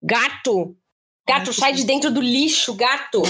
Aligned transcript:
Gato! 0.00 0.76
Gato, 1.26 1.52
sai 1.52 1.72
de 1.72 1.84
dentro 1.84 2.08
do 2.08 2.20
lixo, 2.20 2.72
gato! 2.72 3.20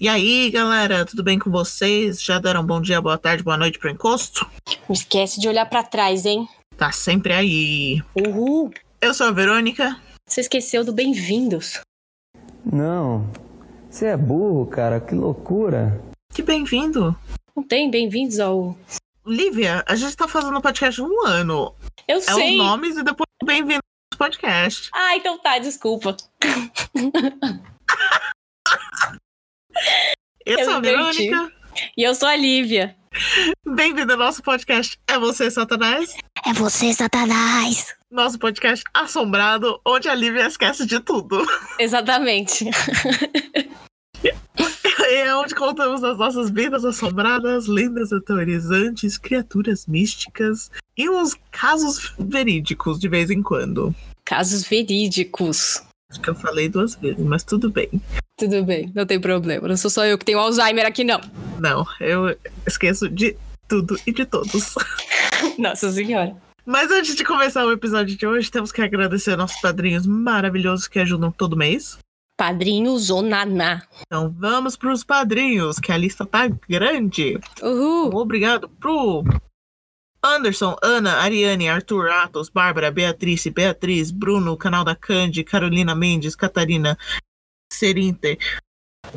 E 0.00 0.08
aí, 0.08 0.48
galera, 0.50 1.04
tudo 1.04 1.24
bem 1.24 1.40
com 1.40 1.50
vocês? 1.50 2.22
Já 2.22 2.38
deram 2.38 2.64
bom 2.64 2.80
dia, 2.80 3.00
boa 3.00 3.18
tarde, 3.18 3.42
boa 3.42 3.56
noite 3.56 3.80
pro 3.80 3.90
encosto? 3.90 4.48
Não 4.88 4.94
esquece 4.94 5.40
de 5.40 5.48
olhar 5.48 5.66
pra 5.66 5.82
trás, 5.82 6.24
hein? 6.24 6.48
Tá 6.76 6.92
sempre 6.92 7.32
aí. 7.32 8.00
Uhul! 8.14 8.72
Eu 9.02 9.12
sou 9.12 9.26
a 9.26 9.32
Verônica. 9.32 10.00
Você 10.26 10.40
esqueceu 10.42 10.84
do 10.84 10.92
bem-vindos. 10.92 11.80
Não. 12.64 13.28
Você 13.90 14.06
é 14.06 14.16
burro, 14.16 14.66
cara. 14.66 15.00
Que 15.00 15.14
loucura. 15.14 16.00
Que 16.32 16.42
bem-vindo. 16.42 17.16
Não 17.54 17.62
tem 17.62 17.90
bem-vindos 17.90 18.38
ao. 18.40 18.76
Lívia, 19.26 19.84
a 19.86 19.94
gente 19.94 20.16
tá 20.16 20.26
fazendo 20.26 20.60
podcast 20.60 21.00
há 21.00 21.04
um 21.04 21.26
ano. 21.26 21.74
Eu 22.08 22.18
É 22.18 22.20
sei! 22.20 22.52
os 22.52 22.64
nomes 22.64 22.96
e 22.96 23.02
depois 23.02 23.26
bem-vindo 23.44 23.80
ao 24.12 24.18
podcast. 24.18 24.88
Ah, 24.94 25.16
então 25.16 25.38
tá, 25.38 25.58
desculpa. 25.58 26.16
Eu, 30.46 30.58
Eu 30.58 30.64
sou 30.64 30.74
a. 30.74 30.80
Verônica. 30.80 31.52
E 31.96 32.02
eu 32.02 32.14
sou 32.14 32.28
a 32.28 32.36
Lívia. 32.36 32.96
Bem-vindo 33.66 34.12
ao 34.12 34.18
nosso 34.18 34.42
podcast 34.42 34.98
É 35.06 35.18
Você, 35.18 35.50
Satanás? 35.50 36.16
É 36.46 36.52
você, 36.52 36.92
Satanás! 36.92 37.94
Nosso 38.10 38.38
podcast 38.38 38.84
assombrado, 38.92 39.80
onde 39.84 40.08
a 40.08 40.14
Lívia 40.14 40.46
esquece 40.46 40.86
de 40.86 41.00
tudo. 41.00 41.46
Exatamente. 41.78 42.66
E 45.10 45.14
é 45.14 45.34
onde 45.34 45.54
contamos 45.54 46.02
as 46.02 46.16
nossas 46.16 46.48
vidas 46.48 46.86
assombradas, 46.86 47.66
lendas 47.66 48.12
aterrorizantes, 48.14 49.18
criaturas 49.18 49.86
místicas 49.86 50.70
e 50.96 51.10
uns 51.10 51.36
casos 51.50 52.14
verídicos 52.18 52.98
de 52.98 53.08
vez 53.08 53.28
em 53.28 53.42
quando. 53.42 53.94
Casos 54.24 54.62
verídicos. 54.64 55.82
Acho 56.12 56.20
que 56.20 56.28
eu 56.28 56.34
falei 56.34 56.68
duas 56.68 56.94
vezes, 56.94 57.24
mas 57.24 57.42
tudo 57.42 57.70
bem. 57.70 57.88
Tudo 58.36 58.62
bem, 58.62 58.92
não 58.94 59.06
tem 59.06 59.18
problema. 59.18 59.66
Não 59.66 59.78
sou 59.78 59.90
só 59.90 60.04
eu 60.04 60.18
que 60.18 60.26
tenho 60.26 60.38
Alzheimer 60.38 60.84
aqui, 60.84 61.02
não. 61.04 61.22
Não, 61.58 61.86
eu 61.98 62.36
esqueço 62.66 63.08
de 63.08 63.34
tudo 63.66 63.98
e 64.06 64.12
de 64.12 64.26
todos. 64.26 64.74
Nossa 65.58 65.90
senhora. 65.90 66.36
Mas 66.66 66.90
antes 66.90 67.16
de 67.16 67.24
começar 67.24 67.64
o 67.64 67.72
episódio 67.72 68.14
de 68.14 68.26
hoje, 68.26 68.50
temos 68.50 68.70
que 68.70 68.82
agradecer 68.82 69.36
nossos 69.36 69.58
padrinhos 69.62 70.06
maravilhosos 70.06 70.86
que 70.86 70.98
ajudam 70.98 71.32
todo 71.32 71.56
mês. 71.56 71.96
Padrinho 72.36 72.98
Zonaná. 72.98 73.82
Então 74.06 74.34
vamos 74.38 74.76
pros 74.76 75.02
padrinhos, 75.02 75.78
que 75.78 75.90
a 75.90 75.96
lista 75.96 76.26
tá 76.26 76.46
grande. 76.68 77.40
Uhul. 77.62 78.14
Obrigado 78.14 78.68
pro 78.68 79.24
Anderson, 80.22 80.76
Ana, 80.82 81.18
Ariane, 81.18 81.68
Arthur, 81.68 82.08
Atos, 82.10 82.48
Bárbara, 82.48 82.90
Beatriz, 82.90 83.44
Beatriz, 83.48 84.10
Bruno, 84.10 84.56
canal 84.56 84.84
da 84.84 84.94
Candy, 84.94 85.42
Carolina 85.42 85.94
Mendes, 85.94 86.36
Catarina, 86.36 86.96
Serinte. 87.72 88.38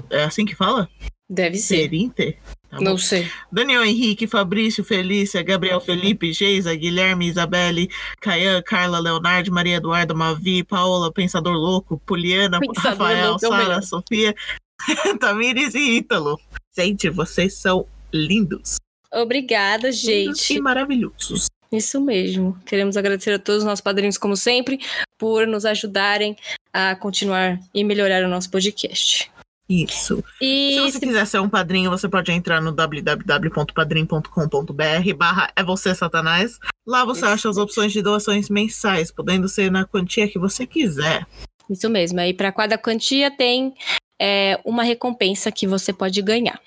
É 0.09 0.23
assim 0.23 0.45
que 0.45 0.55
fala? 0.55 0.89
Deve 1.29 1.57
ser. 1.57 1.83
Serinte? 1.83 2.37
Tá. 2.69 2.81
Não 2.81 2.97
sei. 2.97 3.29
Daniel 3.51 3.85
Henrique, 3.85 4.27
Fabrício, 4.27 4.83
Felícia, 4.83 5.41
Gabriel 5.43 5.79
Felipe, 5.79 6.33
Geisa, 6.33 6.75
Guilherme, 6.75 7.27
Isabelle, 7.27 7.89
Caian, 8.19 8.61
Carla, 8.63 8.99
Leonardo, 8.99 9.51
Maria 9.51 9.77
Eduarda, 9.77 10.13
Mavi, 10.13 10.63
Paola, 10.63 11.11
Pensador 11.11 11.53
Louco, 11.53 11.99
Poliana, 12.05 12.59
Pensador 12.59 12.91
Rafael, 12.91 13.39
Sara. 13.39 13.81
Sofia, 13.81 14.35
Tamires 15.19 15.75
e 15.75 15.97
Ítalo. 15.97 16.39
Gente, 16.75 17.09
vocês 17.09 17.53
são 17.53 17.87
lindos. 18.11 18.77
Obrigada, 19.15 19.91
gente. 19.91 20.53
E 20.53 20.61
maravilhosos. 20.61 21.47
Isso 21.71 21.99
mesmo. 21.99 22.57
Queremos 22.65 22.95
agradecer 22.95 23.33
a 23.33 23.39
todos 23.39 23.59
os 23.59 23.65
nossos 23.65 23.81
padrinhos, 23.81 24.17
como 24.17 24.35
sempre, 24.35 24.79
por 25.17 25.47
nos 25.47 25.65
ajudarem 25.65 26.35
a 26.73 26.95
continuar 26.95 27.59
e 27.73 27.83
melhorar 27.83 28.23
o 28.23 28.27
nosso 28.27 28.49
podcast. 28.49 29.31
Isso. 29.67 30.23
E 30.39 30.75
Se 30.75 30.81
você 30.81 30.99
quiser 30.99 31.25
ser 31.25 31.39
um 31.39 31.49
padrinho, 31.49 31.89
você 31.89 32.07
pode 32.07 32.31
entrar 32.31 32.61
no 32.61 32.71
www.padrim.com.br 32.71 35.13
barra 35.17 35.51
é 35.55 35.63
você 35.63 35.95
satanás. 35.95 36.59
Lá 36.85 37.03
você 37.03 37.21
Isso 37.21 37.33
acha 37.33 37.49
as 37.49 37.57
opções 37.57 37.91
de 37.91 38.03
doações 38.03 38.47
mensais, 38.47 39.11
podendo 39.11 39.49
ser 39.49 39.71
na 39.71 39.85
quantia 39.85 40.29
que 40.29 40.37
você 40.37 40.67
quiser. 40.67 41.25
Isso 41.67 41.89
mesmo. 41.89 42.19
Aí 42.19 42.31
para 42.31 42.51
cada 42.51 42.77
quantia 42.77 43.35
tem 43.35 43.73
é, 44.21 44.61
uma 44.63 44.83
recompensa 44.83 45.51
que 45.51 45.65
você 45.65 45.91
pode 45.91 46.21
ganhar. 46.21 46.61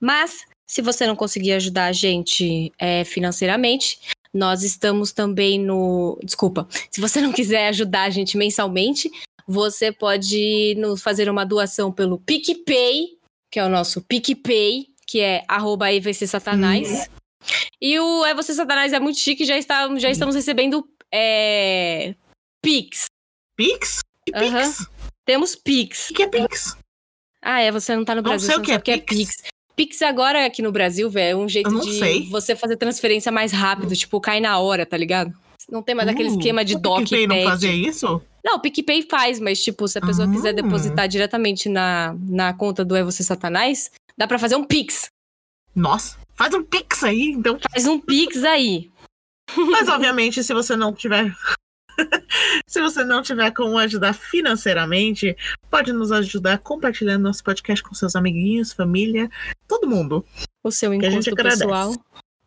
Mas 0.00 0.46
se 0.68 0.82
você 0.82 1.06
não 1.06 1.16
conseguir 1.16 1.52
ajudar 1.52 1.86
a 1.86 1.92
gente 1.92 2.70
é, 2.78 3.02
financeiramente, 3.04 3.98
nós 4.32 4.62
estamos 4.62 5.12
também 5.12 5.58
no. 5.58 6.18
Desculpa. 6.22 6.68
Se 6.90 7.00
você 7.00 7.20
não 7.20 7.32
quiser 7.32 7.68
ajudar 7.68 8.02
a 8.02 8.10
gente 8.10 8.36
mensalmente, 8.36 9.10
você 9.46 9.90
pode 9.90 10.74
nos 10.76 11.02
fazer 11.02 11.30
uma 11.30 11.44
doação 11.44 11.90
pelo 11.90 12.18
PicPay, 12.18 13.18
que 13.50 13.58
é 13.58 13.64
o 13.64 13.68
nosso 13.70 14.02
PicPay, 14.02 14.88
que 15.06 15.20
é 15.20 15.42
arroba 15.48 15.86
Satanás. 16.26 17.08
E 17.80 17.98
o 17.98 18.26
É 18.26 18.34
Você 18.34 18.52
Satanás 18.52 18.92
é 18.92 19.00
muito 19.00 19.18
chique, 19.18 19.44
já, 19.44 19.56
está, 19.56 19.88
já 19.96 20.10
estamos 20.10 20.34
recebendo 20.34 20.86
é, 21.12 22.14
Pix. 22.62 23.06
Pix? 23.56 24.00
Que 24.26 24.36
Aham. 24.36 24.64
Pix? 24.64 24.86
Temos 25.24 25.56
Pix. 25.56 26.10
O 26.10 26.14
que 26.14 26.22
é 26.24 26.28
Pix? 26.28 26.76
Ah, 27.40 27.60
é, 27.60 27.70
você 27.70 27.96
não 27.96 28.04
tá 28.04 28.14
no 28.14 28.22
Não 28.22 28.30
Brasil, 28.30 28.48
sei 28.48 28.56
o 28.56 28.62
que 28.62 28.72
é 28.72 28.78
que 28.80 28.90
é 28.90 28.98
Pix. 28.98 29.42
Pix. 29.78 30.02
Agora 30.02 30.44
aqui 30.44 30.60
no 30.60 30.72
Brasil, 30.72 31.08
velho, 31.08 31.38
é 31.40 31.44
um 31.44 31.48
jeito 31.48 31.70
de 31.80 31.98
sei. 31.98 32.28
você 32.28 32.56
fazer 32.56 32.76
transferência 32.76 33.30
mais 33.30 33.52
rápido, 33.52 33.94
tipo, 33.94 34.20
cai 34.20 34.40
na 34.40 34.58
hora, 34.58 34.84
tá 34.84 34.96
ligado? 34.96 35.32
Não 35.70 35.82
tem 35.82 35.94
mais 35.94 36.08
aquele 36.08 36.30
Uh, 36.30 36.32
esquema 36.32 36.64
de 36.64 36.74
o 36.74 36.78
doc 36.78 36.98
PicPay 37.00 37.26
não 37.28 37.42
fazia 37.44 37.70
isso? 37.72 38.20
Não, 38.44 38.56
o 38.56 38.60
PicPay 38.60 39.02
faz, 39.02 39.38
mas 39.38 39.62
tipo, 39.62 39.86
se 39.86 39.98
a 39.98 40.00
pessoa 40.00 40.26
Ah. 40.26 40.30
quiser 40.32 40.52
depositar 40.52 41.06
diretamente 41.06 41.68
na, 41.68 42.16
na 42.28 42.52
conta 42.52 42.84
do 42.84 42.96
É 42.96 43.04
Você 43.04 43.22
Satanás, 43.22 43.90
dá 44.16 44.26
pra 44.26 44.38
fazer 44.38 44.56
um 44.56 44.64
Pix. 44.64 45.06
Nossa, 45.76 46.16
faz 46.34 46.52
um 46.54 46.64
Pix 46.64 47.04
aí, 47.04 47.30
então. 47.30 47.58
Faz 47.70 47.86
um 47.86 48.00
Pix 48.00 48.42
aí. 48.42 48.90
Mas 49.56 49.88
obviamente, 49.88 50.42
se 50.42 50.52
você 50.52 50.74
não 50.76 50.92
tiver. 50.92 51.32
se 52.66 52.80
você 52.80 53.04
não 53.04 53.22
tiver 53.22 53.50
como 53.52 53.78
ajudar 53.78 54.12
financeiramente, 54.12 55.36
pode 55.70 55.92
nos 55.92 56.12
ajudar 56.12 56.58
compartilhando 56.58 57.22
nosso 57.22 57.42
podcast 57.42 57.82
com 57.82 57.94
seus 57.94 58.14
amiguinhos, 58.16 58.72
família, 58.72 59.30
todo 59.66 59.88
mundo. 59.88 60.24
O 60.62 60.70
seu 60.70 60.92
agradece. 60.92 61.58
pessoal. 61.58 61.92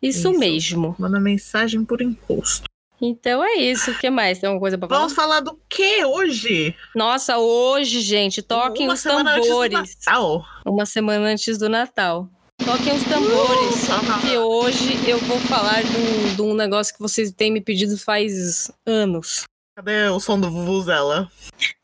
Isso, 0.02 0.30
Isso. 0.32 0.40
mesmo. 0.40 0.96
Manda 0.98 1.20
mensagem 1.20 1.86
por 1.86 2.02
encosto. 2.02 2.72
Então 3.02 3.44
é 3.44 3.56
isso. 3.56 3.92
O 3.92 3.98
que 3.98 4.10
mais? 4.12 4.38
Tem 4.40 4.48
alguma 4.48 4.62
coisa 4.62 4.78
pra 4.78 4.88
falar? 4.88 5.00
Vamos 5.00 5.14
falar 5.14 5.40
do 5.40 5.60
que 5.68 6.06
hoje? 6.06 6.76
Nossa, 6.96 7.38
hoje, 7.40 8.00
gente, 8.00 8.44
toquem 8.44 8.86
Uma 8.88 8.94
os 8.94 9.00
semana 9.00 9.32
antes 9.32 9.48
do 9.48 9.50
tambores. 9.50 9.98
Natal. 10.06 10.46
Uma 10.66 10.86
semana 10.86 11.26
antes 11.28 11.58
do 11.58 11.68
Natal. 11.68 12.30
Toquem 12.66 12.94
os 12.96 13.04
tambores, 13.04 13.90
Uh! 13.90 14.06
porque 14.06 14.38
hoje 14.38 15.10
eu 15.10 15.18
vou 15.20 15.38
falar 15.40 15.84
de 15.84 15.98
um, 15.98 16.36
de 16.36 16.42
um 16.42 16.54
negócio 16.54 16.94
que 16.94 17.00
vocês 17.02 17.32
têm 17.32 17.52
me 17.52 17.60
pedido 17.62 17.98
faz 17.98 18.72
anos. 18.86 19.44
Cadê 19.76 20.08
o 20.10 20.20
som 20.20 20.40
do 20.40 20.50
Vuvuzela? 20.50 21.28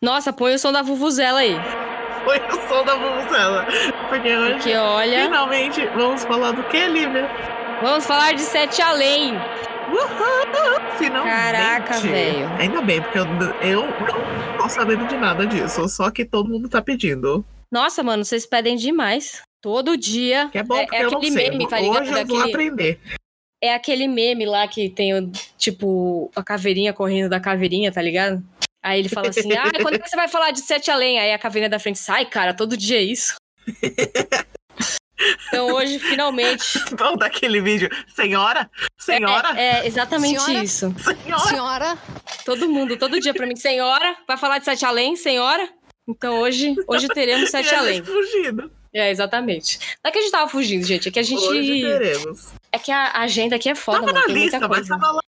Nossa, 0.02 0.32
põe 0.32 0.54
o 0.56 0.60
som 0.60 0.72
da 0.72 0.82
Vuvuzela 0.82 1.40
aí. 1.40 1.56
Foi 2.24 2.38
o 2.38 2.68
som 2.68 2.84
da 2.86 2.96
Vuvuzela. 2.96 3.66
Porque 4.10 4.36
hoje, 4.38 4.54
Porque 4.56 4.76
olha, 4.76 5.24
finalmente, 5.24 5.86
vamos 5.96 6.24
falar 6.24 6.52
do 6.52 6.64
que, 6.64 6.88
Lívia? 6.88 7.28
vamos 7.82 8.06
falar 8.06 8.34
de 8.34 8.42
Sete 8.42 8.82
Além. 8.82 9.34
Uhul! 9.90 10.98
Finalmente! 10.98 11.34
Caraca, 11.36 12.00
velho. 12.00 12.48
Ainda 12.60 12.82
bem, 12.82 13.02
porque 13.02 13.20
eu, 13.20 13.26
eu 13.62 13.82
não 13.84 14.58
tô 14.58 14.70
sabendo 14.70 15.08
de 15.08 15.16
nada 15.18 15.46
disso. 15.46 15.88
Só 15.88 16.12
que 16.12 16.26
todo 16.26 16.50
mundo 16.50 16.68
tá 16.68 16.82
pedindo. 16.82 17.44
Nossa, 17.72 18.04
mano, 18.04 18.24
vocês 18.26 18.46
pedem 18.46 18.76
demais. 18.76 19.42
Todo 19.62 19.98
dia. 19.98 20.50
Que 20.52 20.60
é 20.60 20.64
bom, 20.64 20.78
é, 20.78 20.88
é 20.94 21.04
eu 21.04 21.12
não 21.12 21.18
aquele 21.18 21.32
sei. 21.34 21.50
meme, 21.50 21.68
tá 21.68 21.80
ligado? 21.80 22.02
Hoje 22.02 22.12
eu 22.12 22.26
vou 22.28 22.38
Daquele- 22.38 22.52
aprender. 22.54 23.00
É 23.64 23.74
aquele 23.74 24.08
meme 24.08 24.46
lá 24.46 24.68
que 24.68 24.88
tem, 24.90 25.16
o, 25.18 25.32
tipo, 25.58 26.32
a 26.36 26.44
caveirinha 26.44 26.94
correndo 26.94 27.28
da 27.30 27.40
caveirinha, 27.40 27.92
tá 27.92 28.02
ligado? 28.02 28.44
Aí 28.84 29.00
ele 29.00 29.10
fala 29.10 29.30
assim: 29.30 29.52
Ah, 29.54 29.72
quando 29.82 30.00
que 30.00 30.08
você 30.08 30.16
vai 30.16 30.28
falar 30.28 30.52
de 30.52 30.60
Sete 30.62 30.92
Além? 30.92 31.18
Aí 31.20 31.34
a 31.34 31.40
caveirinha 31.40 31.70
da 31.70 31.80
frente 31.80 31.98
sai, 31.98 32.26
cara, 32.26 32.54
todo 32.54 32.78
dia 32.78 32.98
é 33.00 33.04
isso. 33.04 33.36
Então 35.48 35.72
hoje, 35.74 35.98
finalmente. 35.98 36.78
Vamos 36.96 37.18
daquele 37.20 37.60
vídeo. 37.60 37.90
Senhora? 38.16 38.70
Senhora? 39.00 39.60
É, 39.60 39.80
é 39.80 39.88
exatamente 39.88 40.40
Senhora? 40.40 40.64
isso. 40.64 40.94
Senhora? 41.00 41.44
Senhora, 41.50 41.98
Todo 42.46 42.70
mundo, 42.70 42.96
todo 42.98 43.20
dia 43.20 43.34
pra 43.34 43.48
mim, 43.48 43.56
senhora, 43.56 44.16
vai 44.28 44.38
falar 44.38 44.60
de 44.60 44.66
Sete 44.66 44.86
Além, 44.86 45.16
senhora? 45.16 45.68
Então 46.08 46.40
hoje, 46.40 46.76
hoje 46.88 47.08
teremos 47.08 47.50
Sete 47.52 47.74
Além. 47.74 47.96
gente 47.96 48.06
fugindo. 48.06 48.72
É, 48.98 49.12
exatamente. 49.12 49.78
Não 50.04 50.10
é 50.10 50.12
que 50.12 50.18
a 50.18 50.22
gente 50.24 50.32
tava 50.32 50.50
fugindo, 50.50 50.84
gente. 50.84 51.08
É 51.08 51.12
que 51.12 51.20
a 51.20 51.24
gente. 51.24 51.40
Hoje 51.44 51.82
teremos. 51.82 52.48
É 52.72 52.80
que 52.80 52.92
a 52.92 53.12
agenda 53.20 53.56
aqui 53.56 53.70
é 53.70 53.76
foda, 53.76 54.00
Tava 54.00 54.12
mano. 54.14 54.28
na 54.28 54.34
lista, 54.34 54.68
mas 54.68 54.88
tava 54.88 55.12
lá. 55.12 55.22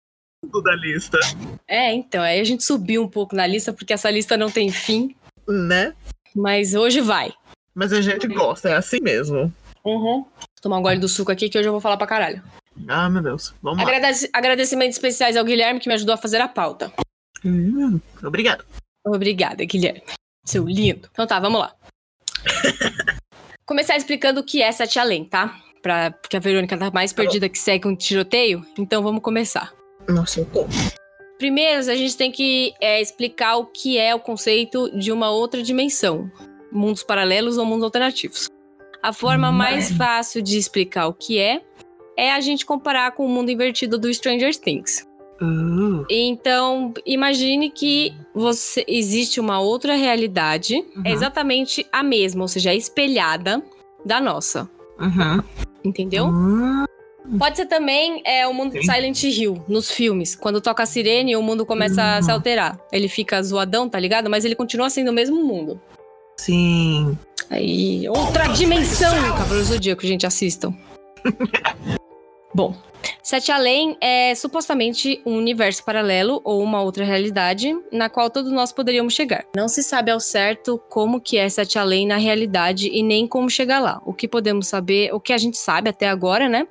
da 0.62 0.74
lista, 0.76 1.18
É, 1.66 1.92
então, 1.92 2.22
aí 2.22 2.38
a 2.38 2.44
gente 2.44 2.62
subiu 2.62 3.02
um 3.02 3.08
pouco 3.08 3.34
na 3.34 3.44
lista, 3.46 3.72
porque 3.72 3.92
essa 3.92 4.08
lista 4.10 4.36
não 4.36 4.48
tem 4.50 4.70
fim, 4.70 5.16
né? 5.48 5.94
mas 6.34 6.74
hoje 6.74 7.00
vai. 7.00 7.32
Mas 7.74 7.92
a 7.92 8.00
gente 8.00 8.28
gosta, 8.28 8.68
é 8.68 8.76
assim 8.76 9.00
mesmo. 9.00 9.52
Uhum. 9.84 10.22
Vou 10.22 10.28
tomar 10.62 10.78
um 10.78 10.82
gole 10.82 10.98
do 11.00 11.08
suco 11.08 11.32
aqui 11.32 11.48
que 11.48 11.58
hoje 11.58 11.66
eu 11.68 11.72
vou 11.72 11.80
falar 11.80 11.96
pra 11.96 12.06
caralho. 12.06 12.42
Ah, 12.86 13.10
meu 13.10 13.22
Deus. 13.22 13.52
Vamos 13.62 13.78
lá. 13.78 13.84
Agradece- 13.84 14.30
agradecimentos 14.32 14.96
especiais 14.96 15.36
ao 15.36 15.44
Guilherme 15.44 15.80
que 15.80 15.88
me 15.88 15.94
ajudou 15.94 16.14
a 16.14 16.18
fazer 16.18 16.40
a 16.40 16.46
pauta. 16.48 16.92
Hum, 17.44 18.00
obrigado. 18.22 18.64
Obrigada, 19.04 19.64
Guilherme. 19.64 20.02
Seu 20.44 20.64
lindo. 20.66 21.08
Então 21.10 21.26
tá, 21.26 21.40
vamos 21.40 21.58
lá. 21.60 21.74
Começar 23.66 23.96
explicando 23.96 24.40
o 24.40 24.44
que 24.44 24.62
é 24.62 24.70
Sete 24.70 24.96
Além, 25.00 25.24
tá? 25.24 25.60
Pra, 25.82 26.12
porque 26.12 26.36
a 26.36 26.40
Verônica 26.40 26.78
tá 26.78 26.88
mais 26.92 27.12
perdida 27.12 27.48
que 27.48 27.58
segue 27.58 27.88
um 27.88 27.96
tiroteio. 27.96 28.64
Então 28.78 29.02
vamos 29.02 29.20
começar. 29.20 29.72
Nossa, 30.08 30.38
eu 30.38 30.46
tô. 30.46 30.66
Primeiro, 31.36 31.80
a 31.80 31.94
gente 31.96 32.16
tem 32.16 32.30
que 32.30 32.72
é, 32.80 33.00
explicar 33.00 33.56
o 33.56 33.66
que 33.66 33.98
é 33.98 34.14
o 34.14 34.20
conceito 34.20 34.96
de 34.96 35.10
uma 35.10 35.30
outra 35.30 35.64
dimensão. 35.64 36.30
Mundos 36.70 37.02
paralelos 37.02 37.58
ou 37.58 37.66
mundos 37.66 37.82
alternativos. 37.82 38.48
A 39.02 39.12
forma 39.12 39.50
mais 39.50 39.90
fácil 39.90 40.42
de 40.42 40.56
explicar 40.56 41.08
o 41.08 41.12
que 41.12 41.40
é 41.40 41.60
é 42.16 42.32
a 42.32 42.40
gente 42.40 42.64
comparar 42.64 43.12
com 43.12 43.26
o 43.26 43.28
mundo 43.28 43.50
invertido 43.50 43.98
do 43.98 44.12
Stranger 44.14 44.54
Things. 44.56 45.04
Uh, 45.40 46.04
Então, 46.10 46.92
imagine 47.04 47.68
que 47.70 48.14
você 48.34 48.84
existe 48.88 49.38
uma 49.40 49.60
outra 49.60 49.94
realidade, 49.94 50.76
Uhum. 50.96 51.02
é 51.04 51.12
exatamente 51.12 51.86
a 51.92 52.02
mesma, 52.02 52.42
ou 52.42 52.48
seja, 52.48 52.70
é 52.72 52.76
espelhada 52.76 53.62
da 54.04 54.20
nossa. 54.20 54.68
uhum. 54.98 55.42
Entendeu? 55.84 56.26
Hum, 56.26 56.84
Pode 57.40 57.56
ser 57.56 57.66
também 57.66 58.22
é, 58.24 58.46
o 58.46 58.54
mundo 58.54 58.72
de 58.72 58.82
Sim. 58.86 58.92
Silent 58.92 59.22
Hill, 59.24 59.60
nos 59.68 59.90
filmes. 59.90 60.36
Quando 60.36 60.60
toca 60.60 60.84
a 60.84 60.86
sirene, 60.86 61.34
o 61.34 61.42
mundo 61.42 61.66
começa 61.66 62.00
a 62.16 62.22
se 62.22 62.28
Uhum. 62.28 62.34
alterar. 62.36 62.78
Ele 62.92 63.08
fica 63.08 63.42
zoadão, 63.42 63.88
tá 63.88 63.98
ligado? 63.98 64.30
Mas 64.30 64.44
ele 64.44 64.54
continua 64.54 64.88
sendo 64.88 65.10
o 65.10 65.12
mesmo 65.12 65.42
mundo. 65.44 65.80
sim. 66.38 67.18
Aí, 67.50 68.08
outra 68.08 68.46
dimensão! 68.48 69.12
Cavaleiros 69.36 69.68
do 69.68 69.74
Zodíaco, 69.74 70.04
gente, 70.06 70.26
assistam. 70.26 70.72
Bom, 72.56 72.74
Sete 73.22 73.52
Além 73.52 73.98
é 74.00 74.34
supostamente 74.34 75.20
um 75.26 75.36
universo 75.36 75.84
paralelo 75.84 76.40
ou 76.42 76.62
uma 76.62 76.80
outra 76.80 77.04
realidade 77.04 77.78
na 77.92 78.08
qual 78.08 78.30
todos 78.30 78.50
nós 78.50 78.72
poderíamos 78.72 79.12
chegar. 79.12 79.44
Não 79.54 79.68
se 79.68 79.82
sabe 79.82 80.10
ao 80.10 80.18
certo 80.18 80.80
como 80.88 81.20
que 81.20 81.36
é 81.36 81.46
Sete 81.50 81.78
Além 81.78 82.06
na 82.06 82.16
realidade 82.16 82.88
e 82.88 83.02
nem 83.02 83.26
como 83.28 83.50
chegar 83.50 83.78
lá. 83.78 84.00
O 84.06 84.14
que 84.14 84.26
podemos 84.26 84.68
saber, 84.68 85.12
o 85.12 85.20
que 85.20 85.34
a 85.34 85.36
gente 85.36 85.58
sabe 85.58 85.90
até 85.90 86.08
agora, 86.08 86.48
né? 86.48 86.66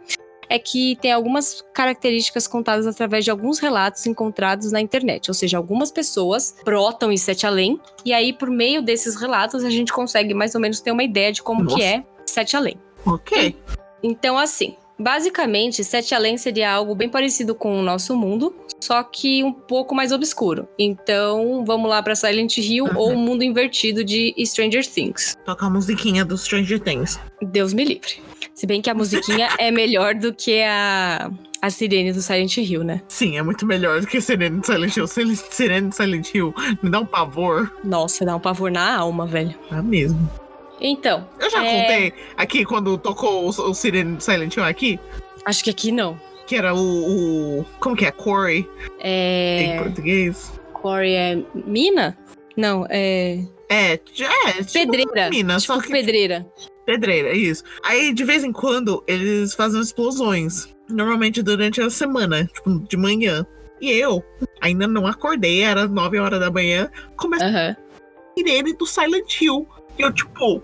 É 0.50 0.58
que 0.58 0.98
tem 1.00 1.12
algumas 1.12 1.64
características 1.72 2.48
contadas 2.48 2.88
através 2.88 3.24
de 3.24 3.30
alguns 3.30 3.60
relatos 3.60 4.08
encontrados 4.08 4.72
na 4.72 4.82
internet. 4.82 5.30
Ou 5.30 5.36
seja, 5.36 5.58
algumas 5.58 5.92
pessoas 5.92 6.56
brotam 6.66 7.12
em 7.12 7.18
Sete 7.18 7.46
Além 7.46 7.80
e 8.04 8.12
aí, 8.12 8.34
por 8.34 8.50
meio 8.50 8.82
desses 8.82 9.16
relatos, 9.16 9.64
a 9.64 9.70
gente 9.70 9.94
consegue 9.94 10.34
mais 10.34 10.56
ou 10.56 10.62
menos 10.62 10.82
ter 10.82 10.90
uma 10.90 11.04
ideia 11.04 11.32
de 11.32 11.44
como 11.44 11.64
Nossa. 11.64 11.76
que 11.76 11.84
é 11.84 12.04
Sete 12.26 12.58
Além. 12.58 12.80
Ok. 13.06 13.56
Então, 14.02 14.36
assim, 14.36 14.76
basicamente, 15.00 15.84
Sete 15.84 16.14
Além 16.16 16.38
seria 16.38 16.72
algo 16.72 16.96
bem 16.96 17.10
parecido 17.10 17.54
com 17.56 17.80
o 17.80 17.84
nosso 17.84 18.16
mundo, 18.16 18.56
só 18.80 19.02
que 19.04 19.44
um 19.44 19.52
pouco 19.52 19.94
mais 19.96 20.12
obscuro. 20.12 20.68
Então, 20.78 21.64
vamos 21.66 21.90
lá 21.90 22.02
pra 22.04 22.16
Silent 22.16 22.58
Hill 22.58 22.86
Uhum. 22.86 22.98
ou 22.98 23.14
o 23.14 23.18
mundo 23.18 23.44
invertido 23.44 24.04
de 24.04 24.34
Stranger 24.46 24.86
Things. 24.86 25.36
Toca 25.46 25.66
a 25.66 25.70
musiquinha 25.70 26.24
do 26.26 26.38
Stranger 26.38 26.80
Things. 26.80 27.20
Deus 27.42 27.74
me 27.74 27.84
livre. 27.84 28.22
Se 28.54 28.66
bem 28.66 28.82
que 28.82 28.90
a 28.90 28.94
musiquinha 28.94 29.50
é 29.58 29.70
melhor 29.72 30.16
do 30.16 30.34
que 30.34 30.62
a, 30.62 31.30
a 31.62 31.70
sirene 31.70 32.14
do 32.14 32.22
Silent 32.22 32.56
Hill, 32.58 32.84
né? 32.84 33.02
Sim, 33.08 33.38
é 33.38 33.42
muito 33.44 33.66
melhor 33.66 34.00
do 34.00 34.08
que 34.08 34.22
Sirene 34.22 34.62
de 34.62 34.68
Silent 34.68 34.96
Hill. 34.96 35.08
Sirene 35.08 35.90
de 35.90 35.96
Silent 35.96 36.34
Hill 36.34 36.54
me 36.82 36.90
dá 36.90 37.00
um 37.00 37.06
pavor. 37.06 37.72
Nossa, 37.84 38.24
dá 38.24 38.36
um 38.36 38.40
pavor 38.40 38.72
na 38.72 38.96
alma, 38.96 39.26
velho. 39.26 39.54
É 39.72 39.82
mesmo. 39.82 40.30
Então, 40.80 41.27
Eu 41.39 41.50
já 41.50 41.66
É. 41.66 41.81
contei 41.81 42.13
aqui 42.38 42.66
quando 42.66 42.98
tocou 42.98 43.45
o, 43.45 43.50
o 43.50 43.74
Silent 43.74 44.56
Hill 44.56 44.63
aqui, 44.63 45.00
acho 45.45 45.63
que 45.63 45.69
aqui 45.69 45.92
não. 45.92 46.19
que 46.45 46.56
era 46.56 46.75
o. 46.75 47.60
o- 47.62 47.66
como 47.80 47.95
que 47.95 48.06
é? 48.06 48.12
Corey 48.12 48.69
em 49.00 49.72
É. 49.72 49.80
português. 49.81 50.51
Corey 50.74 51.16
é 51.16 51.42
mina? 51.54 52.18
Não, 52.57 52.86
é. 52.89 53.39
É, 53.69 53.94
é, 53.94 53.98
tipo 53.98 54.30
Pedreira. 54.74 55.30
mina, 55.30 55.57
tipo 55.57 55.74
só 55.74 55.81
que 55.81 55.89
pedreira. 55.89 56.45
pedreira, 56.86 57.33
isso. 57.33 57.63
Aí, 57.83 58.13
de 58.13 58.24
vez 58.24 58.44
em 58.44 58.51
quando, 58.51 59.04
eles 59.07 59.56
fazem 59.56 59.81
explosões. 59.81 60.69
Normalmente 60.88 61.42
durante 61.42 61.81
a 61.81 61.89
semana, 61.89 62.45
tipo, 62.54 62.80
de 62.88 62.95
manhã. 62.95 63.44
E 63.81 63.89
eu 63.92 64.24
ainda 64.62 64.88
não 64.88 65.07
acordei, 65.07 65.62
era 65.63 65.88
9 65.88 66.19
horas 66.19 66.39
da 66.39 66.51
manhã, 66.51 66.89
começou 67.18 67.48
Aham. 67.48 67.75
a 67.75 68.38
sirene 68.38 68.74
do 68.74 68.86
Silent 68.86 69.42
Hill. 69.42 69.68
E 69.98 70.02
eu, 70.02 70.12
tipo, 70.14 70.62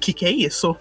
que 0.00 0.12
que 0.12 0.24
é 0.26 0.30
isso? 0.30 0.76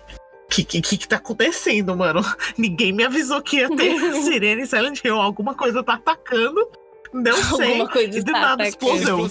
Que, 0.50 0.64
que 0.66 0.82
que 0.82 0.98
que 0.98 1.08
tá 1.08 1.16
acontecendo, 1.18 1.96
mano? 1.96 2.22
Ninguém 2.58 2.92
me 2.92 3.04
avisou 3.04 3.42
que 3.42 3.58
ia 3.58 3.70
ter 3.76 3.98
sirene 4.24 4.66
Silent 4.68 5.00
Hill. 5.04 5.16
Alguma 5.16 5.54
coisa 5.56 5.82
tá 5.84 5.94
atacando. 5.94 6.68
Não 7.14 7.36
sei. 7.36 7.68
Alguma 7.74 7.90
coisa 7.90 8.18
E 8.20 8.22
do 8.22 8.32
tá 8.32 8.40
nada 8.40 8.64
atacando. 8.64 8.96
explosão. 8.96 9.30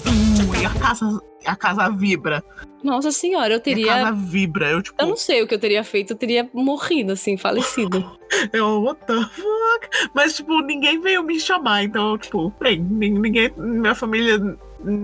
E 0.61 0.65
a 0.67 0.71
casa, 0.79 1.21
a 1.47 1.57
casa 1.57 1.91
vibra. 1.91 2.45
Nossa 2.83 3.11
senhora, 3.11 3.55
eu 3.55 3.57
E 3.57 3.61
a 3.61 3.61
teria. 3.61 3.87
casa 3.87 4.13
vibra. 4.13 4.71
Eu, 4.71 4.83
tipo, 4.83 5.03
Eu 5.03 5.09
não 5.09 5.17
sei 5.17 5.43
o 5.43 5.47
que 5.49 5.55
eu 5.55 5.59
teria 5.59 5.83
feito, 5.85 6.13
eu 6.13 6.17
teria 6.17 6.49
morrido, 6.55 7.13
assim, 7.13 7.37
falecido. 7.37 8.19
Eu, 8.53 8.81
what 8.83 9.01
the 9.07 9.15
fuck? 9.15 10.09
Mas, 10.15 10.37
tipo, 10.37 10.61
ninguém 10.63 11.01
veio 11.01 11.23
me 11.23 11.39
chamar, 11.41 11.83
então, 11.83 12.17
tipo, 12.17 12.51
bem, 12.61 12.81
nin- 12.81 13.19
ninguém, 13.19 13.51
minha 13.57 13.95
família. 13.95 14.39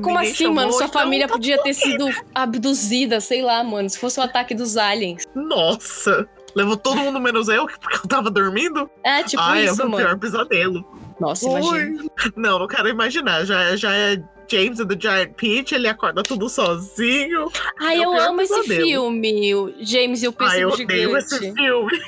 Como 0.02 0.18
assim, 0.18 0.46
mano? 0.48 0.72
Sua 0.72 0.88
família 0.88 1.26
tá 1.26 1.34
podia 1.34 1.62
ter 1.62 1.74
sido 1.74 2.08
abduzida, 2.34 3.20
sei 3.20 3.42
lá, 3.42 3.62
mano. 3.62 3.88
Se 3.90 3.98
fosse 3.98 4.18
o 4.18 4.22
ataque 4.22 4.54
dos 4.54 4.76
aliens. 4.76 5.24
Nossa! 5.34 6.28
Levou 6.54 6.76
todo 6.76 6.96
mundo 6.96 7.20
menos 7.20 7.48
eu, 7.48 7.66
porque 7.66 7.96
eu 7.98 8.08
tava 8.08 8.30
dormindo? 8.30 8.88
É, 9.04 9.22
tipo 9.22 9.42
Ai, 9.42 9.66
é 9.66 9.70
o 9.70 9.72
isso, 9.72 9.76
meu 9.82 9.90
mano. 9.90 10.04
pior 10.06 10.18
pesadelo. 10.18 10.84
Nossa, 11.20 11.46
imagina. 11.46 12.04
Não, 12.34 12.58
não 12.58 12.66
quero 12.66 12.88
imaginar. 12.88 13.44
Já, 13.44 13.60
é- 13.62 13.76
já 13.76 13.92
é 13.94 14.22
James 14.50 14.80
and 14.80 14.86
the 14.86 14.96
Giant 14.98 15.32
Peach, 15.34 15.74
ele 15.74 15.88
acorda 15.88 16.22
tudo 16.22 16.48
sozinho. 16.48 17.50
Ai, 17.80 18.00
É 18.02 18.08
o 18.08 18.14
eu 18.14 18.20
amo 18.20 18.40
esse 18.40 18.54
pesadelo. 18.54 18.86
filme. 18.88 19.54
O 19.54 19.74
James 19.80 20.22
e 20.22 20.28
o 20.28 20.34
Ai, 20.38 20.62
eu 20.64 20.70
Pêssego 20.70 20.82
odeio 20.84 21.08
Gigante. 21.08 21.24
esse 21.34 21.52
filme. 21.52 22.02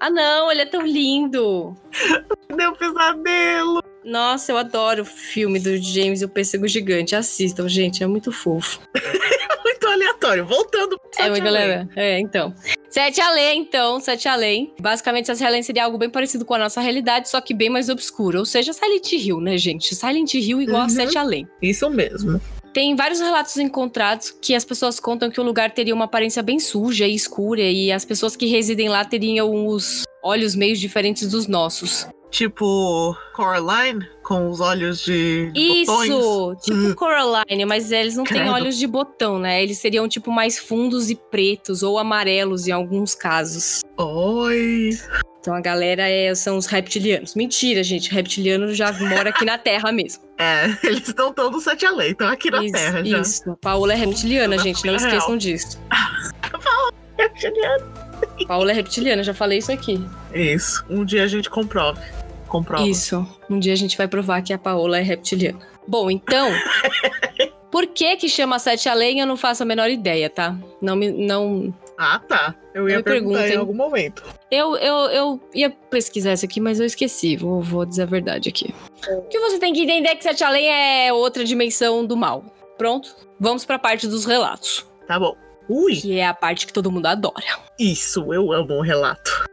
Ah, 0.00 0.10
não, 0.10 0.52
ele 0.52 0.62
é 0.62 0.66
tão 0.66 0.82
lindo. 0.82 1.74
Deu 2.54 2.72
pesadelo. 2.74 3.82
Nossa, 4.04 4.52
eu 4.52 4.56
adoro 4.58 5.02
o 5.02 5.06
filme 5.06 5.58
do 5.58 5.76
James 5.76 6.20
e 6.20 6.24
o 6.24 6.28
Pêssego 6.28 6.68
Gigante. 6.68 7.16
Assistam, 7.16 7.68
gente, 7.68 8.02
é 8.02 8.06
muito 8.06 8.30
fofo. 8.30 8.80
Muito 9.64 9.86
aleatório. 9.88 10.46
Voltando 10.46 10.98
É 11.18 11.28
muito 11.30 11.48
legal. 11.48 11.86
É, 11.96 12.18
então. 12.20 12.54
Sete 12.90 13.20
Além, 13.20 13.60
então, 13.60 13.98
Sete 13.98 14.28
Além. 14.28 14.72
Basicamente, 14.80 15.26
Sete 15.26 15.42
Além 15.44 15.62
seria 15.62 15.84
algo 15.84 15.96
bem 15.98 16.08
parecido 16.10 16.44
com 16.44 16.54
a 16.54 16.58
nossa 16.58 16.80
realidade, 16.80 17.28
só 17.30 17.40
que 17.40 17.54
bem 17.54 17.70
mais 17.70 17.88
obscuro. 17.88 18.38
Ou 18.40 18.44
seja, 18.44 18.72
Silent 18.72 19.12
Hill, 19.12 19.40
né, 19.40 19.56
gente? 19.56 19.94
Silent 19.94 20.34
Hill 20.34 20.60
igual 20.62 20.80
Uhum. 20.80 20.86
a 20.86 20.88
Sete 20.90 21.16
Além. 21.18 21.46
Isso 21.62 21.88
mesmo. 21.90 22.40
Tem 22.72 22.94
vários 22.94 23.20
relatos 23.20 23.56
encontrados 23.56 24.30
que 24.40 24.54
as 24.54 24.64
pessoas 24.64 25.00
contam 25.00 25.30
que 25.30 25.40
o 25.40 25.44
lugar 25.44 25.70
teria 25.70 25.94
uma 25.94 26.04
aparência 26.04 26.42
bem 26.42 26.58
suja 26.58 27.06
e 27.06 27.14
escura, 27.14 27.62
e 27.62 27.90
as 27.92 28.04
pessoas 28.04 28.36
que 28.36 28.46
residem 28.46 28.88
lá 28.88 29.04
teriam 29.04 29.66
os 29.66 30.04
olhos 30.22 30.54
meio 30.54 30.76
diferentes 30.76 31.28
dos 31.28 31.46
nossos. 31.46 32.06
Tipo 32.38 33.16
Coraline, 33.32 34.04
com 34.24 34.50
os 34.50 34.58
olhos 34.60 34.98
de, 35.00 35.52
de 35.52 35.84
botões. 35.86 36.08
Isso! 36.10 36.56
Tipo 36.64 36.76
Hum. 36.78 36.94
Coraline, 36.96 37.64
mas 37.64 37.92
eles 37.92 38.16
não 38.16 38.24
têm 38.24 38.38
Credo. 38.38 38.50
olhos 38.50 38.76
de 38.76 38.88
botão, 38.88 39.38
né? 39.38 39.62
Eles 39.62 39.78
seriam, 39.78 40.08
tipo, 40.08 40.32
mais 40.32 40.58
fundos 40.58 41.10
e 41.10 41.14
pretos, 41.14 41.84
ou 41.84 41.96
amarelos 41.96 42.66
em 42.66 42.72
alguns 42.72 43.14
casos. 43.14 43.82
Oi. 43.96 44.90
Então 45.38 45.54
a 45.54 45.60
galera 45.60 46.08
é- 46.08 46.34
são 46.34 46.56
os 46.56 46.66
reptilianos. 46.66 47.36
Mentira, 47.36 47.84
gente. 47.84 48.10
Reptiliano 48.12 48.74
já 48.74 48.90
mora 48.92 49.30
aqui 49.30 49.44
na 49.44 49.56
Terra 49.56 49.92
mesmo. 49.92 50.24
É, 50.36 50.64
eles 50.82 51.06
estão 51.06 51.32
todos 51.32 51.62
sete 51.62 51.86
além, 51.86 52.10
estão 52.10 52.26
aqui 52.26 52.50
na 52.50 52.64
isso, 52.64 52.72
Terra 52.72 53.04
já. 53.04 53.20
isso. 53.20 53.48
A 53.52 53.54
Paola 53.56 53.92
é 53.92 53.96
reptiliana, 53.96 54.56
Na 54.56 54.60
gente. 54.60 54.84
Não 54.84 54.96
esqueçam 54.96 55.36
disso. 55.36 55.78
Reptiliano. 57.16 57.84
Paola 58.48 58.72
é 58.72 58.74
reptiliana, 58.74 59.22
já 59.22 59.32
falei 59.32 59.58
isso 59.58 59.70
aqui. 59.70 60.04
Isso. 60.34 60.84
Um 60.90 61.04
dia 61.04 61.22
a 61.22 61.28
gente 61.28 61.48
comprove. 61.48 62.00
Comprova. 62.54 62.86
Isso. 62.86 63.26
Um 63.50 63.58
dia 63.58 63.72
a 63.72 63.76
gente 63.76 63.98
vai 63.98 64.06
provar 64.06 64.40
que 64.40 64.52
a 64.52 64.58
Paola 64.58 64.96
é 64.96 65.02
reptiliana. 65.02 65.58
Bom, 65.88 66.08
então. 66.08 66.52
por 67.68 67.84
que 67.88 68.14
que 68.14 68.28
chama 68.28 68.60
Sete 68.60 68.88
Além? 68.88 69.18
Eu 69.18 69.26
não 69.26 69.36
faço 69.36 69.64
a 69.64 69.66
menor 69.66 69.90
ideia, 69.90 70.30
tá? 70.30 70.56
Não 70.80 70.94
me. 70.94 71.10
Não. 71.10 71.74
Ah, 71.98 72.20
tá. 72.20 72.54
Eu 72.72 72.88
ia 72.88 73.02
perguntar 73.02 73.48
em 73.48 73.56
algum 73.56 73.74
momento. 73.74 74.22
Eu, 74.52 74.76
eu, 74.76 74.94
eu 75.10 75.40
ia 75.52 75.68
pesquisar 75.68 76.34
isso 76.34 76.44
aqui, 76.44 76.60
mas 76.60 76.78
eu 76.78 76.86
esqueci. 76.86 77.36
Vou, 77.36 77.60
vou 77.60 77.84
dizer 77.84 78.02
a 78.02 78.06
verdade 78.06 78.50
aqui. 78.50 78.72
O 79.08 79.22
que 79.22 79.40
você 79.40 79.58
tem 79.58 79.72
que 79.72 79.82
entender 79.82 80.10
é 80.10 80.14
que 80.14 80.22
Sete 80.22 80.44
Além 80.44 80.68
é 80.68 81.12
outra 81.12 81.44
dimensão 81.44 82.06
do 82.06 82.16
mal. 82.16 82.44
Pronto? 82.78 83.16
Vamos 83.40 83.64
pra 83.64 83.80
parte 83.80 84.06
dos 84.06 84.24
relatos. 84.24 84.86
Tá 85.08 85.18
bom. 85.18 85.34
Ui, 85.68 85.96
Que 85.96 86.20
é 86.20 86.26
a 86.28 86.34
parte 86.34 86.68
que 86.68 86.72
todo 86.72 86.92
mundo 86.92 87.06
adora. 87.06 87.58
isso, 87.80 88.32
eu 88.32 88.52
amo 88.52 88.74
um 88.74 88.80
relato. 88.80 89.44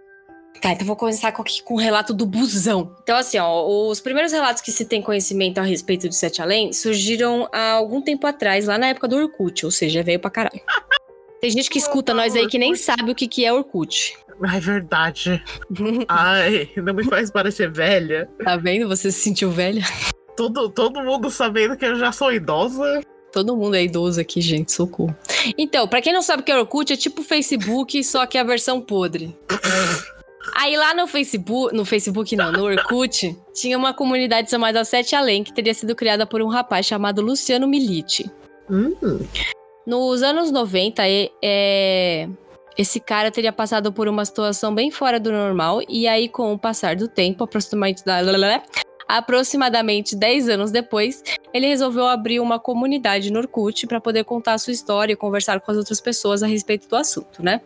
Tá, 0.61 0.73
então 0.73 0.85
vou 0.85 0.95
começar 0.95 1.31
com, 1.31 1.41
aqui 1.41 1.63
com 1.63 1.73
o 1.73 1.77
relato 1.77 2.13
do 2.13 2.23
busão. 2.23 2.95
Então, 3.01 3.17
assim, 3.17 3.39
ó, 3.39 3.67
os 3.89 3.99
primeiros 3.99 4.31
relatos 4.31 4.61
que 4.61 4.71
se 4.71 4.85
tem 4.85 5.01
conhecimento 5.01 5.57
a 5.57 5.63
respeito 5.63 6.07
de 6.07 6.15
Sete 6.15 6.39
Além 6.39 6.71
surgiram 6.71 7.49
há 7.51 7.71
algum 7.71 7.99
tempo 7.99 8.27
atrás, 8.27 8.67
lá 8.67 8.77
na 8.77 8.89
época 8.89 9.07
do 9.07 9.15
Orkut, 9.15 9.65
ou 9.65 9.71
seja, 9.71 10.03
veio 10.03 10.19
pra 10.19 10.29
caralho. 10.29 10.61
Tem 11.41 11.49
gente 11.49 11.71
que 11.71 11.79
escuta 11.79 12.13
nós 12.13 12.35
aí 12.35 12.45
que 12.47 12.59
nem 12.59 12.75
sabe 12.75 13.11
o 13.11 13.15
que, 13.15 13.27
que 13.27 13.43
é 13.43 13.51
Orkut. 13.51 14.15
É 14.53 14.59
verdade. 14.59 15.43
Ai, 16.07 16.69
não 16.77 16.93
me 16.93 17.03
faz 17.05 17.31
parecer 17.31 17.71
velha. 17.71 18.29
Tá 18.43 18.55
vendo? 18.57 18.87
Você 18.87 19.11
se 19.11 19.21
sentiu 19.21 19.49
velha? 19.49 19.81
Todo, 20.37 20.69
todo 20.69 21.03
mundo 21.03 21.31
sabendo 21.31 21.75
que 21.75 21.85
eu 21.85 21.95
já 21.95 22.11
sou 22.11 22.31
idosa. 22.31 23.01
Todo 23.33 23.57
mundo 23.57 23.75
é 23.75 23.83
idoso 23.83 24.21
aqui, 24.21 24.39
gente, 24.39 24.71
socorro. 24.71 25.15
Então, 25.57 25.87
pra 25.87 26.01
quem 26.01 26.13
não 26.13 26.21
sabe 26.21 26.43
o 26.43 26.45
que 26.45 26.51
é 26.51 26.59
Orkut, 26.59 26.93
é 26.93 26.95
tipo 26.95 27.23
Facebook, 27.23 28.03
só 28.03 28.27
que 28.27 28.37
a 28.37 28.43
versão 28.43 28.79
podre. 28.79 29.35
Aí 30.55 30.75
lá 30.75 30.93
no 30.93 31.07
Facebook, 31.07 31.75
no 31.75 31.85
Facebook 31.85 32.35
não, 32.35 32.51
no 32.51 32.63
Orkut, 32.63 33.37
tinha 33.53 33.77
uma 33.77 33.93
comunidade 33.93 34.49
chamada 34.49 34.83
Sete 34.83 35.15
Além, 35.15 35.43
que 35.43 35.53
teria 35.53 35.73
sido 35.73 35.95
criada 35.95 36.25
por 36.25 36.41
um 36.41 36.47
rapaz 36.47 36.85
chamado 36.85 37.21
Luciano 37.21 37.67
Milite. 37.67 38.29
Hum, 38.69 38.95
Nos 39.85 40.21
anos 40.21 40.51
90, 40.51 41.07
é, 41.07 41.29
é, 41.43 42.29
esse 42.77 42.99
cara 42.99 43.31
teria 43.31 43.51
passado 43.51 43.91
por 43.91 44.07
uma 44.07 44.23
situação 44.25 44.73
bem 44.73 44.91
fora 44.91 45.19
do 45.19 45.31
normal, 45.31 45.81
e 45.89 46.07
aí, 46.07 46.29
com 46.29 46.53
o 46.53 46.59
passar 46.59 46.95
do 46.95 47.07
tempo, 47.07 47.43
aproximadamente, 47.43 48.03
aproximadamente 49.07 50.15
10 50.15 50.49
anos 50.49 50.71
depois, 50.71 51.23
ele 51.53 51.67
resolveu 51.67 52.07
abrir 52.07 52.39
uma 52.39 52.59
comunidade 52.59 53.31
no 53.31 53.39
Orkut 53.39 53.85
para 53.87 53.99
poder 53.99 54.23
contar 54.23 54.53
a 54.53 54.57
sua 54.57 54.73
história 54.73 55.13
e 55.13 55.17
conversar 55.17 55.59
com 55.59 55.71
as 55.71 55.77
outras 55.77 55.99
pessoas 55.99 56.41
a 56.43 56.47
respeito 56.47 56.87
do 56.87 56.95
assunto, 56.95 57.43
né? 57.43 57.61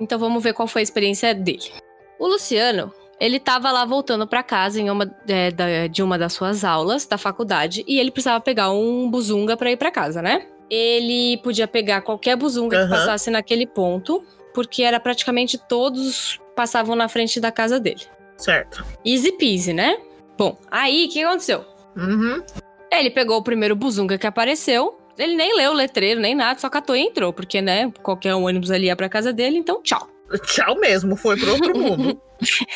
Então 0.00 0.18
vamos 0.18 0.42
ver 0.42 0.52
qual 0.54 0.66
foi 0.68 0.80
a 0.80 0.82
experiência 0.82 1.34
dele. 1.34 1.70
O 2.18 2.26
Luciano, 2.26 2.92
ele 3.20 3.38
tava 3.38 3.70
lá 3.70 3.84
voltando 3.84 4.26
para 4.26 4.42
casa 4.42 4.80
em 4.80 4.90
uma, 4.90 5.10
é, 5.28 5.50
da- 5.50 5.86
de 5.86 6.02
uma 6.02 6.18
das 6.18 6.32
suas 6.32 6.64
aulas 6.64 7.06
da 7.06 7.16
faculdade 7.18 7.84
e 7.86 7.98
ele 7.98 8.10
precisava 8.10 8.40
pegar 8.40 8.70
um 8.72 9.10
buzunga 9.10 9.56
para 9.56 9.70
ir 9.70 9.76
para 9.76 9.90
casa, 9.90 10.20
né? 10.22 10.46
Ele 10.70 11.36
podia 11.42 11.68
pegar 11.68 12.00
qualquer 12.00 12.36
buzunga 12.36 12.76
que 12.76 12.82
Aham. 12.84 12.90
passasse 12.90 13.30
naquele 13.30 13.66
ponto, 13.66 14.24
porque 14.52 14.82
era 14.82 14.98
praticamente 14.98 15.58
todos 15.58 16.40
passavam 16.56 16.94
na 16.96 17.08
frente 17.08 17.38
da 17.40 17.50
casa 17.52 17.78
dele. 17.78 18.02
certo. 18.36 18.84
Easy 19.04 19.32
peasy, 19.32 19.72
né? 19.72 19.96
Bom, 20.36 20.56
aí 20.70 21.06
o 21.06 21.08
que 21.08 21.22
aconteceu? 21.22 21.64
Uhum. 21.96 22.42
Ele 22.90 23.10
pegou 23.10 23.36
o 23.38 23.42
primeiro 23.42 23.76
buzunga 23.76 24.16
que 24.18 24.26
apareceu. 24.26 24.98
Ele 25.18 25.36
nem 25.36 25.56
leu 25.56 25.72
o 25.72 25.74
letreiro, 25.74 26.20
nem 26.20 26.34
nada, 26.34 26.58
só 26.58 26.68
catou 26.68 26.96
e 26.96 27.00
entrou, 27.00 27.32
porque, 27.32 27.60
né, 27.62 27.90
qualquer 28.02 28.34
ônibus 28.34 28.70
ali 28.70 28.86
ia 28.86 28.96
pra 28.96 29.08
casa 29.08 29.32
dele, 29.32 29.58
então 29.58 29.82
tchau. 29.82 30.08
Tchau 30.46 30.76
mesmo, 30.76 31.16
foi 31.16 31.38
pro 31.38 31.52
outro 31.52 31.76
mundo. 31.78 32.20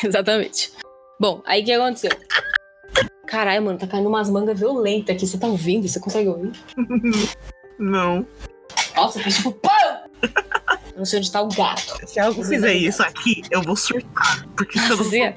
Exatamente. 0.03 0.71
Bom, 1.19 1.41
aí 1.45 1.61
o 1.61 1.65
que 1.65 1.71
aconteceu? 1.73 2.11
Caralho, 3.27 3.63
mano, 3.63 3.77
tá 3.77 3.85
caindo 3.85 4.07
umas 4.07 4.29
mangas 4.29 4.59
violentas 4.59 5.15
aqui. 5.15 5.27
Você 5.27 5.37
tá 5.37 5.47
ouvindo? 5.47 5.87
Você 5.87 5.99
consegue 5.99 6.29
ouvir? 6.29 6.51
Não. 7.77 8.25
Nossa, 8.95 9.19
fez 9.19 9.37
tipo 9.37 9.51
pão! 9.51 9.71
Eu 10.93 10.97
não 10.97 11.05
sei 11.05 11.19
onde 11.19 11.31
tá 11.31 11.41
o 11.41 11.47
gato. 11.47 12.07
Se 12.07 12.19
algo 12.19 12.43
fizer 12.43 12.73
isso 12.73 13.01
aqui, 13.01 13.41
eu 13.49 13.61
vou 13.61 13.75
surtar. 13.75 14.45
Porque 14.55 14.77
se 14.77 14.89
eu, 14.91 14.97
não 14.97 15.35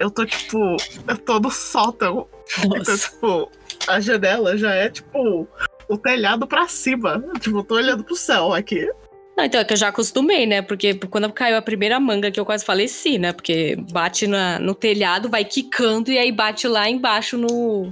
eu 0.00 0.10
tô, 0.10 0.24
tipo, 0.24 0.58
eu 1.06 1.18
tô 1.18 1.38
no 1.38 1.50
sótão. 1.50 2.26
Então, 2.58 2.78
Nossa. 2.78 2.96
tipo, 2.96 3.50
a 3.86 4.00
janela 4.00 4.56
já 4.56 4.74
é, 4.74 4.88
tipo, 4.88 5.46
o 5.88 5.96
telhado 5.96 6.46
pra 6.46 6.68
cima. 6.68 7.22
Tipo, 7.40 7.58
eu 7.58 7.64
tô 7.64 7.74
olhando 7.76 8.04
pro 8.04 8.14
céu 8.16 8.52
aqui. 8.52 8.88
Não, 9.36 9.44
então 9.44 9.60
é 9.60 9.64
que 9.64 9.72
eu 9.72 9.76
já 9.76 9.88
acostumei, 9.88 10.46
né? 10.46 10.62
Porque 10.62 10.94
quando 10.94 11.32
caiu 11.32 11.56
a 11.56 11.62
primeira 11.62 12.00
manga 12.00 12.28
que 12.30 12.40
eu 12.40 12.44
quase 12.44 12.64
faleci, 12.64 13.18
né? 13.18 13.32
Porque 13.32 13.76
bate 13.92 14.26
na- 14.26 14.58
no 14.58 14.74
telhado, 14.74 15.28
vai 15.28 15.44
quicando 15.44 16.10
e 16.10 16.18
aí 16.18 16.32
bate 16.32 16.66
lá 16.66 16.90
embaixo 16.90 17.38
no, 17.38 17.88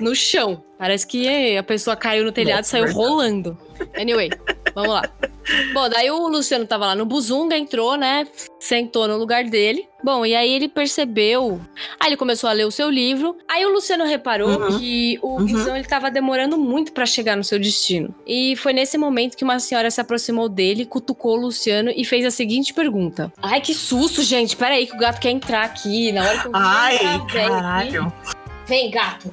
no 0.00 0.14
chão. 0.14 0.64
Parece 0.76 1.06
que 1.06 1.56
a 1.56 1.62
pessoa 1.62 1.94
caiu 1.96 2.24
no 2.24 2.32
telhado 2.32 2.64
e 2.64 2.66
saiu 2.66 2.92
rolando. 2.92 3.56
Anyway, 3.96 4.28
vamos 4.76 4.92
lá. 4.94 5.02
Bom, 5.72 5.88
daí 5.88 6.10
o 6.10 6.28
Luciano 6.28 6.66
tava 6.66 6.86
lá 6.86 6.94
no 6.94 7.06
Buzunga, 7.06 7.56
entrou, 7.56 7.96
né? 7.96 8.26
Sentou 8.60 9.06
no 9.08 9.16
lugar 9.16 9.44
dele. 9.44 9.88
Bom, 10.02 10.26
e 10.26 10.34
aí 10.34 10.52
ele 10.52 10.68
percebeu. 10.68 11.60
Aí 12.00 12.08
ele 12.08 12.16
começou 12.16 12.50
a 12.50 12.52
ler 12.52 12.64
o 12.66 12.70
seu 12.70 12.90
livro. 12.90 13.36
Aí 13.48 13.64
o 13.64 13.70
Luciano 13.72 14.04
reparou 14.04 14.48
Uhum. 14.60 14.78
que 14.78 15.18
o 15.22 15.36
Uhum. 15.38 15.46
busão 15.46 15.76
ele 15.76 15.86
tava 15.86 16.10
demorando 16.10 16.58
muito 16.58 16.92
pra 16.92 17.06
chegar 17.06 17.36
no 17.36 17.44
seu 17.44 17.58
destino. 17.58 18.14
E 18.26 18.54
foi 18.56 18.72
nesse 18.72 18.98
momento 18.98 19.36
que 19.36 19.44
uma 19.44 19.58
senhora 19.60 19.90
se 19.90 20.00
aproximou 20.00 20.48
dele, 20.48 20.84
cutucou 20.84 21.36
o 21.36 21.40
Luciano 21.42 21.90
e 21.94 22.04
fez 22.04 22.24
a 22.26 22.30
seguinte 22.30 22.74
pergunta: 22.74 23.32
Ai, 23.40 23.60
que 23.60 23.72
susto, 23.74 24.22
gente! 24.22 24.56
Peraí, 24.56 24.86
que 24.86 24.94
o 24.94 24.98
gato 24.98 25.20
quer 25.20 25.30
entrar 25.30 25.64
aqui. 25.64 26.10
Na 26.12 26.22
hora 26.24 26.38
que 26.40 26.46
eu 26.48 26.52
vi 26.52 26.58
Ai, 26.60 26.96
aqui- 26.96 27.32
caralho. 27.32 28.12
Vem, 28.66 28.90
gato. 28.90 29.30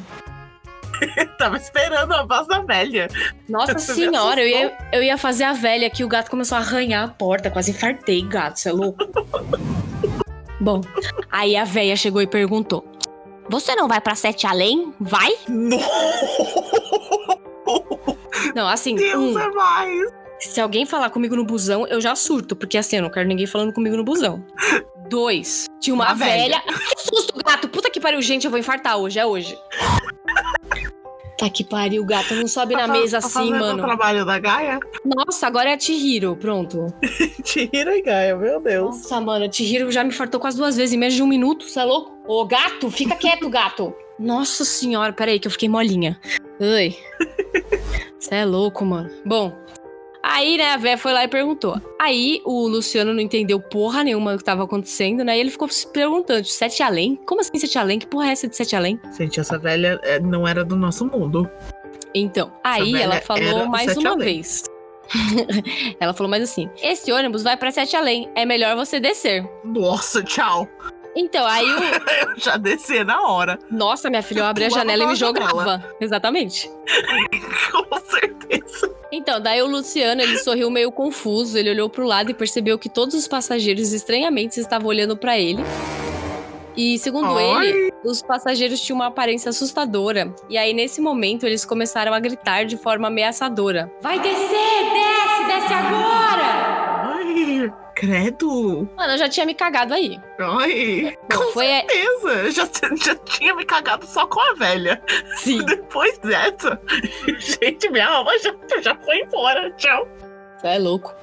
Tava 1.37 1.57
esperando 1.57 2.13
a 2.13 2.25
voz 2.25 2.47
da 2.47 2.59
velha. 2.61 3.07
Nossa 3.49 3.77
Você 3.77 3.93
senhora, 3.93 4.41
eu 4.41 4.47
ia, 4.47 4.77
eu 4.91 5.03
ia 5.03 5.17
fazer 5.17 5.43
a 5.43 5.53
velha 5.53 5.87
aqui, 5.87 6.03
o 6.03 6.07
gato 6.07 6.29
começou 6.29 6.57
a 6.57 6.61
arranhar 6.61 7.03
a 7.03 7.07
porta, 7.07 7.49
quase 7.51 7.71
infartei, 7.71 8.21
gato, 8.23 8.59
você 8.59 8.69
é 8.69 8.71
louco? 8.73 8.99
Bom, 10.59 10.81
aí 11.31 11.55
a 11.57 11.63
velha 11.65 11.95
chegou 11.95 12.21
e 12.21 12.27
perguntou: 12.27 12.85
Você 13.49 13.75
não 13.75 13.87
vai 13.87 13.99
pra 13.99 14.15
Sete 14.15 14.47
Além? 14.47 14.93
Vai? 14.99 15.29
Não, 18.55 18.67
assim, 18.67 18.95
Deus 18.95 19.35
um, 19.35 19.39
é 19.39 19.49
mais. 19.51 20.09
se 20.39 20.59
alguém 20.61 20.85
falar 20.85 21.09
comigo 21.09 21.35
no 21.35 21.45
busão, 21.45 21.87
eu 21.87 21.99
já 22.01 22.15
surto, 22.15 22.55
porque 22.55 22.77
assim, 22.77 22.97
eu 22.97 23.01
não 23.03 23.09
quero 23.09 23.27
ninguém 23.27 23.47
falando 23.47 23.73
comigo 23.73 23.95
no 23.95 24.03
busão. 24.03 24.45
Dois, 25.09 25.65
tinha 25.79 25.93
uma, 25.93 26.05
Uma 26.05 26.13
velha. 26.13 26.61
velha. 26.65 26.79
Que 26.95 27.01
susto, 27.01 27.33
gato! 27.43 27.67
Puta 27.69 27.89
que 27.89 27.92
pariu, 28.03 28.21
gente, 28.21 28.45
eu 28.45 28.51
vou 28.51 28.59
infartar 28.59 28.97
hoje, 28.97 29.17
é 29.17 29.25
hoje. 29.25 29.57
Tá 31.37 31.49
que 31.49 31.63
pariu, 31.63 32.05
gato, 32.05 32.35
não 32.35 32.47
sobe 32.47 32.73
na 32.75 32.81
Tá 32.81 32.87
fa- 32.87 32.93
mesa 32.93 33.19
tá 33.19 33.25
assim, 33.27 33.49
mano. 33.51 33.81
o 33.81 33.85
trabalho 33.85 34.23
da 34.23 34.37
Gaia? 34.37 34.79
Nossa, 35.03 35.47
agora 35.47 35.71
é 35.71 35.73
a 35.73 35.79
Chihiro, 35.79 36.35
pronto. 36.35 36.93
Tira, 37.43 37.99
Gaia, 38.01 38.35
meu 38.35 38.61
Deus. 38.61 38.95
Nossa, 38.97 39.19
mano, 39.19 39.45
a 39.45 39.51
Chihiro 39.51 39.91
já 39.91 40.03
me 40.03 40.11
fartou 40.11 40.39
quase 40.39 40.57
duas 40.57 40.77
vezes 40.77 40.93
em 40.93 40.97
menos 40.97 41.15
de 41.15 41.23
um 41.23 41.27
minuto, 41.27 41.65
você 41.67 41.79
é 41.79 41.83
louco? 41.83 42.15
Ô, 42.27 42.45
gato, 42.45 42.89
fica 42.91 43.15
quieto, 43.15 43.49
gato. 43.49 43.93
Nossa 44.19 44.63
senhora, 44.63 45.11
peraí 45.11 45.39
que 45.39 45.47
eu 45.47 45.51
fiquei 45.51 45.67
molinha. 45.67 46.19
Ai. 46.61 46.95
Você 48.19 48.35
é 48.35 48.45
louco, 48.45 48.85
mano. 48.85 49.09
Bom, 49.25 49.51
aí, 50.23 50.57
né, 50.57 50.71
a 50.71 50.77
véia 50.77 50.97
foi 50.97 51.13
lá 51.13 51.23
e 51.23 51.27
perguntou. 51.27 51.79
Aí 51.99 52.41
o 52.45 52.67
Luciano 52.67 53.13
não 53.13 53.19
entendeu 53.21 53.59
porra 53.59 54.03
nenhuma 54.03 54.31
do 54.31 54.37
que 54.37 54.43
tava 54.43 54.63
acontecendo, 54.63 55.23
né? 55.23 55.37
E 55.37 55.41
ele 55.41 55.51
ficou 55.51 55.67
se 55.67 55.85
perguntando, 55.87 56.45
sete 56.45 56.81
além? 56.81 57.19
Como 57.25 57.41
assim 57.41 57.59
sete 57.59 57.77
além? 57.77 57.99
Que 57.99 58.07
porra 58.07 58.29
é 58.29 58.31
essa 58.31 58.47
de 58.47 58.55
sete 58.55 58.75
além? 58.75 58.99
Gente, 59.17 59.39
essa 59.39 59.59
velha 59.59 59.99
é, 60.03 60.19
não 60.19 60.47
era 60.47 60.63
do 60.63 60.75
nosso 60.75 61.05
mundo. 61.05 61.49
Então, 62.15 62.51
aí 62.63 62.95
ela 62.95 63.19
falou 63.21 63.67
mais 63.67 63.97
uma 63.97 64.11
Além. 64.11 64.25
vez. 64.25 64.63
ela 65.99 66.13
falou 66.13 66.29
mais 66.29 66.43
assim: 66.43 66.69
Esse 66.81 67.11
ônibus 67.11 67.43
vai 67.43 67.57
pra 67.57 67.71
Sete 67.71 67.95
Além, 67.95 68.29
é 68.35 68.45
melhor 68.45 68.75
você 68.75 68.99
descer. 68.99 69.47
Nossa, 69.63 70.23
tchau. 70.23 70.67
Então, 71.15 71.45
aí 71.45 71.65
o. 71.65 71.79
Eu 72.33 72.39
já 72.39 72.57
desci 72.57 73.03
na 73.03 73.21
hora. 73.21 73.59
Nossa, 73.69 74.09
minha 74.09 74.23
filha, 74.23 74.39
eu 74.41 74.45
abri 74.45 74.65
a 74.65 74.69
janela 74.69 75.03
e 75.03 75.07
me 75.07 75.17
pela 75.17 75.33
janela. 75.33 75.51
jogava. 75.53 75.95
Exatamente. 76.01 76.69
Com 77.71 77.99
certeza. 77.99 78.91
Então, 79.11 79.39
daí 79.39 79.61
o 79.61 79.67
Luciano, 79.67 80.21
ele 80.21 80.39
sorriu 80.39 80.71
meio 80.71 80.91
confuso, 80.91 81.57
ele 81.57 81.69
olhou 81.69 81.87
pro 81.89 82.05
lado 82.05 82.31
e 82.31 82.33
percebeu 82.33 82.79
que 82.79 82.89
todos 82.89 83.13
os 83.13 83.27
passageiros 83.27 83.93
estranhamente 83.93 84.59
estavam 84.59 84.87
olhando 84.87 85.15
pra 85.15 85.37
ele. 85.37 85.63
E 86.75 86.97
segundo 86.97 87.37
Ai. 87.37 87.67
ele, 87.67 87.93
os 88.03 88.23
passageiros 88.23 88.81
tinham 88.81 88.95
uma 88.95 89.05
aparência 89.07 89.49
assustadora. 89.49 90.33
E 90.49 90.57
aí, 90.57 90.73
nesse 90.73 90.99
momento, 90.99 91.45
eles 91.45 91.63
começaram 91.63 92.13
a 92.13 92.19
gritar 92.19 92.65
de 92.65 92.75
forma 92.77 93.07
ameaçadora: 93.07 93.91
Vai 94.01 94.19
descer, 94.19 94.39
desce, 94.39 95.43
desce 95.47 95.73
agora! 95.73 96.52
Credo. 98.03 98.89
Mano, 98.97 99.13
eu 99.13 99.17
já 99.17 99.29
tinha 99.29 99.45
me 99.45 99.53
cagado 99.53 99.93
aí. 99.93 100.19
Ai, 100.37 101.15
Bom, 101.33 101.41
foi. 101.53 101.65
certeza. 101.65 102.29
Eu 102.33 102.51
Já, 102.51 102.69
já 103.01 103.15
tinha 103.15 103.55
me 103.55 103.63
cagado 103.63 104.05
só 104.05 104.27
com 104.27 104.41
a 104.41 104.53
velha. 104.55 105.01
Sim, 105.37 105.59
Depois 105.65 106.17
dessa, 106.17 106.77
gente, 107.61 107.89
minha 107.89 108.09
alma 108.09 108.31
já, 108.39 108.53
já 108.81 108.95
foi 108.95 109.19
embora. 109.19 109.71
Tchau. 109.77 110.05
Você 110.57 110.67
é 110.67 110.77
louco. 110.79 111.15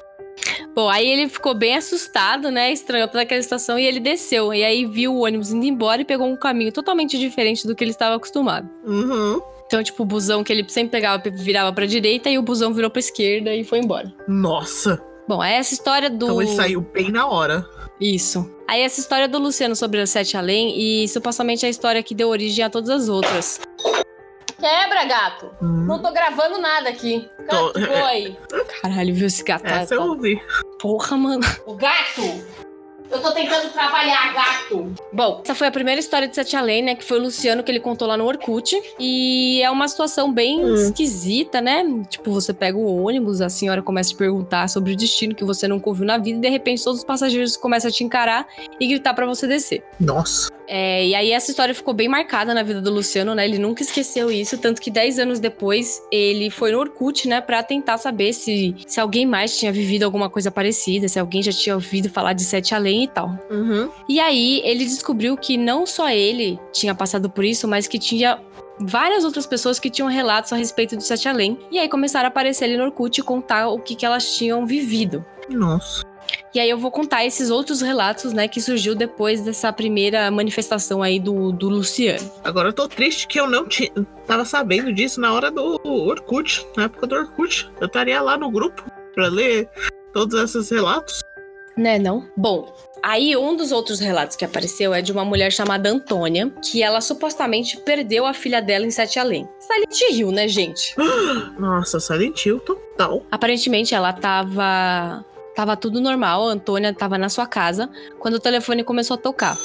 Bom, 0.75 0.89
aí 0.89 1.07
ele 1.07 1.29
ficou 1.29 1.55
bem 1.55 1.77
assustado, 1.77 2.51
né? 2.51 2.73
Estranhou 2.73 3.09
toda 3.09 3.23
aquela 3.23 3.43
situação 3.43 3.79
e 3.79 3.85
ele 3.85 4.01
desceu. 4.01 4.55
E 4.55 4.65
aí 4.65 4.87
viu 4.87 5.13
o 5.13 5.25
ônibus 5.27 5.53
indo 5.53 5.67
embora 5.67 6.01
e 6.01 6.05
pegou 6.05 6.27
um 6.27 6.37
caminho 6.37 6.73
totalmente 6.73 7.19
diferente 7.19 7.67
do 7.67 7.75
que 7.75 7.85
ele 7.85 7.91
estava 7.91 8.17
acostumado. 8.17 8.67
Uhum. 8.87 9.39
Então, 9.67 9.83
tipo, 9.83 10.03
o 10.03 10.07
busão 10.07 10.43
que 10.43 10.51
ele 10.53 10.67
sempre 10.69 10.93
pegava 10.93 11.23
virava 11.31 11.73
pra 11.75 11.85
direita 11.85 12.31
e 12.31 12.39
o 12.39 12.43
busão 12.43 12.73
virou 12.73 12.91
pra 12.91 13.01
esquerda 13.01 13.55
e 13.55 13.65
foi 13.65 13.81
embora. 13.81 14.11
Nossa. 14.27 15.10
Bom, 15.31 15.41
aí 15.41 15.55
essa 15.55 15.73
história 15.73 16.11
do. 16.11 16.25
Então 16.27 16.43
ele 16.43 16.51
saiu 16.57 16.81
bem 16.81 17.13
na 17.13 17.29
hora. 17.29 17.65
Isso. 18.01 18.51
Aí 18.67 18.81
essa 18.83 18.99
história 18.99 19.29
do 19.29 19.39
Luciano 19.39 19.77
sobre 19.77 20.01
as 20.01 20.11
Sete 20.11 20.37
Além 20.37 20.77
e 20.77 21.07
supostamente 21.07 21.65
é 21.65 21.69
a 21.69 21.71
história 21.71 22.03
que 22.03 22.17
deu 22.17 22.29
origem 22.29 22.65
a 22.65 22.69
todas 22.69 22.91
as 22.91 23.09
outras. 23.09 23.61
Quebra, 24.59 25.05
gato! 25.05 25.47
Hum, 25.63 25.87
Não 25.87 26.03
tô 26.03 26.11
gravando 26.13 26.59
nada 26.61 26.89
aqui. 26.89 27.29
Tô- 27.49 27.73
Gato, 27.73 27.81
foi. 27.87 28.37
Caralho, 28.83 29.15
viu 29.15 29.29
esse 29.29 29.45
gato? 29.45 29.65
Essa 29.67 29.95
eu 29.95 30.03
ouvi. 30.03 30.43
Porra, 30.81 31.17
mano. 31.17 31.43
O 31.65 31.77
gato! 31.77 32.23
Eu 33.11 33.21
tô 33.21 33.33
tentando 33.33 33.73
trabalhar, 33.73 34.33
gato. 34.33 34.95
Bom, 35.13 35.41
essa 35.45 35.55
foi 35.55 35.67
a 35.67 35.71
primeira 35.71 35.99
história 35.99 36.29
de 36.29 36.35
Sete 36.35 36.55
Além, 36.55 36.81
né? 36.83 36.95
Que 36.95 37.03
foi 37.05 37.19
o 37.19 37.23
Luciano 37.23 37.63
que 37.63 37.71
ele 37.71 37.81
contou 37.81 38.07
lá 38.07 38.17
no 38.17 38.25
Orkut. 38.25 38.81
E 39.01 39.61
é 39.63 39.71
uma 39.71 39.89
situação 39.89 40.33
bem 40.33 40.65
Hum. 40.65 40.75
esquisita, 40.75 41.61
né? 41.61 41.85
Tipo, 42.09 42.31
você 42.33 42.53
pega 42.55 42.79
o 42.79 43.05
ônibus, 43.05 43.41
a 43.41 43.49
senhora 43.49 43.83
começa 43.83 44.11
a 44.11 44.13
te 44.13 44.17
perguntar 44.19 44.69
sobre 44.69 44.93
o 44.93 44.97
destino 44.97 45.35
que 45.35 45.45
você 45.45 45.67
nunca 45.67 45.89
ouviu 45.89 46.07
na 46.07 46.19
vida, 46.19 46.39
e 46.39 46.41
de 46.41 46.49
repente 46.49 46.85
todos 46.85 47.01
os 47.01 47.05
passageiros 47.05 47.57
começam 47.57 47.89
a 47.89 47.93
te 47.93 48.05
encarar 48.05 48.47
e 48.79 48.87
gritar 48.87 49.13
pra 49.15 49.27
você 49.27 49.47
descer. 49.47 49.83
Nossa. 49.99 50.49
É, 50.73 51.05
e 51.05 51.15
aí 51.17 51.33
essa 51.33 51.51
história 51.51 51.75
ficou 51.75 51.93
bem 51.93 52.09
marcada 52.09 52.55
na 52.55 52.63
vida 52.63 52.81
do 52.81 52.93
Luciano, 52.93 53.35
né? 53.35 53.45
Ele 53.45 53.59
nunca 53.59 53.83
esqueceu 53.83 54.31
isso, 54.31 54.57
tanto 54.57 54.81
que 54.81 54.89
10 54.89 55.19
anos 55.19 55.41
depois 55.41 56.01
ele 56.13 56.49
foi 56.49 56.71
no 56.71 56.79
Orkut, 56.79 57.27
né, 57.27 57.41
Pra 57.41 57.61
tentar 57.65 57.99
saber 57.99 58.33
se, 58.33 58.77
se 58.87 59.01
alguém 59.01 59.27
mais 59.27 59.59
tinha 59.59 59.73
vivido 59.73 60.05
alguma 60.05 60.31
coisa 60.31 60.49
parecida, 60.51 61.09
se 61.09 61.19
alguém 61.19 61.43
já 61.43 61.51
tinha 61.51 61.75
ouvido 61.75 62.09
falar 62.09 62.35
de 62.35 62.45
Sete 62.45 62.73
Além 62.73 63.00
e 63.05 63.09
tal. 63.09 63.39
Uhum. 63.51 63.91
E 64.09 64.21
aí 64.21 64.61
ele 64.65 64.85
descobriu 64.85 65.37
que 65.37 65.57
não 65.57 65.87
só 65.87 66.09
ele 66.11 66.59
tinha 66.73 66.95
passado 66.95 67.29
por 67.29 67.45
isso, 67.45 67.67
mas 67.69 67.87
que 67.87 67.99
tinha 67.99 68.39
várias 68.79 69.25
outras 69.25 69.47
pessoas 69.47 69.79
que 69.79 69.91
tinham 69.91 70.09
relatos 70.09 70.53
a 70.53 70.57
respeito 70.57 70.97
de 70.97 71.05
Sete 71.05 71.29
Além. 71.29 71.59
E 71.71 71.79
aí 71.79 71.89
começaram 71.89 72.27
a 72.27 72.29
aparecer 72.29 72.65
ali 72.65 72.77
no 72.77 72.85
Orkut 72.85 73.21
e 73.21 73.23
contar 73.23 73.69
o 73.69 73.79
que, 73.79 73.95
que 73.95 74.07
elas 74.07 74.35
tinham 74.37 74.65
vivido. 74.67 75.25
Nossa. 75.49 76.03
E 76.55 76.61
aí 76.61 76.69
eu 76.69 76.79
vou 76.79 76.91
contar 76.91 77.25
esses 77.25 77.51
outros 77.51 77.81
relatos, 77.81 78.33
né, 78.33 78.49
que 78.49 78.61
surgiu 78.61 78.95
depois 78.95 79.41
dessa 79.41 79.73
primeira 79.73 80.31
manifestação 80.31 81.03
aí 81.03 81.19
do, 81.19 81.53
do 81.53 81.69
Luciano. 81.69 82.31
Agora 82.45 82.69
eu 82.69 82.73
tô 82.73 82.89
triste 82.89 83.27
que 83.27 83.39
eu 83.39 83.49
não 83.49 83.67
tinha, 83.67 83.91
tava 84.27 84.45
sabendo 84.45 84.93
disso 84.93 85.21
na 85.21 85.33
hora 85.33 85.51
do 85.51 85.81
Orkut, 85.85 86.67
na 86.77 86.85
época 86.85 87.07
do 87.07 87.15
Orkut. 87.15 87.69
Eu 87.81 87.87
estaria 87.87 88.21
lá 88.21 88.37
no 88.37 88.51
grupo 88.51 88.85
pra 89.15 89.29
ler 89.29 89.69
todos 90.13 90.41
esses 90.41 90.71
relatos. 90.71 91.21
Né, 91.77 91.99
não? 91.99 92.29
Bom, 92.37 92.75
aí 93.03 93.37
um 93.37 93.57
dos 93.57 93.73
outros 93.73 94.01
relatos 94.01 94.37
que 94.37 94.45
apareceu 94.45 94.93
é 94.95 95.03
de 95.03 95.13
uma 95.13 95.25
mulher 95.25 95.53
chamada 95.53 95.91
Antônia, 95.91 96.51
que 96.63 96.83
ela 96.83 97.01
supostamente 97.01 97.77
perdeu 97.79 98.27
a 98.27 98.35
filha 98.35 98.61
dela 98.61 98.87
em 98.87 98.91
Sete 98.91 99.19
Além. 99.19 99.49
Silent 99.59 100.01
Hill, 100.13 100.33
né, 100.33 100.49
gente? 100.49 100.95
Nossa, 101.59 102.01
Silent 102.01 102.45
Hill 102.45 102.61
total. 102.61 103.25
Aparentemente 103.31 103.95
ela 103.95 104.13
tava. 104.13 105.25
Tava 105.55 105.77
tudo 105.77 106.01
normal, 106.01 106.49
a 106.49 106.53
Antônia 106.53 106.95
tava 106.95 107.19
na 107.19 107.29
sua 107.29 107.47
casa 107.47 107.91
quando 108.19 108.35
o 108.35 108.41
telefone 108.41 108.85
começou 108.85 109.17
a 109.17 109.19
tocar. 109.19 109.57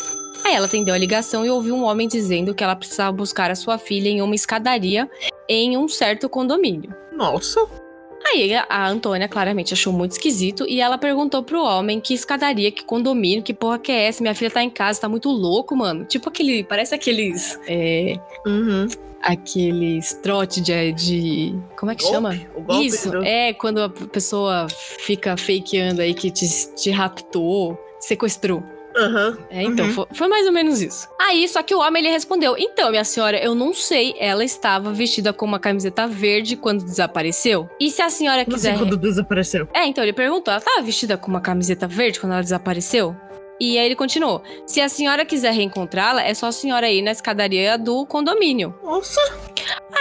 Aí 0.44 0.54
ela 0.54 0.65
atendeu 0.65 0.94
a 0.94 0.98
ligação 0.98 1.46
e 1.46 1.50
ouviu 1.50 1.75
um 1.75 1.84
homem 1.84 2.08
dizendo 2.08 2.54
que 2.54 2.63
ela 2.63 2.75
precisava 2.75 3.12
buscar 3.12 3.50
a 3.50 3.56
sua 3.56 3.77
filha 3.77 4.10
em 4.10 4.22
uma 4.22 4.36
escadaria 4.36 5.10
em 5.48 5.77
um 5.77 5.88
certo 5.88 6.27
condomínio. 6.27 6.94
Nossa. 7.13 7.85
Aí 8.27 8.53
a 8.55 8.88
Antônia 8.89 9.27
claramente 9.27 9.74
achou 9.74 9.94
muito 9.94 10.13
esquisito 10.13 10.65
e 10.67 10.82
ela 10.82 10.98
perguntou 10.98 11.44
pro 11.44 11.63
homem 11.63 12.00
que 12.01 12.13
escadaria, 12.13 12.72
que 12.72 12.84
condomínio, 12.84 13.44
que 13.44 13.53
porra 13.53 13.77
que 13.79 13.91
é 13.91 14.08
essa? 14.08 14.22
Minha 14.22 14.34
filha 14.36 14.50
tá 14.51 14.63
em 14.63 14.70
casa, 14.70 15.01
tá 15.01 15.08
muito 15.10 15.29
louco, 15.29 15.75
mano. 15.75 16.05
Tipo 16.05 16.29
aquele. 16.29 16.63
Parece 16.63 16.96
aqueles. 16.96 17.60
É, 17.67 18.15
Uhum. 18.46 18.88
aqueles 19.22 20.13
trote 20.24 20.60
de, 20.62 20.91
de. 20.94 21.55
Como 21.77 21.91
é 21.91 21.96
que 21.96 22.03
chama? 22.03 22.29
Golpe, 22.36 22.48
o 22.55 22.62
golpe 22.62 22.86
Isso, 22.88 23.12
do- 23.12 23.24
é 23.24 23.53
quando 23.53 23.79
a 23.84 23.89
pessoa 23.89 24.67
fica 25.00 25.38
fakeando 25.38 26.01
aí 26.01 26.13
que 26.13 26.32
te, 26.32 26.46
te 26.75 26.89
raptou, 26.91 27.77
sequestrou. 28.00 28.63
Aham. 28.98 29.38
É, 29.50 29.64
então, 29.64 29.86
Uhum. 29.86 29.92
foi, 29.94 30.06
foi 30.14 30.28
mais 30.28 30.46
ou 30.46 30.52
menos 30.54 30.82
isso. 30.82 31.08
Aí, 31.20 31.48
só 31.48 31.62
que 31.62 31.75
o 31.75 31.80
homem 31.80 32.02
ele 32.04 32.12
respondeu: 32.12 32.56
Então, 32.58 32.90
minha 32.92 33.04
senhora, 33.04 33.38
eu 33.44 33.54
não 33.54 33.74
sei. 33.74 34.16
Ela 34.20 34.44
estava 34.44 34.92
vestida 34.94 35.34
com 35.34 35.46
uma 35.46 35.60
camiseta 35.60 36.08
verde 36.08 36.56
quando 36.56 36.84
desapareceu. 36.84 37.70
E 37.80 37.90
se 37.92 38.02
a 38.02 38.10
senhora 38.10 38.40
Não 38.48 38.54
quiser. 38.54 38.70
sei 38.70 38.78
quando 38.80 38.98
desapareceu. 38.98 39.68
É, 39.74 39.86
então 39.86 40.04
ele 40.04 40.14
perguntou: 40.14 40.52
ela 40.52 40.60
estava 40.60 40.82
vestida 40.82 41.18
com 41.18 41.28
uma 41.30 41.42
camiseta 41.42 41.88
verde 41.88 42.20
quando 42.20 42.34
ela 42.34 42.42
desapareceu? 42.42 43.16
E 43.60 43.78
aí 43.78 43.86
ele 43.86 43.96
continuou: 43.96 44.42
Se 44.66 44.82
a 44.82 44.90
senhora 44.90 45.24
quiser 45.25 45.54
reencontrá-la, 45.54 46.22
é 46.24 46.34
só 46.34 46.48
a 46.48 46.52
senhora 46.52 46.90
ir 46.90 47.02
na 47.02 47.12
escadaria 47.12 47.78
do 47.78 48.06
condomínio. 48.06 48.74
Nossa. 48.84 49.20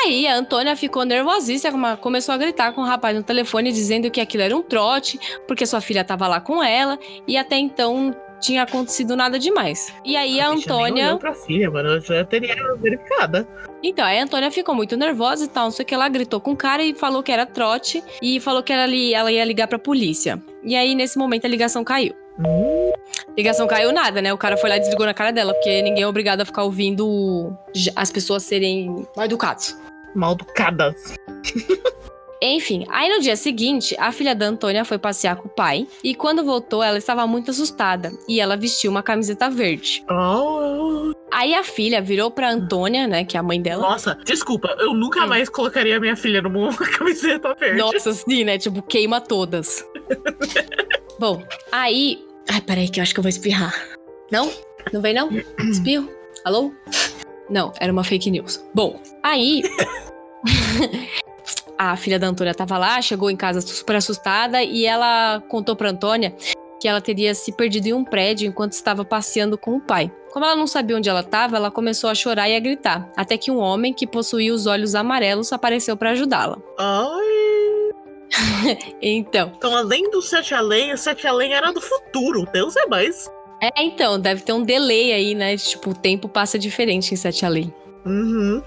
Aí 0.05 0.27
a 0.27 0.37
Antônia 0.37 0.75
ficou 0.77 1.05
nervosíssima, 1.05 1.97
começou 1.97 2.35
a 2.35 2.39
gritar 2.39 2.73
com 2.73 2.81
o 2.81 2.85
rapaz 2.85 3.17
no 3.17 3.23
telefone 3.23 3.73
dizendo 3.73 4.11
que 4.11 4.21
aquilo 4.21 4.43
era 4.43 4.54
um 4.57 4.61
trote, 4.63 5.19
porque 5.47 5.65
sua 5.65 5.80
filha 5.80 6.00
estava 6.00 6.26
lá 6.26 6.41
com 6.41 6.63
ela 6.63 6.99
e 7.26 7.37
até 7.37 7.57
então 7.57 8.15
tinha 8.45 8.63
acontecido 8.63 9.17
nada 9.17 9.39
demais. 9.39 9.93
E 10.04 10.17
aí 10.17 10.39
a 10.41 10.50
bicha 10.52 10.69
nem 10.69 10.85
Antônia. 10.87 11.17
pra 11.17 11.33
filha, 11.35 11.71
mano. 11.71 11.91
Eu 11.95 12.00
já 12.00 12.25
teria 12.25 12.54
verificada. 12.76 13.49
Então, 13.83 14.04
aí 14.04 14.19
a 14.19 14.23
Antônia 14.25 14.50
ficou 14.50 14.75
muito 14.75 14.97
nervosa 14.97 15.45
e 15.45 15.49
tal, 15.49 15.65
não 15.65 15.71
sei 15.71 15.83
o 15.83 15.87
que, 15.87 15.95
ela 15.95 16.09
gritou 16.09 16.41
com 16.41 16.52
o 16.52 16.57
cara 16.57 16.83
e 16.83 16.95
falou 16.95 17.23
que 17.23 17.30
era 17.33 17.45
trote 17.47 18.02
e 18.23 18.41
falou 18.41 18.63
que 18.63 18.73
ela, 18.73 18.87
li- 18.87 19.15
ela 19.15 19.30
ia 19.33 19.45
ligar 19.45 19.67
pra 19.69 19.78
polícia. 19.78 20.43
E 20.63 20.75
aí, 20.76 20.95
nesse 20.95 21.19
momento, 21.19 21.45
a 21.45 21.49
ligação 21.49 21.83
caiu. 21.85 22.15
Hum, 22.39 22.91
Ligação 23.37 23.67
caiu 23.67 23.93
nada, 23.93 24.21
né? 24.21 24.33
O 24.33 24.39
cara 24.39 24.57
foi 24.57 24.69
lá 24.71 24.76
e 24.76 24.80
desligou 24.80 25.07
na 25.07 25.15
cara 25.15 25.30
dela, 25.33 25.52
porque 25.54 25.83
ninguém 25.83 26.02
é 26.02 26.07
obrigado 26.07 26.41
a 26.41 26.45
ficar 26.45 26.65
ouvindo 26.65 27.52
as 27.95 28.11
pessoas 28.11 28.43
serem 28.43 29.07
mal 29.17 29.25
educados. 29.25 29.76
mal 30.15 30.33
educadas. 30.33 31.15
Enfim, 32.47 32.85
aí 32.91 33.09
no 33.09 33.23
dia 33.23 33.37
seguinte, 33.37 33.97
a 33.99 34.13
filha 34.13 34.35
da 34.35 34.45
Antônia 34.45 34.85
foi 34.85 34.99
passear 34.99 35.35
com 35.37 35.49
o 35.49 35.50
pai 35.50 35.87
e 36.02 36.15
quando 36.15 36.45
voltou, 36.45 36.83
ela 36.83 36.99
estava 36.99 37.26
muito 37.26 37.50
assustada 37.50 38.13
e 38.28 38.39
ela 38.39 38.54
vestiu 38.54 38.91
uma 38.91 39.02
camiseta 39.02 39.49
verde. 39.49 40.04
Oh, 40.11 41.13
Aí 41.33 41.54
a 41.54 41.65
filha 41.65 42.02
virou 42.02 42.30
pra 42.30 42.50
Antônia, 42.50 43.07
né, 43.09 43.25
que 43.25 43.37
é 43.37 43.41
a 43.41 43.43
mãe 43.43 43.61
dela. 43.63 43.83
Nossa, 43.89 44.17
desculpa, 44.26 44.76
eu 44.78 44.93
nunca 44.93 45.25
Hum. 45.25 45.26
mais 45.28 45.49
colocaria 45.49 45.99
minha 45.99 46.15
filha 46.17 46.43
numa 46.43 46.69
camiseta 46.99 47.54
verde. 47.59 47.78
Nossa, 47.78 48.13
sim, 48.13 48.45
né? 48.45 48.59
Tipo, 48.59 48.83
queima 48.83 49.21
todas. 49.23 49.83
Bom, 51.19 51.43
aí. 51.73 52.23
Ai, 52.50 52.61
peraí, 52.61 52.89
que 52.91 53.00
eu 53.00 53.02
acho 53.02 53.15
que 53.15 53.21
eu 53.21 53.23
vou 53.23 53.30
espirrar. 53.30 53.75
Não? 54.30 54.50
Não 54.93 55.00
vem, 55.00 55.15
não? 55.15 55.30
Espirro? 55.71 56.11
Alô? 56.45 56.73
Não, 57.49 57.73
era 57.80 57.91
uma 57.91 58.04
fake 58.04 58.30
news. 58.30 58.63
Bom, 58.75 59.00
aí. 59.23 59.63
a 61.78 61.97
filha 61.97 62.19
da 62.19 62.26
Antônia 62.26 62.54
tava 62.54 62.78
lá, 62.78 63.00
chegou 63.02 63.30
em 63.30 63.37
casa 63.37 63.60
super 63.60 63.97
assustada 63.97 64.63
e 64.63 64.87
ela 64.87 65.43
contou 65.49 65.75
pra 65.75 65.91
Antônia 65.91 66.34
que 66.80 66.89
ela 66.89 67.00
teria 67.00 67.34
se 67.34 67.50
perdido 67.52 67.87
em 67.87 67.93
um 67.93 68.04
prédio 68.04 68.47
enquanto 68.47 68.73
estava 68.73 69.04
passeando 69.04 69.56
com 69.56 69.76
o 69.76 69.80
pai. 69.80 70.13
Como 70.32 70.45
ela 70.45 70.56
não 70.56 70.67
sabia 70.67 70.97
onde 70.97 71.08
ela 71.08 71.21
estava, 71.21 71.56
ela 71.56 71.71
começou 71.71 72.10
a 72.10 72.15
chorar 72.15 72.49
e 72.49 72.56
a 72.56 72.60
gritar, 72.60 73.10
até 73.17 73.39
que 73.39 73.50
um 73.50 73.58
homem 73.58 73.93
que 73.93 74.06
possuía 74.06 74.52
os 74.52 74.67
olhos 74.67 74.95
amarelos 74.95 75.52
apareceu 75.52 75.97
pra 75.97 76.10
ajudá-la. 76.10 76.58
Ai, 76.78 77.45
Então, 79.00 79.52
então 79.56 79.76
além 79.76 80.10
do 80.10 80.21
Sete 80.21 80.54
Além, 80.54 80.93
o 80.93 80.99
Sete 80.99 81.26
Além 81.26 81.54
era 81.54 81.73
do 81.73 81.80
futuro. 81.80 82.47
Deus 82.52 82.76
é 82.76 82.87
mais. 82.87 83.30
É, 83.63 83.82
então, 83.82 84.19
deve 84.19 84.43
ter 84.43 84.52
um 84.52 84.63
delay 84.63 85.13
aí, 85.13 85.34
né? 85.34 85.56
Tipo, 85.56 85.91
o 85.91 85.95
tempo 85.95 86.28
passa 86.28 86.58
diferente 86.58 87.15
em 87.15 87.17
Sete 87.17 87.47
Além. 87.47 87.73
Uhum. 88.04 88.62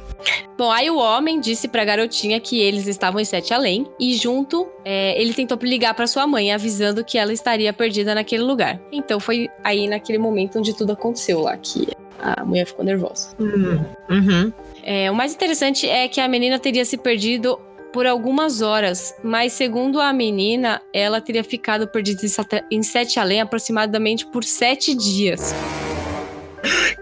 Bom, 0.58 0.72
aí 0.72 0.90
o 0.90 0.98
homem 0.98 1.40
disse 1.40 1.68
pra 1.68 1.86
garotinha 1.86 2.40
que 2.40 2.60
eles 2.60 2.88
estavam 2.88 3.20
em 3.20 3.26
Sete 3.26 3.54
Além 3.54 3.88
e 4.00 4.16
junto 4.16 4.68
é, 4.84 5.20
ele 5.22 5.34
tentou 5.34 5.58
ligar 5.62 5.94
pra 5.94 6.08
sua 6.08 6.26
mãe, 6.26 6.52
avisando 6.52 7.06
que 7.06 7.18
ela 7.18 7.32
estaria 7.32 7.72
perdida 7.72 8.16
naquele 8.16 8.44
lugar. 8.44 8.82
Então 8.92 9.20
foi 9.20 9.48
aí 9.64 9.88
naquele 9.88 10.18
momento 10.18 10.58
onde 10.58 10.76
tudo 10.76 10.94
aconteceu 10.94 11.42
lá, 11.42 11.56
que 11.58 11.88
a 12.20 12.44
mulher 12.44 12.66
ficou 12.66 12.84
nervosa. 12.84 13.30
Uhum. 13.40 13.86
Uhum. 14.10 14.54
É, 14.84 15.12
o 15.12 15.16
mais 15.16 15.34
interessante 15.34 15.88
é 15.88 16.08
que 16.08 16.20
a 16.20 16.28
menina 16.28 16.58
teria 16.58 16.84
se 16.84 16.98
perdido 16.98 17.60
por 17.94 18.06
algumas 18.06 18.62
horas, 18.62 19.16
mas 19.24 19.54
segundo 19.54 20.00
a 20.00 20.12
menina, 20.12 20.82
ela 20.94 21.22
teria 21.22 21.44
ficado 21.44 21.88
perdida 21.88 22.22
em 22.70 22.84
Sete 22.84 23.20
Além 23.20 23.42
aproximadamente 23.42 24.26
por 24.26 24.44
sete 24.44 24.94
dias. 24.94 25.54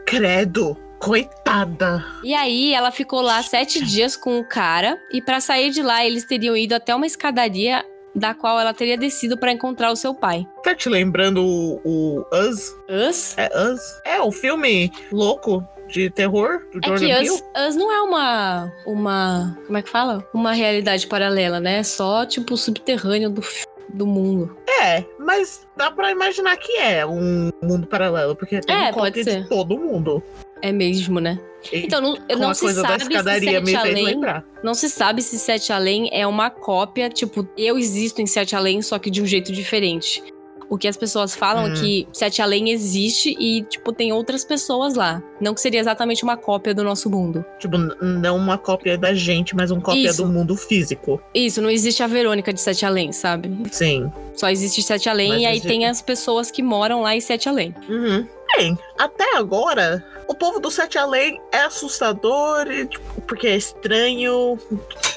Credo, 0.05 0.77
coitada. 1.05 2.03
E 2.23 2.33
aí 2.33 2.73
ela 2.73 2.91
ficou 2.91 3.21
lá 3.21 3.41
sete 3.43 3.83
dias 3.83 4.15
com 4.17 4.39
o 4.39 4.43
cara 4.43 4.99
e 5.11 5.21
pra 5.21 5.39
sair 5.39 5.69
de 5.69 5.81
lá 5.83 6.03
eles 6.03 6.25
teriam 6.25 6.57
ido 6.57 6.73
até 6.73 6.95
uma 6.95 7.05
escadaria 7.05 7.85
da 8.15 8.33
qual 8.33 8.59
ela 8.59 8.73
teria 8.73 8.97
descido 8.97 9.37
pra 9.37 9.51
encontrar 9.51 9.91
o 9.91 9.95
seu 9.95 10.15
pai. 10.15 10.47
Tá 10.63 10.73
te 10.73 10.89
lembrando 10.89 11.43
o, 11.45 11.79
o 11.85 12.25
Us? 12.33 12.73
Us? 12.89 13.37
É 13.37 13.49
Us? 13.71 13.81
É, 14.05 14.19
o 14.21 14.31
filme 14.31 14.91
louco 15.11 15.63
de 15.87 16.09
terror 16.09 16.65
do 16.73 16.79
É 16.83 16.87
Jordan 16.87 17.05
que? 17.23 17.29
Us, 17.29 17.43
Us 17.67 17.75
não 17.75 17.91
é 17.91 18.01
uma 18.01 18.71
uma 18.87 19.57
como 19.67 19.77
é 19.77 19.81
que 19.83 19.89
fala? 19.89 20.25
Uma 20.33 20.53
realidade 20.53 21.05
paralela, 21.05 21.59
né? 21.59 21.79
É 21.79 21.83
só 21.83 22.25
tipo 22.25 22.55
o 22.55 22.57
subterrâneo 22.57 23.29
do 23.29 23.43
do 23.89 24.07
mundo. 24.07 24.57
É, 24.81 25.05
mas 25.19 25.65
dá 25.77 25.91
pra 25.91 26.11
imaginar 26.11 26.57
que 26.57 26.73
é 26.79 27.05
um 27.05 27.49
mundo 27.61 27.85
paralelo, 27.87 28.35
porque 28.35 28.59
tem 28.59 28.75
É, 28.75 28.89
um 28.89 28.93
pode 28.93 29.23
ser. 29.23 29.43
de 29.43 29.47
todo 29.49 29.77
mundo. 29.77 30.21
É 30.61 30.71
mesmo, 30.71 31.19
né? 31.19 31.39
Então 31.73 31.99
não, 32.01 32.15
com 32.15 32.35
não 32.37 32.53
se 32.53 32.71
sabe 32.73 33.03
se 33.05 33.23
Sete 33.23 33.75
Além 33.75 34.03
lembrar. 34.05 34.43
Não 34.63 34.73
se 34.73 34.89
sabe 34.89 35.21
se 35.21 35.37
Sete 35.39 35.73
Além 35.73 36.09
é 36.11 36.25
uma 36.27 36.49
cópia, 36.49 37.09
tipo, 37.09 37.47
eu 37.57 37.77
existo 37.77 38.21
em 38.21 38.27
Sete 38.27 38.55
Além, 38.55 38.81
só 38.81 38.99
que 38.99 39.09
de 39.09 39.21
um 39.21 39.25
jeito 39.25 39.51
diferente. 39.51 40.23
O 40.67 40.79
que 40.79 40.87
as 40.87 40.97
pessoas 40.97 41.35
falam 41.35 41.67
é 41.67 41.69
Hum. 41.69 41.73
que 41.75 42.07
Sete 42.11 42.41
Além 42.41 42.71
existe 42.71 43.35
e, 43.39 43.61
tipo, 43.63 43.91
tem 43.93 44.11
outras 44.11 44.43
pessoas 44.43 44.95
lá. 44.95 45.21
Não 45.39 45.53
que 45.53 45.61
seria 45.61 45.79
exatamente 45.79 46.23
uma 46.23 46.35
cópia 46.37 46.73
do 46.73 46.83
nosso 46.83 47.07
mundo. 47.09 47.45
Tipo, 47.59 47.77
não 47.77 48.35
uma 48.35 48.57
cópia 48.57 48.97
da 48.97 49.13
gente, 49.13 49.55
mas 49.55 49.69
uma 49.69 49.79
cópia 49.81 50.09
Isso. 50.09 50.23
do 50.23 50.27
mundo 50.31 50.55
físico. 50.55 51.21
Isso, 51.35 51.61
não 51.61 51.69
existe 51.69 52.01
a 52.01 52.07
Verônica 52.07 52.51
de 52.51 52.59
Sete 52.61 52.83
Além, 52.83 53.11
sabe? 53.11 53.51
Sim. 53.71 54.11
Só 54.35 54.49
existe 54.49 54.81
Sete 54.81 55.07
Além 55.07 55.29
Mas 55.29 55.41
e 55.41 55.45
aí 55.45 55.51
existe- 55.53 55.67
tem 55.67 55.85
as 55.85 56.01
pessoas 56.01 56.49
que 56.49 56.63
moram 56.63 57.01
lá 57.01 57.15
em 57.15 57.21
Sete 57.21 57.47
Além. 57.47 57.73
Uhum. 57.87 58.27
Bem, 58.57 58.77
até 58.97 59.35
agora, 59.37 60.03
o 60.27 60.35
povo 60.35 60.59
do 60.59 60.71
Sete 60.71 60.97
Além 60.97 61.39
é 61.51 61.61
assustador, 61.61 62.67
e, 62.71 62.87
tipo, 62.87 63.21
porque 63.21 63.47
é 63.47 63.55
estranho, 63.55 64.59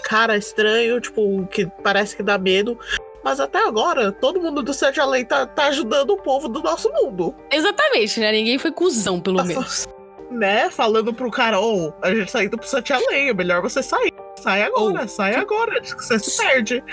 cara 0.02 0.36
estranho, 0.36 1.00
tipo, 1.00 1.46
que 1.46 1.66
parece 1.82 2.16
que 2.16 2.22
dá 2.22 2.38
medo. 2.38 2.78
Mas 3.22 3.40
até 3.40 3.58
agora, 3.66 4.12
todo 4.12 4.40
mundo 4.40 4.62
do 4.62 4.72
Sete 4.72 5.00
Além 5.00 5.24
tá, 5.24 5.46
tá 5.46 5.66
ajudando 5.66 6.10
o 6.10 6.16
povo 6.16 6.48
do 6.48 6.62
nosso 6.62 6.90
mundo. 6.92 7.34
Exatamente, 7.50 8.20
né? 8.20 8.32
Ninguém 8.32 8.58
foi 8.58 8.70
cuzão, 8.70 9.20
pelo 9.20 9.38
Tá 9.38 9.44
menos. 9.44 9.86
Né? 10.30 10.70
Falando 10.70 11.12
pro 11.12 11.30
cara, 11.30 11.58
ô, 11.58 11.92
a 12.02 12.14
gente 12.14 12.30
tá 12.30 12.44
indo 12.44 12.56
pro 12.56 12.68
Sete 12.68 12.92
Além, 12.92 13.30
é 13.30 13.34
melhor 13.34 13.62
você 13.62 13.82
sair. 13.82 14.12
Sai 14.36 14.62
agora, 14.62 15.08
sai 15.08 15.34
agora, 15.34 15.78
antes 15.78 15.94
que 15.94 16.04
você 16.04 16.18
se 16.18 16.36
perde. 16.36 16.84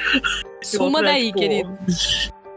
Suma 0.64 0.86
outra 0.86 1.12
é, 1.12 1.14
daí, 1.14 1.26
tipo, 1.28 1.40
querido. 1.40 1.78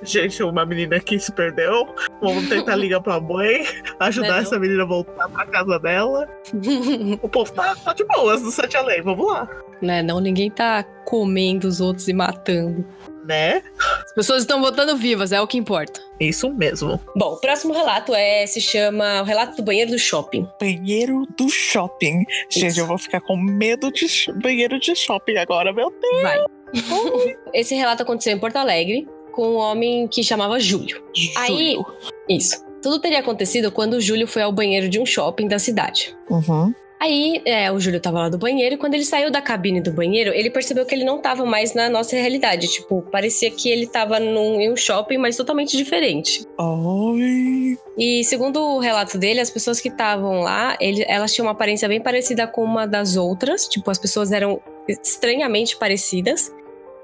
Gente, 0.02 0.42
uma 0.42 0.64
menina 0.64 0.96
aqui 0.96 1.18
se 1.18 1.32
perdeu. 1.32 1.94
Vamos 2.22 2.48
tentar 2.48 2.76
ligar 2.76 3.00
pra 3.00 3.20
mãe, 3.20 3.64
ajudar 4.00 4.28
Não 4.28 4.34
é 4.34 4.38
não? 4.38 4.46
essa 4.46 4.58
menina 4.58 4.82
a 4.82 4.86
voltar 4.86 5.28
pra 5.28 5.46
casa 5.46 5.78
dela. 5.78 6.28
O 7.22 7.28
povo 7.28 7.52
tá, 7.52 7.74
tá 7.76 7.92
de 7.92 8.04
boas 8.04 8.42
no 8.42 8.50
Sete 8.50 8.76
Além, 8.76 9.02
vamos 9.02 9.26
lá. 9.26 9.48
né? 9.82 10.02
Não, 10.02 10.20
ninguém 10.20 10.50
tá 10.50 10.82
comendo 11.04 11.66
os 11.66 11.80
outros 11.80 12.08
e 12.08 12.12
matando. 12.12 12.84
Né? 13.26 13.62
As 14.06 14.14
pessoas 14.14 14.40
estão 14.42 14.60
voltando 14.60 14.96
vivas, 14.96 15.32
é 15.32 15.40
o 15.40 15.46
que 15.46 15.58
importa. 15.58 16.00
Isso 16.18 16.50
mesmo. 16.54 16.98
Bom, 17.14 17.34
o 17.34 17.40
próximo 17.40 17.74
relato 17.74 18.14
é 18.14 18.46
se 18.46 18.60
chama 18.60 19.20
o 19.20 19.24
relato 19.24 19.56
do 19.56 19.62
banheiro 19.62 19.90
do 19.90 19.98
shopping. 19.98 20.48
Banheiro 20.60 21.26
do 21.36 21.48
shopping. 21.50 22.24
Gente, 22.48 22.68
Isso. 22.68 22.80
eu 22.80 22.86
vou 22.86 22.96
ficar 22.96 23.20
com 23.20 23.36
medo 23.36 23.92
de 23.92 24.06
banheiro 24.42 24.78
de 24.80 24.94
shopping 24.94 25.36
agora, 25.36 25.72
meu 25.72 25.90
Deus. 25.90 26.22
Vai. 26.22 26.38
Esse 27.52 27.74
relato 27.74 28.02
aconteceu 28.02 28.32
em 28.32 28.38
Porto 28.38 28.56
Alegre 28.56 29.06
com 29.38 29.50
um 29.50 29.56
homem 29.56 30.08
que 30.08 30.24
chamava 30.24 30.58
Júlio. 30.58 31.00
Aí- 31.36 31.46
Júlio. 31.46 31.86
Isso. 32.28 32.56
Tudo 32.82 32.98
teria 32.98 33.20
acontecido 33.20 33.70
quando 33.70 33.94
o 33.94 34.00
Júlio 34.00 34.26
foi 34.26 34.42
ao 34.42 34.50
banheiro 34.50 34.88
de 34.88 34.98
um 34.98 35.06
shopping 35.06 35.46
da 35.46 35.60
cidade. 35.60 36.16
Uhum. 36.28 36.74
Aí, 37.00 37.40
é, 37.44 37.70
o 37.70 37.78
Júlio 37.78 38.00
tava 38.00 38.18
lá 38.18 38.28
do 38.28 38.36
banheiro 38.36 38.74
e 38.74 38.78
quando 38.78 38.94
ele 38.94 39.04
saiu 39.04 39.30
da 39.30 39.40
cabine 39.40 39.80
do 39.80 39.92
banheiro, 39.92 40.32
ele 40.34 40.50
percebeu 40.50 40.84
que 40.84 40.92
ele 40.92 41.04
não 41.04 41.20
tava 41.20 41.46
mais 41.46 41.72
na 41.72 41.88
nossa 41.88 42.16
realidade. 42.16 42.66
Tipo, 42.66 43.02
parecia 43.02 43.48
que 43.52 43.68
ele 43.70 43.86
tava 43.86 44.18
num, 44.18 44.60
em 44.60 44.72
um 44.72 44.76
shopping, 44.76 45.16
mas 45.18 45.36
totalmente 45.36 45.76
diferente. 45.76 46.44
Ai. 46.58 47.78
E 47.96 48.24
segundo 48.24 48.60
o 48.60 48.80
relato 48.80 49.16
dele, 49.16 49.38
as 49.38 49.50
pessoas 49.50 49.80
que 49.80 49.88
estavam 49.88 50.40
lá, 50.40 50.76
ele- 50.80 51.04
elas 51.06 51.32
tinham 51.32 51.46
uma 51.46 51.52
aparência 51.52 51.86
bem 51.88 52.00
parecida 52.00 52.48
com 52.48 52.64
uma 52.64 52.84
das 52.86 53.16
outras. 53.16 53.68
Tipo, 53.68 53.88
as 53.92 53.98
pessoas 53.98 54.32
eram 54.32 54.60
estranhamente 54.88 55.76
parecidas. 55.76 56.52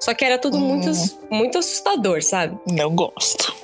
Só 0.05 0.13
que 0.13 0.23
era 0.23 0.37
tudo 0.37 0.59
Hum. 0.59 0.61
muito, 0.61 0.91
muito 1.31 1.57
assustador, 1.57 2.23
sabe? 2.23 2.59
Não 2.71 2.95
gosto. 2.95 3.55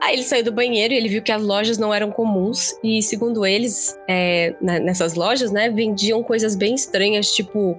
Aí 0.00 0.14
ele 0.14 0.22
saiu 0.22 0.44
do 0.44 0.52
banheiro 0.52 0.94
e 0.94 0.96
ele 0.96 1.08
viu 1.08 1.20
que 1.20 1.32
as 1.32 1.42
lojas 1.42 1.78
não 1.78 1.92
eram 1.92 2.12
comuns. 2.12 2.72
E 2.84 3.02
segundo 3.02 3.44
eles, 3.44 3.98
é, 4.08 4.54
nessas 4.60 5.14
lojas, 5.14 5.50
né, 5.50 5.68
vendiam 5.68 6.22
coisas 6.22 6.54
bem 6.54 6.76
estranhas, 6.76 7.34
tipo 7.34 7.76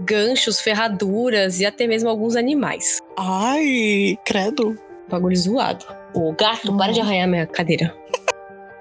ganchos, 0.00 0.62
ferraduras 0.62 1.60
e 1.60 1.66
até 1.66 1.86
mesmo 1.86 2.08
alguns 2.08 2.36
animais. 2.36 3.00
Ai, 3.18 4.16
credo. 4.24 4.74
Bagulho 5.10 5.36
zoado. 5.36 5.84
O 6.14 6.32
gato, 6.32 6.74
para 6.74 6.90
de 6.90 7.00
arranhar 7.00 7.28
minha 7.28 7.46
cadeira. 7.46 7.94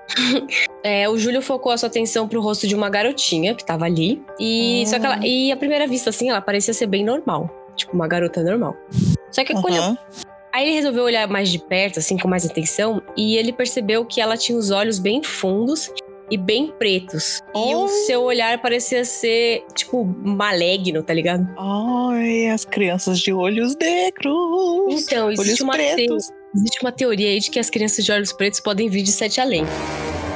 É, 0.84 1.08
o 1.08 1.18
Júlio 1.18 1.42
focou 1.44 1.72
a 1.72 1.78
sua 1.78 1.88
atenção 1.88 2.28
pro 2.28 2.42
rosto 2.42 2.68
de 2.68 2.76
uma 2.76 2.90
garotinha 2.90 3.54
que 3.54 3.64
tava 3.64 3.86
ali. 3.86 4.22
E, 4.40 4.84
só 4.88 5.00
que 5.00 5.06
ela, 5.06 5.20
e 5.26 5.52
à 5.52 5.56
primeira 5.56 5.88
vista, 5.88 6.10
assim, 6.10 6.30
ela 6.32 6.42
parecia 6.42 6.74
ser 6.74 6.88
bem 6.88 7.06
normal. 7.06 7.50
Tipo, 7.76 7.94
uma 7.94 8.08
garota 8.08 8.42
normal. 8.44 8.76
Só 9.32 9.44
que 9.44 9.54
quando 9.54 9.76
Aham. 9.78 9.98
Aí 10.54 10.66
ele 10.68 10.76
resolveu 10.76 11.04
olhar 11.06 11.28
mais 11.30 11.50
de 11.50 11.58
perto, 11.60 12.00
assim, 12.00 12.18
com 12.18 12.28
mais 12.28 12.46
atenção, 12.46 13.02
e 13.16 13.38
ele 13.38 13.54
percebeu 13.54 14.04
que 14.06 14.20
ela 14.20 14.36
tinha 14.36 14.58
os 14.58 14.70
olhos 14.70 15.00
bem 15.00 15.24
fundos 15.24 15.90
e 16.30 16.36
bem 16.38 16.74
pretos. 16.78 17.40
E 17.56 17.74
Oh. 17.74 17.86
o 17.86 17.88
seu 17.88 18.22
olhar 18.22 18.62
parecia 18.62 19.06
ser, 19.06 19.64
tipo, 19.74 20.04
maligno, 20.06 21.02
tá 21.04 21.14
ligado? 21.14 21.48
Ai, 21.58 22.48
as 22.50 22.66
crianças 22.66 23.18
de 23.20 23.32
olhos 23.32 23.78
negros. 23.78 25.04
Então, 25.04 25.32
existe 25.32 25.50
olhos 25.50 25.62
uma, 25.62 25.78
te- 25.78 25.94
pretos. 25.96 26.30
existe 26.54 26.82
uma 26.82 26.92
teoria 26.92 27.30
aí 27.30 27.40
de 27.40 27.50
que 27.50 27.58
as 27.60 27.70
crianças 27.70 28.04
de 28.04 28.12
olhos 28.12 28.34
pretos 28.34 28.60
podem 28.60 28.90
vir 28.90 29.04
de 29.04 29.12
sete 29.14 29.40
além. 29.40 29.64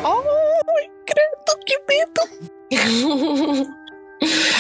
Ai, 0.06 0.90
credo, 1.06 1.60
que 1.66 1.78
medo. 1.90 3.76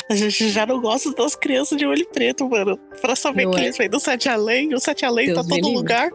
A 0.09 0.15
gente 0.15 0.49
já 0.49 0.65
não 0.65 0.79
gosta 0.79 1.11
das 1.13 1.35
crianças 1.35 1.77
de 1.77 1.85
olho 1.85 2.05
preto, 2.13 2.47
mano. 2.47 2.77
Pra 3.01 3.15
saber 3.15 3.45
Não 3.45 3.51
que 3.51 3.59
é? 3.59 3.63
eles 3.63 3.77
vêm 3.77 3.89
do 3.89 3.99
Sete 3.99 4.29
Além, 4.29 4.73
o 4.73 4.79
Sete 4.79 5.03
Além 5.05 5.27
Deus 5.27 5.37
tá 5.37 5.43
todo 5.43 5.55
livre. 5.55 5.73
lugar. 5.73 6.09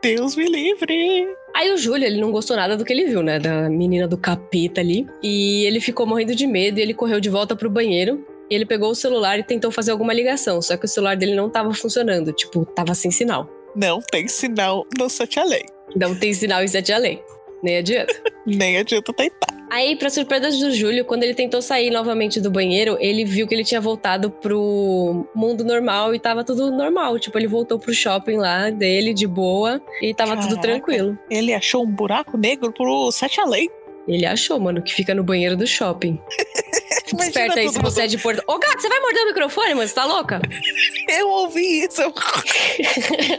Deus 0.00 0.36
me 0.36 0.46
livre. 0.46 1.28
Aí 1.54 1.72
o 1.72 1.76
Júlio, 1.76 2.04
ele 2.06 2.20
não 2.20 2.30
gostou 2.32 2.56
nada 2.56 2.76
do 2.76 2.84
que 2.84 2.92
ele 2.92 3.06
viu, 3.06 3.22
né? 3.22 3.38
Da 3.38 3.68
menina 3.68 4.06
do 4.08 4.16
capeta 4.16 4.80
ali. 4.80 5.06
E 5.22 5.64
ele 5.64 5.80
ficou 5.80 6.06
morrendo 6.06 6.34
de 6.34 6.46
medo 6.46 6.78
e 6.78 6.82
ele 6.82 6.94
correu 6.94 7.20
de 7.20 7.28
volta 7.28 7.54
pro 7.54 7.68
banheiro. 7.70 8.24
E 8.50 8.54
ele 8.54 8.66
pegou 8.66 8.90
o 8.90 8.94
celular 8.94 9.38
e 9.38 9.42
tentou 9.42 9.70
fazer 9.70 9.90
alguma 9.92 10.12
ligação. 10.12 10.60
Só 10.62 10.76
que 10.76 10.84
o 10.84 10.88
celular 10.88 11.16
dele 11.16 11.34
não 11.34 11.48
tava 11.48 11.72
funcionando. 11.72 12.32
Tipo, 12.32 12.64
tava 12.64 12.94
sem 12.94 13.10
sinal. 13.10 13.48
Não 13.74 14.00
tem 14.00 14.28
sinal 14.28 14.86
no 14.98 15.08
Sete 15.08 15.38
Além. 15.40 15.64
Não 15.94 16.14
tem 16.14 16.32
sinal 16.32 16.62
em 16.62 16.68
sete 16.68 16.92
além. 16.92 17.22
Nem 17.62 17.76
adianta. 17.78 18.14
Nem 18.46 18.78
adianta 18.78 19.12
tentar. 19.12 19.61
Aí, 19.72 19.96
pra 19.96 20.10
surpresa 20.10 20.50
do 20.50 20.70
Júlio, 20.70 21.02
quando 21.02 21.22
ele 21.22 21.32
tentou 21.32 21.62
sair 21.62 21.88
novamente 21.88 22.38
do 22.42 22.50
banheiro, 22.50 22.98
ele 23.00 23.24
viu 23.24 23.48
que 23.48 23.54
ele 23.54 23.64
tinha 23.64 23.80
voltado 23.80 24.30
pro 24.30 25.26
mundo 25.34 25.64
normal 25.64 26.14
e 26.14 26.18
tava 26.18 26.44
tudo 26.44 26.70
normal. 26.70 27.18
Tipo, 27.18 27.38
ele 27.38 27.46
voltou 27.46 27.78
pro 27.78 27.94
shopping 27.94 28.36
lá 28.36 28.68
dele, 28.68 29.14
de 29.14 29.26
boa, 29.26 29.80
e 30.02 30.12
tava 30.12 30.36
tudo 30.36 30.56
Caraca. 30.56 30.60
tranquilo. 30.60 31.18
Ele 31.30 31.54
achou 31.54 31.84
um 31.84 31.90
buraco 31.90 32.36
negro 32.36 32.70
pro 32.70 33.10
Sete 33.10 33.40
Além. 33.40 33.70
Ele 34.06 34.26
achou, 34.26 34.60
mano, 34.60 34.82
que 34.82 34.92
fica 34.92 35.14
no 35.14 35.24
banheiro 35.24 35.56
do 35.56 35.66
shopping. 35.66 36.20
Esperto 37.18 37.58
aí 37.58 37.70
se 37.70 37.78
você 37.78 38.02
é 38.02 38.06
de 38.06 38.18
Porto. 38.18 38.42
Ô, 38.46 38.58
gato, 38.58 38.78
você 38.78 38.90
vai 38.90 39.00
morder 39.00 39.22
o 39.22 39.26
microfone, 39.28 39.74
mano? 39.74 39.88
Você 39.88 39.94
tá 39.94 40.04
louca? 40.04 40.38
Eu 41.08 41.28
ouvi 41.30 41.84
isso. 41.84 42.02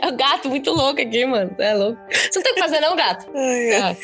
É 0.01 0.07
o 0.07 0.15
gato 0.15 0.49
muito 0.49 0.71
louco 0.71 0.99
aqui, 0.99 1.25
mano. 1.27 1.55
É 1.59 1.75
louco. 1.75 1.99
Você 2.09 2.39
não 2.39 2.43
tem 2.43 2.51
o 2.53 2.55
que 2.55 2.61
fazer, 2.61 2.79
não, 2.79 2.95
gato? 2.95 3.29
Ai, 3.35 3.71
ai. 3.75 3.97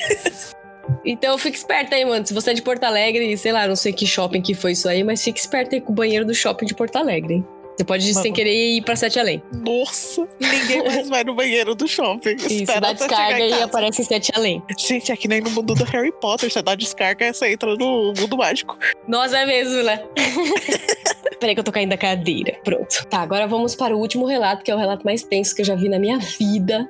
Então 1.06 1.38
fica 1.38 1.58
esperto 1.58 1.94
aí, 1.96 2.06
mano. 2.06 2.26
Se 2.26 2.34
você 2.34 2.52
é 2.52 2.54
de 2.54 2.62
Porto 2.62 2.84
Alegre, 2.84 3.36
sei 3.38 3.52
lá, 3.52 3.68
não 3.68 3.76
sei 3.76 3.94
que 3.94 4.06
shopping 4.06 4.42
que 4.42 4.54
foi 4.54 4.74
isso 4.74 4.88
aí, 4.88 5.04
mas 5.04 5.24
fique 5.24 5.40
esperto 5.40 5.76
aí 5.76 5.82
com 5.82 5.92
o 5.92 5.96
banheiro 5.96 6.26
do 6.26 6.34
shopping 6.34 6.66
de 6.66 6.74
Porto 6.76 6.96
Alegre, 6.98 7.36
hein? 7.36 7.46
Você 7.78 7.86
pode, 7.86 8.14
sem 8.14 8.34
querer, 8.34 8.76
ir 8.76 8.82
pra 8.82 8.94
Sete 8.98 9.18
Além. 9.20 9.42
Nossa, 9.54 10.28
ninguém 10.38 10.84
mais 10.84 11.08
vai 11.08 11.24
no 11.24 11.34
banheiro 11.34 11.74
do 11.74 11.88
shopping. 11.88 12.36
Isso, 12.36 12.64
Espera 12.64 12.82
dá 12.82 12.92
descarga 12.92 13.40
e 13.40 13.54
aparece 13.54 14.02
em 14.02 14.06
Sete 14.06 14.32
Além. 14.36 14.62
Gente, 14.78 15.14
é 15.14 15.16
que 15.16 15.30
nem 15.30 15.40
no 15.40 15.50
mundo 15.50 15.74
do 15.74 15.86
Harry 15.86 16.12
Potter. 16.12 16.52
Você 16.52 16.62
dá 16.62 16.76
descarga 16.76 17.30
e 17.30 17.34
você 17.34 17.54
entra 17.54 17.74
no 17.78 18.14
mundo 18.20 18.36
mágico. 18.38 18.78
Nossa, 19.08 19.38
é 19.38 19.46
mesmo, 19.46 19.82
né? 19.84 20.04
Peraí 21.40 21.54
que 21.56 21.62
eu 21.62 21.64
tô 21.64 21.72
caindo 21.72 21.92
da 21.92 21.98
cadeira. 21.98 22.58
Pronto. 22.66 23.06
Tá, 23.10 23.20
agora 23.20 23.48
vamos 23.48 23.76
para 23.76 23.96
o 23.96 24.00
último 24.00 24.26
relato, 24.26 24.62
que 24.62 24.70
é 24.72 24.76
o 24.76 24.78
relato 24.78 25.06
mais 25.06 25.24
tenso 25.24 25.56
que 25.56 25.62
eu 25.62 25.66
já 25.66 25.76
vi 25.76 25.88
na 25.88 25.98
minha 26.00 26.20
vida. 26.20 26.86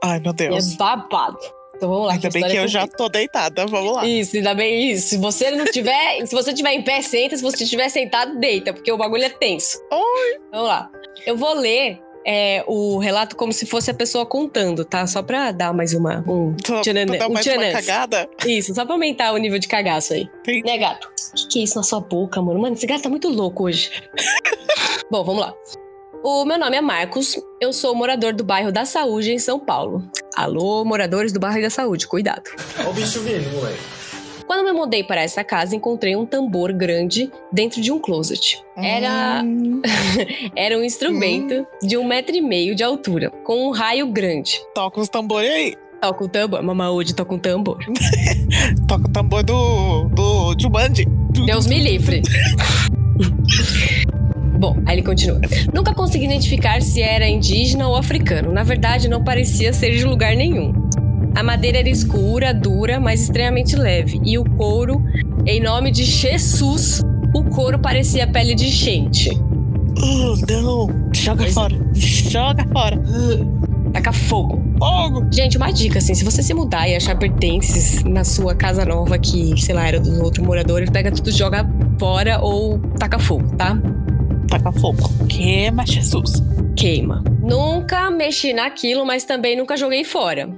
Ai, 0.00 0.20
meu 0.20 0.30
E 0.30 0.34
Deus. 0.34 0.74
é 0.74 0.76
babado. 0.76 1.38
Então 1.80 1.88
vamos 1.88 2.08
lá. 2.08 2.12
Ainda 2.12 2.28
a 2.28 2.30
bem 2.30 2.42
que 2.42 2.48
história 2.48 2.60
eu 2.60 2.64
é 2.64 2.68
já 2.68 2.86
tô 2.86 3.08
deitada. 3.08 3.66
Vamos 3.66 3.94
lá. 3.94 4.06
Isso, 4.06 4.36
ainda 4.36 4.54
bem 4.54 4.90
isso. 4.90 5.08
Se 5.08 5.16
você 5.16 5.50
não 5.50 5.64
tiver, 5.64 6.26
se 6.28 6.34
você 6.34 6.52
tiver 6.52 6.74
em 6.74 6.82
pé, 6.82 7.00
senta. 7.00 7.34
Se 7.38 7.42
você 7.42 7.64
estiver 7.64 7.88
sentado, 7.88 8.38
deita, 8.38 8.74
porque 8.74 8.92
o 8.92 8.98
bagulho 8.98 9.24
é 9.24 9.30
tenso. 9.30 9.78
Oi. 9.90 10.40
Vamos 10.52 10.68
lá. 10.68 10.90
Eu 11.24 11.38
vou 11.38 11.54
ler 11.54 11.98
é, 12.26 12.62
o 12.66 12.98
relato 12.98 13.34
como 13.34 13.50
se 13.50 13.64
fosse 13.64 13.90
a 13.90 13.94
pessoa 13.94 14.26
contando, 14.26 14.84
tá? 14.84 15.06
Só 15.06 15.22
pra 15.22 15.52
dar 15.52 15.72
mais 15.72 15.94
uma. 15.94 16.22
Um 16.28 16.54
Só 16.66 16.82
tchananã, 16.82 17.12
pra 17.12 17.18
dar 17.20 17.28
um 17.28 17.32
mais 17.32 17.46
uma 17.46 17.54
tchanãs. 17.54 17.72
cagada. 17.72 18.28
Isso, 18.46 18.74
só 18.74 18.84
pra 18.84 18.94
aumentar 18.94 19.32
o 19.32 19.38
nível 19.38 19.58
de 19.58 19.66
cagaço 19.66 20.12
aí. 20.12 20.28
Sim. 20.44 20.62
Né, 20.62 20.76
gato? 20.76 21.08
O 21.08 21.34
que, 21.34 21.48
que 21.48 21.60
é 21.60 21.62
isso 21.64 21.76
na 21.76 21.82
sua 21.82 22.00
boca, 22.00 22.42
mano? 22.42 22.60
Mano, 22.60 22.74
esse 22.74 22.86
gato 22.86 23.02
tá 23.02 23.08
muito 23.08 23.30
louco 23.30 23.64
hoje. 23.64 23.90
Bom, 25.10 25.24
vamos 25.24 25.40
lá. 25.40 25.54
O 26.22 26.44
meu 26.44 26.58
nome 26.58 26.76
é 26.76 26.80
Marcos, 26.80 27.38
eu 27.60 27.72
sou 27.72 27.94
morador 27.94 28.32
do 28.34 28.44
bairro 28.44 28.70
da 28.70 28.84
Saúde, 28.84 29.32
em 29.32 29.38
São 29.38 29.58
Paulo. 29.58 30.04
Alô, 30.36 30.84
moradores 30.84 31.32
do 31.32 31.40
bairro 31.40 31.62
da 31.62 31.70
Saúde, 31.70 32.06
cuidado. 32.06 32.42
Olha 32.78 32.90
o 32.90 32.92
bicho 32.92 33.20
vindo, 33.20 33.50
moleque. 33.54 33.78
Quando 34.46 34.64
me 34.64 34.72
mudei 34.72 35.04
para 35.04 35.22
essa 35.22 35.44
casa, 35.44 35.76
encontrei 35.76 36.16
um 36.16 36.26
tambor 36.26 36.72
grande 36.72 37.30
dentro 37.52 37.80
de 37.80 37.92
um 37.92 37.98
closet. 38.00 38.62
Era, 38.76 39.42
Hum, 39.44 39.80
era 40.56 40.76
um 40.76 40.82
instrumento 40.82 41.64
de 41.82 41.96
um 41.96 42.04
metro 42.06 42.34
e 42.34 42.40
meio 42.42 42.74
de 42.74 42.82
altura, 42.82 43.30
com 43.44 43.68
um 43.68 43.70
raio 43.70 44.06
grande. 44.08 44.60
toca 44.74 45.00
os 45.00 45.08
tambores 45.08 45.50
aí. 45.50 45.74
Toca 46.02 46.24
o 46.24 46.28
tambor, 46.28 46.62
Mamaúde 46.62 47.14
toca 47.14 47.34
um 47.34 47.38
tambor. 47.38 47.78
Toca 48.88 49.06
o 49.06 49.12
tambor 49.12 49.42
do, 49.42 50.04
do 50.08 50.56
Jumanji. 50.58 51.04
Deus 51.44 51.66
me 51.66 51.78
livre. 51.78 52.22
Bom, 54.60 54.76
aí 54.84 54.96
ele 54.96 55.02
continua. 55.02 55.40
Nunca 55.72 55.94
consegui 55.94 56.26
identificar 56.26 56.82
se 56.82 57.00
era 57.00 57.26
indígena 57.26 57.88
ou 57.88 57.96
africano. 57.96 58.52
Na 58.52 58.62
verdade, 58.62 59.08
não 59.08 59.24
parecia 59.24 59.72
ser 59.72 59.96
de 59.96 60.04
lugar 60.04 60.36
nenhum. 60.36 60.74
A 61.34 61.42
madeira 61.42 61.78
era 61.78 61.88
escura, 61.88 62.52
dura, 62.52 63.00
mas 63.00 63.22
extremamente 63.22 63.74
leve. 63.74 64.20
E 64.22 64.36
o 64.36 64.44
couro, 64.44 65.02
em 65.46 65.62
nome 65.62 65.90
de 65.90 66.04
Jesus, 66.04 67.00
o 67.34 67.42
couro 67.44 67.78
parecia 67.78 68.26
pele 68.26 68.54
de 68.54 68.68
gente. 68.68 69.30
Oh, 69.98 70.34
não. 70.52 71.10
Joga 71.14 71.38
Pois 71.44 71.50
é. 71.50 71.52
fora. 71.54 71.76
Joga 71.94 72.66
fora. 72.70 73.02
Taca 73.94 74.12
fogo. 74.12 74.62
Fogo. 74.78 75.26
Gente, 75.32 75.56
uma 75.56 75.70
dica, 75.72 75.98
assim, 76.00 76.14
se 76.14 76.22
você 76.22 76.42
se 76.42 76.52
mudar 76.52 76.86
e 76.86 76.94
achar 76.96 77.16
pertences 77.18 78.04
na 78.04 78.24
sua 78.24 78.54
casa 78.54 78.84
nova 78.84 79.18
que, 79.18 79.58
sei 79.58 79.74
lá, 79.74 79.88
era 79.88 79.98
dos 79.98 80.18
outros 80.20 80.46
moradores, 80.46 80.90
pega 80.90 81.10
tudo, 81.10 81.32
joga 81.32 81.66
fora 81.98 82.40
ou 82.40 82.78
taca 82.98 83.18
fogo, 83.18 83.56
tá? 83.56 83.80
Taca 84.50 84.72
fogo. 84.72 85.08
Queima, 85.28 85.86
Jesus. 85.86 86.42
Queima. 86.76 87.22
Nunca 87.40 88.10
mexi 88.10 88.52
naquilo, 88.52 89.06
mas 89.06 89.24
também 89.24 89.56
nunca 89.56 89.76
joguei 89.76 90.02
fora. 90.02 90.50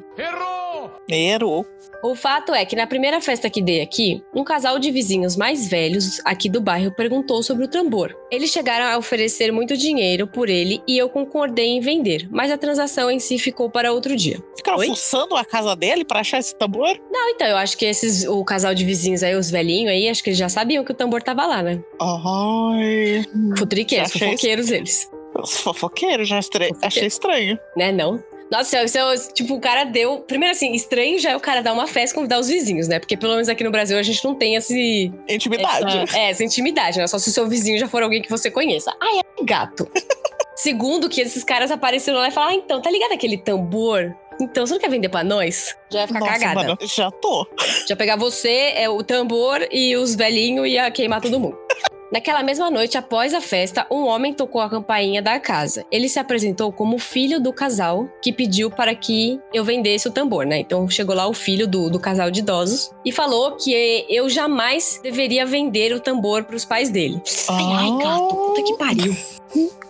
Errou. 1.07 1.67
O 2.03 2.17
fato 2.17 2.53
é 2.53 2.65
que 2.65 2.75
na 2.75 2.85
primeira 2.85 3.21
festa 3.21 3.49
que 3.49 3.63
dei 3.63 3.81
aqui, 3.81 4.21
um 4.35 4.43
casal 4.43 4.77
de 4.81 4.91
vizinhos 4.91 5.37
mais 5.37 5.69
velhos 5.69 6.21
aqui 6.25 6.49
do 6.49 6.61
bairro 6.61 6.91
perguntou 6.91 7.41
sobre 7.45 7.65
o 7.65 7.69
tambor. 7.69 8.13
Eles 8.29 8.51
chegaram 8.51 8.87
a 8.87 8.99
oferecer 8.99 9.53
muito 9.53 9.77
dinheiro 9.77 10.27
por 10.27 10.49
ele 10.49 10.83
e 10.87 10.99
eu 10.99 11.09
concordei 11.09 11.69
em 11.69 11.81
vender, 11.81 12.27
mas 12.29 12.51
a 12.51 12.59
transação 12.59 13.09
em 13.09 13.21
si 13.21 13.39
ficou 13.39 13.71
para 13.71 13.93
outro 13.93 14.17
dia. 14.17 14.43
Ficaram 14.57 14.79
Oi? 14.79 14.89
fuçando 14.89 15.37
a 15.37 15.45
casa 15.45 15.77
dele 15.77 16.05
pra 16.05 16.21
achar 16.21 16.41
esse 16.41 16.57
tambor? 16.57 17.01
Não, 17.09 17.29
então 17.31 17.47
eu 17.47 17.57
acho 17.57 17.79
que 17.79 17.85
esses 17.85 18.27
o 18.27 18.45
casal 18.45 18.75
de 18.75 18.85
vizinhos 18.85 19.23
aí, 19.23 19.37
os 19.37 19.49
velhinhos 19.49 19.93
aí, 19.93 20.09
acho 20.09 20.25
que 20.25 20.31
eles 20.31 20.39
já 20.39 20.49
sabiam 20.49 20.85
que 20.85 20.91
o 20.91 20.97
tambor 20.97 21.23
tava 21.23 21.47
lá, 21.47 21.63
né? 21.63 21.81
Ai. 22.01 23.25
Futriqueiros, 23.57 24.11
fofoqueiros 24.13 24.71
eles, 24.73 25.09
Os 25.39 25.57
fofoqueiros, 25.59 26.29
já 26.29 26.41
estra... 26.41 26.65
Fofoqueiro. 26.65 26.87
achei 26.87 27.07
estranho. 27.07 27.59
né? 27.77 27.93
Não. 27.93 28.32
Nossa, 28.53 28.77
eu- 28.77 29.17
se, 29.17 29.33
tipo, 29.33 29.55
o 29.55 29.61
cara 29.61 29.85
deu. 29.85 30.19
Primeiro, 30.19 30.55
assim, 30.55 30.75
estranho 30.75 31.19
já 31.19 31.31
é 31.31 31.37
o 31.37 31.41
cara 31.41 31.63
dar 31.63 31.73
uma 31.73 31.87
festa 31.87 32.15
e 32.15 32.15
convidar 32.15 32.39
os 32.39 32.49
vizinhos, 32.49 32.87
né? 32.87 32.99
Porque 32.99 33.17
pelo 33.17 33.33
menos 33.33 33.49
aqui 33.49 33.65
no 33.65 33.71
Brasil 33.71 33.97
a 33.99 34.03
gente 34.03 34.23
não 34.23 34.35
tem 34.35 34.57
esse, 34.57 35.11
Intimidade. 35.27 35.99
Essa, 35.99 36.19
é, 36.19 36.31
essa 36.31 36.45
intimidade, 36.45 36.99
né? 36.99 37.07
Só 37.07 37.19
se 37.19 37.31
o 37.31 37.33
seu 37.33 37.49
vizinho 37.49 37.79
já 37.79 37.89
for 37.89 38.03
alguém 38.03 38.21
que 38.21 38.29
você 38.29 38.51
conheça. 38.51 38.95
Ai, 39.01 39.21
é 39.21 39.45
gato. 39.45 39.89
Segundo, 40.55 41.09
que 41.09 41.23
esses 41.23 41.43
caras 41.43 41.71
apareceram 41.71 42.19
lá 42.19 42.29
e 42.29 42.31
falaram: 42.31 42.53
ah, 42.53 42.57
então, 42.57 42.83
tá 42.83 42.91
ligado 42.91 43.13
aquele 43.13 43.39
tambor? 43.39 44.15
Então, 44.39 44.67
você 44.67 44.75
não 44.75 44.81
quer 44.81 44.91
vender 44.91 45.09
pra 45.09 45.25
nós? 45.25 45.75
Já 45.91 46.01
ia 46.01 46.07
ficar 46.07 46.21
Nossa, 46.21 46.33
cagada. 46.33 46.55
mano, 46.55 46.79
já 46.83 47.11
tô. 47.11 47.47
Já 47.89 47.97
pegar 47.97 48.17
você, 48.17 48.73
é, 48.77 48.89
o 48.89 49.03
tambor 49.03 49.67
e 49.71 49.97
os 49.97 50.15
velhinhos 50.15 50.67
e 50.67 50.73
ia 50.73 50.91
queimar 50.91 51.21
todo 51.21 51.41
mundo. 51.41 51.57
Naquela 52.13 52.43
mesma 52.43 52.71
noite, 52.71 52.99
após 52.99 53.33
a 53.33 53.41
festa, 53.41 53.87
um 53.91 54.07
homem 54.07 54.35
tocou 54.35 54.61
a 54.61 54.69
campainha 54.69 55.23
da 55.23 55.41
casa. 55.41 55.87
Ele 55.91 56.11
se 56.11 56.19
apresentou 56.19 56.71
como 56.71 56.99
filho 56.99 57.41
do 57.41 57.55
casal 57.55 58.07
que 58.21 58.31
pediu 58.31 58.71
para 58.71 58.95
que 58.95 59.41
eu 59.51 59.65
vendesse 59.65 60.09
o 60.09 60.13
tambor, 60.13 60.45
né? 60.45 60.59
Então 60.59 60.87
chegou 60.91 61.17
lá 61.17 61.27
o 61.27 61.33
filho 61.33 61.67
do, 61.67 61.89
do 61.89 61.99
casal 61.99 62.31
de 62.31 62.41
idosos 62.41 62.91
e 63.03 63.11
falou 63.11 63.57
que 63.57 64.05
eu 64.11 64.29
jamais 64.29 65.01
deveria 65.03 65.47
vender 65.47 65.95
o 65.95 66.01
tambor 66.01 66.45
para 66.45 66.55
os 66.55 66.67
pais 66.67 66.91
dele. 66.91 67.19
Ai, 67.49 67.65
ai, 67.65 67.99
gato, 68.05 68.35
puta 68.35 68.63
que 68.63 68.77
pariu. 68.77 69.17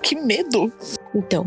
Que 0.00 0.14
medo. 0.14 0.72
Então, 1.14 1.46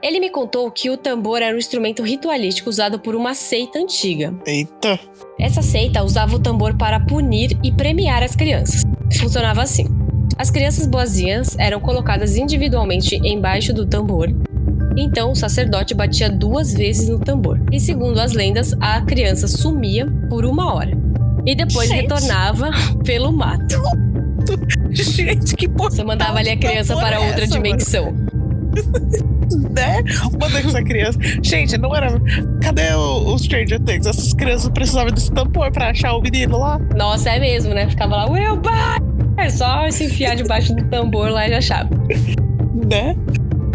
ele 0.00 0.20
me 0.20 0.30
contou 0.30 0.70
que 0.70 0.88
o 0.88 0.96
tambor 0.96 1.42
era 1.42 1.54
um 1.54 1.58
instrumento 1.58 2.02
ritualístico 2.02 2.70
usado 2.70 2.98
por 3.00 3.16
uma 3.16 3.34
seita 3.34 3.78
antiga. 3.78 4.32
Eita. 4.46 5.00
Essa 5.38 5.62
seita 5.62 6.02
usava 6.02 6.36
o 6.36 6.38
tambor 6.40 6.76
para 6.76 7.00
punir 7.00 7.58
e 7.62 7.72
premiar 7.72 8.22
as 8.22 8.36
crianças. 8.36 8.82
Funcionava 9.20 9.62
assim: 9.62 9.86
as 10.36 10.50
crianças 10.50 10.86
boazinhas 10.86 11.56
eram 11.58 11.80
colocadas 11.80 12.36
individualmente 12.36 13.16
embaixo 13.16 13.72
do 13.72 13.86
tambor. 13.86 14.28
Então 14.96 15.32
o 15.32 15.34
sacerdote 15.34 15.94
batia 15.94 16.28
duas 16.28 16.72
vezes 16.72 17.08
no 17.08 17.18
tambor. 17.18 17.60
E 17.70 17.80
segundo 17.80 18.18
as 18.18 18.32
lendas, 18.32 18.74
a 18.80 19.00
criança 19.02 19.48
sumia 19.48 20.06
por 20.28 20.44
uma 20.44 20.74
hora. 20.74 20.92
E 21.46 21.54
depois 21.54 21.88
Gente. 21.88 22.02
retornava 22.02 22.70
pelo 23.04 23.32
mato. 23.32 23.80
Gente, 24.90 25.56
que 25.56 25.68
porra. 25.68 25.90
Você 25.90 26.04
mandava 26.04 26.38
ali 26.38 26.50
a 26.50 26.56
criança 26.56 26.96
para 26.96 27.20
outra 27.20 27.46
dimensão. 27.46 28.14
Né? 29.52 30.02
Manda 30.40 30.60
essa 30.60 30.82
criança. 30.82 31.18
Gente, 31.42 31.76
não 31.76 31.94
era. 31.94 32.08
Cadê 32.62 32.94
o, 32.94 33.34
o 33.34 33.38
Stranger 33.38 33.78
Things? 33.80 34.06
Essas 34.06 34.32
crianças 34.32 34.70
precisavam 34.70 35.12
desse 35.12 35.30
tambor 35.30 35.70
pra 35.70 35.90
achar 35.90 36.14
o 36.14 36.22
menino 36.22 36.58
lá. 36.58 36.78
Nossa, 36.96 37.30
é 37.30 37.38
mesmo, 37.38 37.74
né? 37.74 37.88
Ficava 37.88 38.16
lá, 38.16 38.30
Wilbar! 38.30 38.98
É 39.42 39.50
só 39.50 39.90
se 39.90 40.04
enfiar 40.04 40.36
debaixo 40.36 40.74
do 40.74 40.88
tambor 40.88 41.28
lá 41.30 41.46
e 41.46 41.50
já 41.50 41.58
achava. 41.58 41.90
Né? 42.88 43.16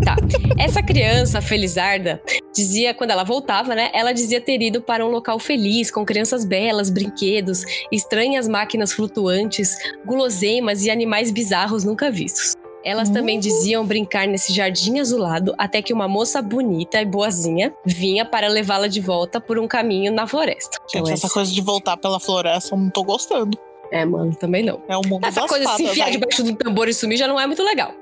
Tá. 0.03 0.15
Essa 0.57 0.81
criança, 0.81 1.41
Felizarda, 1.41 2.21
dizia, 2.55 2.93
quando 2.93 3.11
ela 3.11 3.25
voltava, 3.25 3.75
né? 3.75 3.89
Ela 3.93 4.13
dizia 4.13 4.39
ter 4.39 4.61
ido 4.61 4.81
para 4.81 5.05
um 5.05 5.09
local 5.09 5.37
feliz, 5.39 5.91
com 5.91 6.05
crianças 6.05 6.45
belas, 6.45 6.89
brinquedos, 6.89 7.63
estranhas 7.91 8.47
máquinas 8.47 8.93
flutuantes, 8.93 9.75
guloseimas 10.05 10.85
e 10.85 10.89
animais 10.89 11.31
bizarros 11.31 11.83
nunca 11.83 12.09
vistos. 12.09 12.53
Elas 12.85 13.09
também 13.09 13.37
Hum. 13.37 13.41
diziam 13.41 13.85
brincar 13.85 14.25
nesse 14.27 14.53
jardim 14.53 14.99
azulado 14.99 15.53
até 15.57 15.81
que 15.81 15.91
uma 15.91 16.07
moça 16.07 16.41
bonita 16.41 17.01
e 17.01 17.05
boazinha 17.05 17.73
vinha 17.85 18.23
para 18.23 18.47
levá-la 18.47 18.87
de 18.87 19.01
volta 19.01 19.41
por 19.41 19.59
um 19.59 19.67
caminho 19.67 20.13
na 20.13 20.25
floresta. 20.25 20.77
Gente, 20.89 21.01
Então, 21.01 21.13
essa 21.13 21.29
coisa 21.29 21.51
de 21.51 21.59
voltar 21.59 21.97
pela 21.97 22.19
floresta, 22.19 22.73
eu 22.73 22.79
não 22.79 22.89
tô 22.89 23.03
gostando. 23.03 23.57
É, 23.91 24.05
mano, 24.05 24.35
também 24.35 24.63
não. 24.63 24.81
É 24.87 24.97
o 24.97 25.01
mundo 25.07 25.25
Essa 25.25 25.41
das 25.41 25.49
coisa 25.49 25.65
de 25.65 25.71
se 25.71 25.77
fadas, 25.77 25.91
enfiar 25.91 26.11
debaixo 26.11 26.43
do 26.43 26.55
tambor 26.55 26.87
e 26.87 26.93
sumir 26.93 27.17
já 27.17 27.27
não 27.27 27.39
é 27.39 27.45
muito 27.45 27.63
legal. 27.63 27.93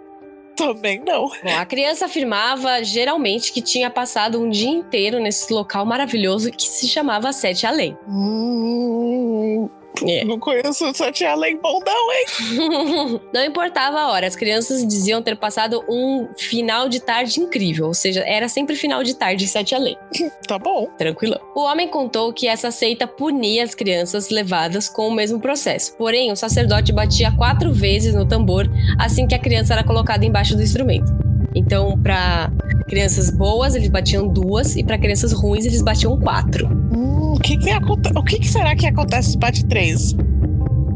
Também 0.55 0.99
não. 1.05 1.27
Bom, 1.43 1.57
a 1.57 1.65
criança 1.65 2.05
afirmava 2.05 2.81
geralmente 2.83 3.51
que 3.51 3.61
tinha 3.61 3.89
passado 3.89 4.41
um 4.41 4.49
dia 4.49 4.69
inteiro 4.69 5.19
nesse 5.19 5.51
local 5.51 5.85
maravilhoso 5.85 6.49
que 6.49 6.63
se 6.63 6.87
chamava 6.87 7.33
Sete 7.33 7.67
Além. 7.67 7.97
Hum, 8.07 9.69
É. 10.07 10.23
Não 10.25 10.39
conheço 10.39 10.89
o 10.89 10.93
Sete 10.93 11.25
Além 11.25 11.59
não, 11.63 12.13
hein? 12.13 13.21
Não 13.33 13.43
importava 13.45 13.99
a 13.99 14.11
hora, 14.11 14.27
as 14.27 14.35
crianças 14.35 14.85
diziam 14.85 15.21
ter 15.21 15.35
passado 15.35 15.83
um 15.89 16.27
final 16.37 16.89
de 16.89 16.99
tarde 16.99 17.39
incrível, 17.39 17.87
ou 17.87 17.93
seja, 17.93 18.23
era 18.25 18.47
sempre 18.47 18.75
final 18.75 19.03
de 19.03 19.13
tarde 19.13 19.47
Sete 19.47 19.75
Além. 19.75 19.97
Tá 20.47 20.59
bom. 20.59 20.87
Tranquilão. 20.97 21.39
O 21.55 21.61
homem 21.61 21.87
contou 21.87 22.31
que 22.31 22.47
essa 22.47 22.69
seita 22.69 23.07
punia 23.07 23.63
as 23.63 23.73
crianças 23.73 24.29
levadas 24.29 24.87
com 24.87 25.07
o 25.07 25.11
mesmo 25.11 25.39
processo. 25.39 25.95
Porém, 25.97 26.31
o 26.31 26.35
sacerdote 26.35 26.93
batia 26.93 27.31
quatro 27.31 27.73
vezes 27.73 28.13
no 28.13 28.27
tambor 28.27 28.69
assim 28.99 29.25
que 29.25 29.33
a 29.33 29.39
criança 29.39 29.73
era 29.73 29.83
colocada 29.83 30.23
embaixo 30.23 30.55
do 30.55 30.61
instrumento. 30.61 31.11
Então, 31.55 31.97
para 31.97 32.51
crianças 32.85 33.29
boas, 33.29 33.75
eles 33.75 33.87
batiam 33.87 34.27
duas, 34.27 34.75
e 34.75 34.83
para 34.83 34.97
crianças 34.97 35.31
ruins, 35.31 35.65
eles 35.65 35.81
batiam 35.81 36.19
quatro. 36.19 36.67
Hum, 36.67 37.24
que, 37.45 37.57
que, 37.57 37.69
o 38.15 38.23
que, 38.23 38.39
que 38.39 38.47
será 38.47 38.75
que 38.75 38.87
acontece 38.87 39.31
se 39.31 39.37
bate 39.37 39.65
três? 39.65 40.15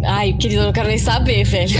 Ai, 0.03 0.33
querido, 0.33 0.61
eu 0.61 0.65
não 0.65 0.73
quero 0.73 0.87
nem 0.87 0.97
saber, 0.97 1.43
velho. 1.43 1.79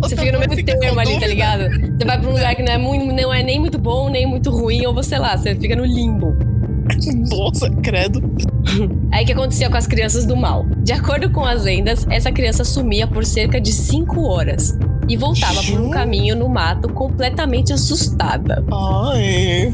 Você 0.00 0.16
fica 0.16 0.38
no 0.38 0.54
fica 0.54 0.78
termo 0.78 1.00
ali, 1.00 1.18
tá 1.18 1.26
ligado? 1.26 1.62
Você 1.64 2.04
vai 2.04 2.20
pra 2.20 2.28
um 2.28 2.32
lugar 2.32 2.54
que 2.54 2.62
não 2.62 2.72
é, 2.72 2.78
muito, 2.78 3.14
não 3.14 3.32
é 3.32 3.42
nem 3.42 3.58
muito 3.58 3.78
bom, 3.78 4.08
nem 4.10 4.26
muito 4.26 4.50
ruim, 4.50 4.84
ou 4.86 4.94
você 4.94 5.18
lá, 5.18 5.36
você 5.36 5.56
fica 5.56 5.74
no 5.74 5.84
limbo. 5.84 6.36
Nossa, 7.30 7.68
credo. 7.82 8.20
Aí 9.10 9.24
o 9.24 9.26
que 9.26 9.32
acontecia 9.32 9.68
com 9.70 9.76
as 9.76 9.86
crianças 9.86 10.24
do 10.26 10.36
mal? 10.36 10.64
De 10.84 10.92
acordo 10.92 11.30
com 11.30 11.44
as 11.44 11.64
lendas, 11.64 12.06
essa 12.10 12.30
criança 12.30 12.64
sumia 12.64 13.06
por 13.06 13.24
cerca 13.24 13.60
de 13.60 13.72
5 13.72 14.20
horas 14.20 14.78
e 15.08 15.16
voltava 15.16 15.60
por 15.64 15.80
um 15.80 15.90
caminho 15.90 16.36
no 16.36 16.48
mato 16.48 16.88
completamente 16.92 17.72
assustada. 17.72 18.62
Ai, 18.70 19.72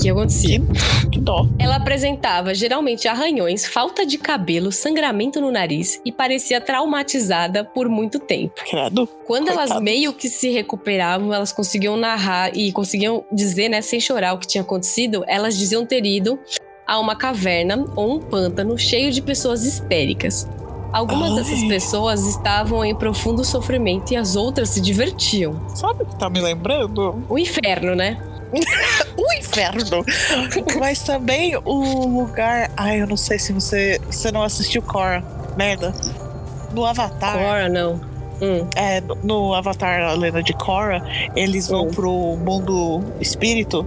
que 0.00 0.10
acontecia? 0.10 0.60
que 1.10 1.20
dó. 1.20 1.46
Ela 1.58 1.76
apresentava 1.76 2.54
geralmente 2.54 3.08
arranhões, 3.08 3.66
falta 3.66 4.04
de 4.04 4.18
cabelo, 4.18 4.72
sangramento 4.72 5.40
no 5.40 5.50
nariz 5.50 6.00
e 6.04 6.12
parecia 6.12 6.60
traumatizada 6.60 7.64
por 7.64 7.88
muito 7.88 8.18
tempo. 8.18 8.54
Credo. 8.68 9.06
Quando 9.26 9.48
elas 9.48 9.70
Coitadas. 9.70 9.82
meio 9.82 10.12
que 10.12 10.28
se 10.28 10.50
recuperavam, 10.50 11.32
elas 11.32 11.52
conseguiam 11.52 11.96
narrar 11.96 12.56
e 12.56 12.72
conseguiam 12.72 13.24
dizer, 13.32 13.68
né, 13.68 13.80
sem 13.80 14.00
chorar 14.00 14.34
o 14.34 14.38
que 14.38 14.46
tinha 14.46 14.62
acontecido, 14.62 15.24
elas 15.26 15.56
diziam 15.56 15.84
ter 15.86 16.04
ido 16.04 16.38
a 16.86 16.98
uma 16.98 17.16
caverna 17.16 17.84
ou 17.96 18.14
um 18.14 18.20
pântano 18.20 18.78
cheio 18.78 19.10
de 19.10 19.20
pessoas 19.20 19.64
histéricas. 19.64 20.48
Algumas 20.92 21.32
Ai. 21.32 21.36
dessas 21.36 21.64
pessoas 21.64 22.26
estavam 22.26 22.84
em 22.84 22.94
profundo 22.94 23.44
sofrimento 23.44 24.12
e 24.12 24.16
as 24.16 24.36
outras 24.36 24.70
se 24.70 24.80
divertiam. 24.80 25.68
Sabe 25.68 26.04
o 26.04 26.06
que 26.06 26.16
tá 26.16 26.30
me 26.30 26.40
lembrando? 26.40 27.22
O 27.28 27.38
inferno, 27.38 27.94
né? 27.94 28.18
O 29.16 29.32
inferno. 29.60 30.04
Mas 30.78 31.00
também 31.02 31.56
o 31.56 32.06
lugar. 32.06 32.70
Ai, 32.76 33.00
eu 33.00 33.06
não 33.06 33.16
sei 33.16 33.38
se 33.38 33.52
você. 33.52 34.00
Você 34.10 34.30
não 34.30 34.42
assistiu 34.42 34.82
Korra. 34.82 35.22
Merda. 35.56 35.94
No 36.72 36.84
Avatar. 36.84 37.32
Cora, 37.38 37.68
não. 37.68 38.00
Hum, 38.42 38.66
É, 38.76 39.00
no- 39.22 39.54
Avatar, 39.54 40.02
a 40.02 40.12
lenda 40.12 40.42
de 40.42 40.52
Korra, 40.52 41.02
eles 41.34 41.68
vão 41.68 41.86
Hum. 41.86 41.90
pro 41.90 42.36
mundo 42.36 43.02
espírito 43.18 43.86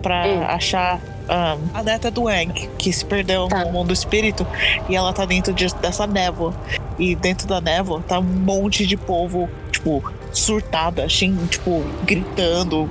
pra 0.00 0.24
Hum. 0.24 0.42
achar 0.44 1.00
ahn, 1.28 1.58
a 1.74 1.82
neta 1.82 2.08
do 2.10 2.28
Aang, 2.28 2.52
que 2.78 2.92
se 2.92 3.04
perdeu 3.04 3.48
Tá. 3.48 3.64
no 3.64 3.72
mundo 3.72 3.92
espírito, 3.92 4.46
e 4.88 4.94
ela 4.94 5.12
tá 5.12 5.24
dentro 5.24 5.52
de- 5.52 5.74
dessa 5.74 6.06
névoa. 6.06 6.54
E 6.96 7.16
dentro 7.16 7.48
da 7.48 7.60
névoa 7.60 8.00
tá 8.06 8.20
um 8.20 8.22
monte 8.22 8.86
de 8.86 8.96
povo, 8.96 9.48
tipo, 9.72 10.00
surtada, 10.38 11.04
assim, 11.04 11.36
tipo, 11.50 11.84
gritando, 12.04 12.88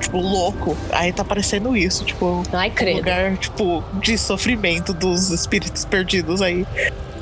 tipo, 0.00 0.18
louco. 0.18 0.76
Aí 0.92 1.12
tá 1.12 1.24
parecendo 1.24 1.76
isso, 1.76 2.04
tipo, 2.04 2.42
Ai, 2.52 2.68
um 2.70 2.72
credo, 2.74 2.96
lugar, 2.98 3.36
tipo, 3.36 3.82
de 3.94 4.16
sofrimento 4.18 4.92
dos 4.92 5.30
espíritos 5.30 5.84
perdidos 5.84 6.40
aí. 6.42 6.66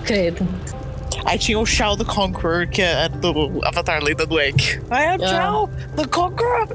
credo. 0.05 0.47
Aí 1.25 1.39
tinha 1.39 1.59
o 1.59 1.67
Shao 1.67 1.97
the 1.99 2.05
Conqueror, 2.05 2.67
que 2.67 2.81
é 2.81 3.07
do 3.09 3.61
Avatar 3.65 4.03
Lenda 4.03 4.25
do 4.25 4.41
Egg. 4.41 4.81
I 4.91 5.05
am 5.15 5.23
Ah. 5.23 5.27
Shao 5.29 5.71
the 5.95 6.07
Conqueror! 6.07 6.69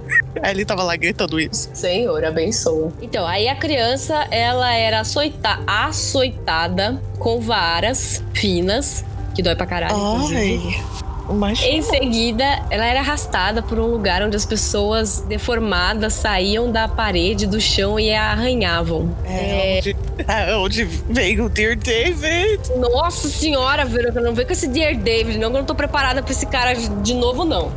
Aí 0.43 0.51
ele 0.51 0.63
tava 0.63 0.83
lá 0.83 0.95
gritando 0.95 1.39
isso. 1.39 1.69
Senhor, 1.73 2.23
abençoa. 2.23 2.91
Então, 3.01 3.25
aí 3.25 3.47
a 3.47 3.55
criança, 3.55 4.27
ela 4.29 4.71
era 4.73 4.99
açoita 4.99 5.59
açoitada 5.65 7.01
com 7.17 7.39
varas 7.41 8.23
finas, 8.33 9.03
que 9.33 9.41
dói 9.41 9.55
pra 9.55 9.65
caralho, 9.65 9.95
inclusive. 9.97 10.83
Mas. 11.29 11.61
Em 11.63 11.81
seguida, 11.81 12.43
ela 12.69 12.85
era 12.85 12.99
arrastada 12.99 13.61
por 13.63 13.79
um 13.79 13.87
lugar 13.87 14.21
onde 14.23 14.35
as 14.35 14.45
pessoas 14.45 15.21
deformadas 15.21 16.13
saíam 16.13 16.71
da 16.71 16.87
parede, 16.87 17.47
do 17.47 17.59
chão 17.59 17.99
e 17.99 18.13
a 18.13 18.31
arranhavam. 18.31 19.15
É, 19.25 19.79
Onde, 19.79 19.95
é 20.27 20.55
onde 20.55 20.83
veio 20.83 21.45
o 21.45 21.49
Dear 21.49 21.75
David. 21.75 22.61
Nossa 22.77 23.27
senhora, 23.27 23.85
Verônica, 23.85 24.21
não 24.21 24.33
vem 24.33 24.45
com 24.45 24.53
esse 24.53 24.67
Dear 24.67 24.95
David, 24.95 25.37
não, 25.39 25.49
que 25.49 25.55
eu 25.55 25.59
não 25.59 25.65
tô 25.65 25.75
preparada 25.75 26.21
pra 26.21 26.31
esse 26.31 26.45
cara 26.45 26.73
de 26.73 27.13
novo, 27.13 27.43
não. 27.43 27.71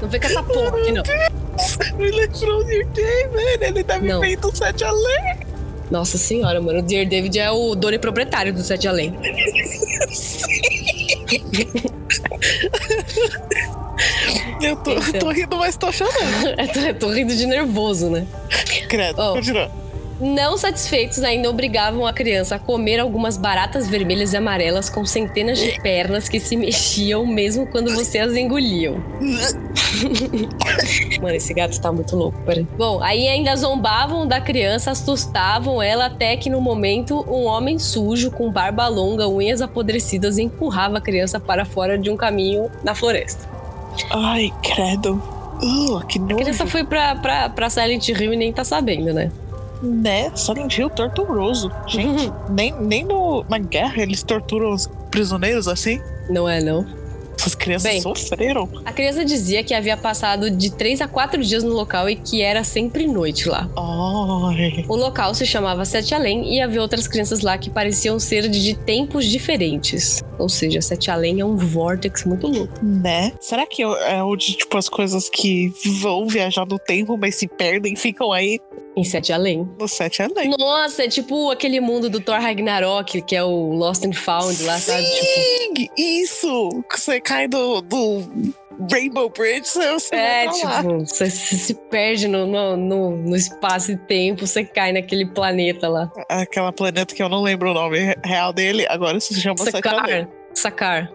Não 0.00 0.08
vem 0.08 0.20
com 0.20 0.26
essa 0.26 0.42
porra 0.42 0.78
aqui, 0.78 0.92
não. 0.92 1.02
Me 1.96 2.10
lembrou 2.10 2.60
o 2.60 2.64
Dear 2.64 2.86
David. 2.86 3.64
Ele 3.64 3.82
deve 3.82 4.08
Não. 4.08 4.20
feito 4.20 4.48
o 4.48 4.56
Sete 4.56 4.84
Além. 4.84 5.38
Nossa 5.90 6.18
senhora, 6.18 6.60
mano, 6.60 6.80
o 6.80 6.82
Dear 6.82 7.06
David 7.06 7.38
é 7.38 7.50
o 7.50 7.74
dono 7.74 7.94
e 7.94 7.98
proprietário 7.98 8.52
do 8.52 8.62
Sete 8.62 8.88
Além. 8.88 9.14
Eu 14.62 14.76
tô, 14.76 14.92
Então. 14.92 15.20
tô 15.20 15.30
rindo, 15.30 15.56
mas 15.56 15.76
tô 15.76 15.90
chorando. 15.92 16.54
Eu 16.86 16.94
tô, 16.94 17.10
rindo 17.10 17.34
de 17.34 17.46
nervoso, 17.46 18.08
né? 18.10 18.26
Credo, 18.88 19.20
Oh. 19.20 19.32
continua. 19.34 19.70
Não 20.20 20.56
satisfeitos, 20.56 21.20
ainda 21.24 21.50
obrigavam 21.50 22.06
a 22.06 22.12
criança 22.12 22.54
a 22.54 22.58
comer 22.58 23.00
algumas 23.00 23.36
baratas 23.36 23.88
vermelhas 23.88 24.32
e 24.32 24.36
amarelas 24.36 24.88
com 24.88 25.04
centenas 25.04 25.58
de 25.58 25.80
pernas 25.80 26.28
que 26.28 26.38
se 26.38 26.56
mexiam 26.56 27.26
mesmo 27.26 27.66
quando 27.66 27.92
você 27.92 28.18
as 28.20 28.32
engoliam. 28.36 29.02
Mano, 31.20 31.34
esse 31.34 31.52
gato 31.52 31.80
tá 31.80 31.90
muito 31.90 32.14
louco, 32.14 32.38
peraí. 32.46 32.64
Bom, 32.78 33.02
aí 33.02 33.26
ainda 33.26 33.56
zombavam 33.56 34.24
da 34.24 34.40
criança, 34.40 34.92
assustavam 34.92 35.82
ela 35.82 36.06
até 36.06 36.36
que 36.36 36.48
no 36.48 36.60
momento 36.60 37.24
um 37.28 37.44
homem 37.46 37.78
sujo 37.80 38.30
com 38.30 38.48
barba 38.50 38.86
longa, 38.86 39.26
unhas 39.26 39.60
apodrecidas 39.60 40.38
empurrava 40.38 40.98
a 40.98 41.00
criança 41.00 41.40
para 41.40 41.64
fora 41.64 41.98
de 41.98 42.10
um 42.10 42.16
caminho 42.16 42.70
na 42.84 42.94
floresta. 42.94 43.48
Ai, 44.10 44.52
credo. 44.62 45.22
Uh, 45.62 46.04
que 46.06 46.18
A 46.18 46.22
nojo. 46.22 46.36
criança 46.36 46.66
foi 46.66 46.84
pra, 46.84 47.14
pra, 47.16 47.48
pra 47.48 47.70
Silent 47.70 48.08
Hill 48.08 48.32
e 48.32 48.36
nem 48.36 48.52
tá 48.52 48.64
sabendo, 48.64 49.12
né? 49.12 49.30
Né? 49.82 50.30
Silent 50.34 50.76
Hill 50.78 50.90
torturoso. 50.90 51.70
Gente, 51.86 52.32
nem, 52.50 52.72
nem 52.80 53.04
no, 53.04 53.44
na 53.48 53.58
guerra 53.58 54.02
eles 54.02 54.22
torturam 54.22 54.72
os 54.72 54.88
prisioneiros 55.10 55.68
assim. 55.68 56.00
Não 56.30 56.48
é, 56.48 56.60
não. 56.60 56.84
Essas 57.42 57.56
crianças 57.56 57.90
Bem. 57.90 58.00
sofreram. 58.00 58.68
A 58.84 58.92
criança 58.92 59.24
dizia 59.24 59.64
que 59.64 59.74
havia 59.74 59.96
passado 59.96 60.48
de 60.48 60.70
3 60.70 61.00
a 61.00 61.08
4 61.08 61.42
dias 61.42 61.64
no 61.64 61.72
local 61.72 62.08
e 62.08 62.14
que 62.14 62.40
era 62.40 62.62
sempre 62.62 63.04
noite 63.04 63.48
lá. 63.48 63.68
Ai. 63.76 64.84
O 64.88 64.94
local 64.94 65.34
se 65.34 65.44
chamava 65.44 65.84
Sete 65.84 66.14
Além 66.14 66.54
e 66.54 66.60
havia 66.60 66.80
outras 66.80 67.08
crianças 67.08 67.40
lá 67.40 67.58
que 67.58 67.68
pareciam 67.68 68.20
ser 68.20 68.48
de, 68.48 68.74
tempos 68.74 69.26
diferentes. 69.26 70.22
Ou 70.38 70.48
seja, 70.48 70.80
Sete 70.80 71.10
Além 71.10 71.40
é 71.40 71.44
um 71.44 71.56
vórtex 71.56 72.24
muito 72.24 72.46
louco. 72.46 72.72
Né? 72.80 73.32
Será 73.40 73.66
que 73.66 73.82
é 73.82 74.22
onde, 74.22 74.56
tipo, 74.56 74.78
as 74.78 74.88
coisas 74.88 75.28
que 75.28 75.72
vão 76.00 76.28
viajar 76.28 76.64
no 76.64 76.78
tempo, 76.78 77.16
mas 77.16 77.34
se 77.34 77.48
perdem, 77.48 77.96
ficam 77.96 78.30
aí 78.30 78.60
Em 78.94 79.04
Sete 79.04 79.32
Além. 79.32 79.66
no 79.78 79.88
Sete 79.88 80.22
Além? 80.22 80.50
Nossa, 80.58 81.04
é 81.04 81.08
tipo 81.08 81.50
aquele 81.50 81.80
mundo 81.80 82.10
do 82.10 82.20
Thor 82.20 82.38
Ragnarok, 82.40 83.22
que 83.22 83.34
é 83.34 83.42
o 83.42 83.72
Lost 83.72 84.04
and 84.04 84.12
Found 84.12 84.62
lá, 84.64 84.78
sabe? 84.78 85.02
Tipo, 85.02 85.24
Sim, 85.24 85.88
isso! 85.96 86.84
Você 86.90 87.18
cai 87.20 87.48
do, 87.48 87.80
do 87.80 88.52
Rainbow 88.90 89.30
Bridge, 89.30 89.66
você, 89.70 90.14
é, 90.14 90.46
tipo, 90.48 90.98
você 91.06 91.30
se 91.30 91.72
perde 91.88 92.28
no, 92.28 92.46
no, 92.46 92.76
no, 92.76 93.10
no 93.16 93.36
espaço 93.36 93.92
e 93.92 93.96
tempo, 93.96 94.46
você 94.46 94.62
cai 94.62 94.92
naquele 94.92 95.24
planeta 95.26 95.88
lá. 95.88 96.12
Aquela 96.28 96.70
planeta 96.70 97.14
que 97.14 97.22
eu 97.22 97.30
não 97.30 97.42
lembro 97.42 97.70
o 97.70 97.74
nome 97.74 98.14
real 98.22 98.52
dele, 98.52 98.86
agora 98.90 99.18
se 99.20 99.34
chama 99.40 99.56
Sete 99.56 99.88
Além. 99.88 100.26
Sakar. 100.54 101.08
Sakar. 101.08 101.12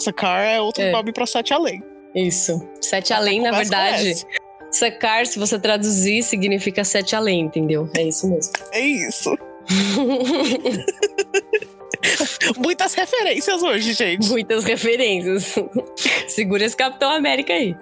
Sakar 0.00 0.44
é 0.44 0.60
outro 0.60 0.82
É. 0.82 0.90
nome 0.90 1.12
pra 1.12 1.24
Sete 1.24 1.54
Além. 1.54 1.80
Isso. 2.16 2.60
Sete 2.80 3.12
Além, 3.12 3.40
na 3.40 3.52
verdade. 3.52 4.10
S. 4.10 4.26
Sakar, 4.72 5.26
se 5.26 5.38
você 5.38 5.58
traduzir, 5.58 6.22
significa 6.22 6.82
sete 6.84 7.14
além, 7.14 7.40
entendeu? 7.42 7.88
É 7.96 8.02
isso 8.02 8.28
mesmo. 8.28 8.52
É 8.72 8.80
isso. 8.80 9.36
Muitas 12.58 12.94
referências 12.94 13.62
hoje, 13.62 13.92
gente. 13.92 14.28
Muitas 14.28 14.64
referências. 14.64 15.54
Segura 16.26 16.64
esse 16.64 16.76
Capitão 16.76 17.10
América 17.10 17.52
aí. 17.52 17.76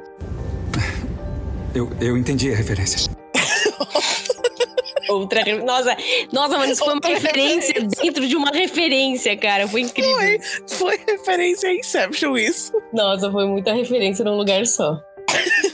Eu, 1.74 1.90
eu 2.00 2.16
entendi 2.16 2.52
a 2.52 2.56
referência. 2.56 3.10
Outra 5.08 5.42
re- 5.42 5.62
Nossa, 5.62 5.96
nossa, 6.32 6.56
mano, 6.58 6.72
isso 6.72 6.84
foi 6.84 6.94
uma 6.94 7.00
referência, 7.04 7.68
referência. 7.72 8.02
dentro 8.02 8.28
de 8.28 8.36
uma 8.36 8.50
referência, 8.50 9.36
cara. 9.36 9.66
Foi 9.66 9.80
incrível. 9.80 10.14
Foi, 10.16 10.40
foi 10.68 11.00
referência 11.06 11.68
a 11.68 11.74
Inception 11.74 12.36
isso. 12.36 12.72
Nossa, 12.92 13.30
foi 13.30 13.46
muita 13.46 13.72
referência 13.72 14.24
num 14.24 14.36
lugar 14.36 14.66
só. 14.66 15.00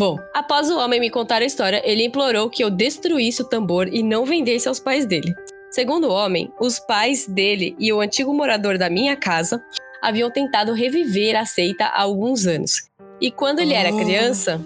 Bom, 0.00 0.18
após 0.32 0.70
o 0.70 0.78
homem 0.78 0.98
me 0.98 1.10
contar 1.10 1.42
a 1.42 1.44
história, 1.44 1.82
ele 1.84 2.04
implorou 2.06 2.48
que 2.48 2.64
eu 2.64 2.70
destruísse 2.70 3.42
o 3.42 3.44
tambor 3.44 3.86
e 3.86 4.02
não 4.02 4.24
vendesse 4.24 4.66
aos 4.66 4.80
pais 4.80 5.04
dele. 5.04 5.34
Segundo 5.70 6.08
o 6.08 6.10
homem, 6.10 6.50
os 6.58 6.78
pais 6.78 7.26
dele 7.26 7.76
e 7.78 7.92
o 7.92 8.00
antigo 8.00 8.32
morador 8.32 8.78
da 8.78 8.88
minha 8.88 9.14
casa 9.14 9.62
haviam 10.00 10.30
tentado 10.30 10.72
reviver 10.72 11.36
a 11.36 11.44
seita 11.44 11.84
há 11.84 12.00
alguns 12.00 12.46
anos. 12.46 12.88
E 13.20 13.30
quando 13.30 13.58
ele 13.58 13.74
era 13.74 13.92
Oh. 13.92 13.98
criança. 13.98 14.58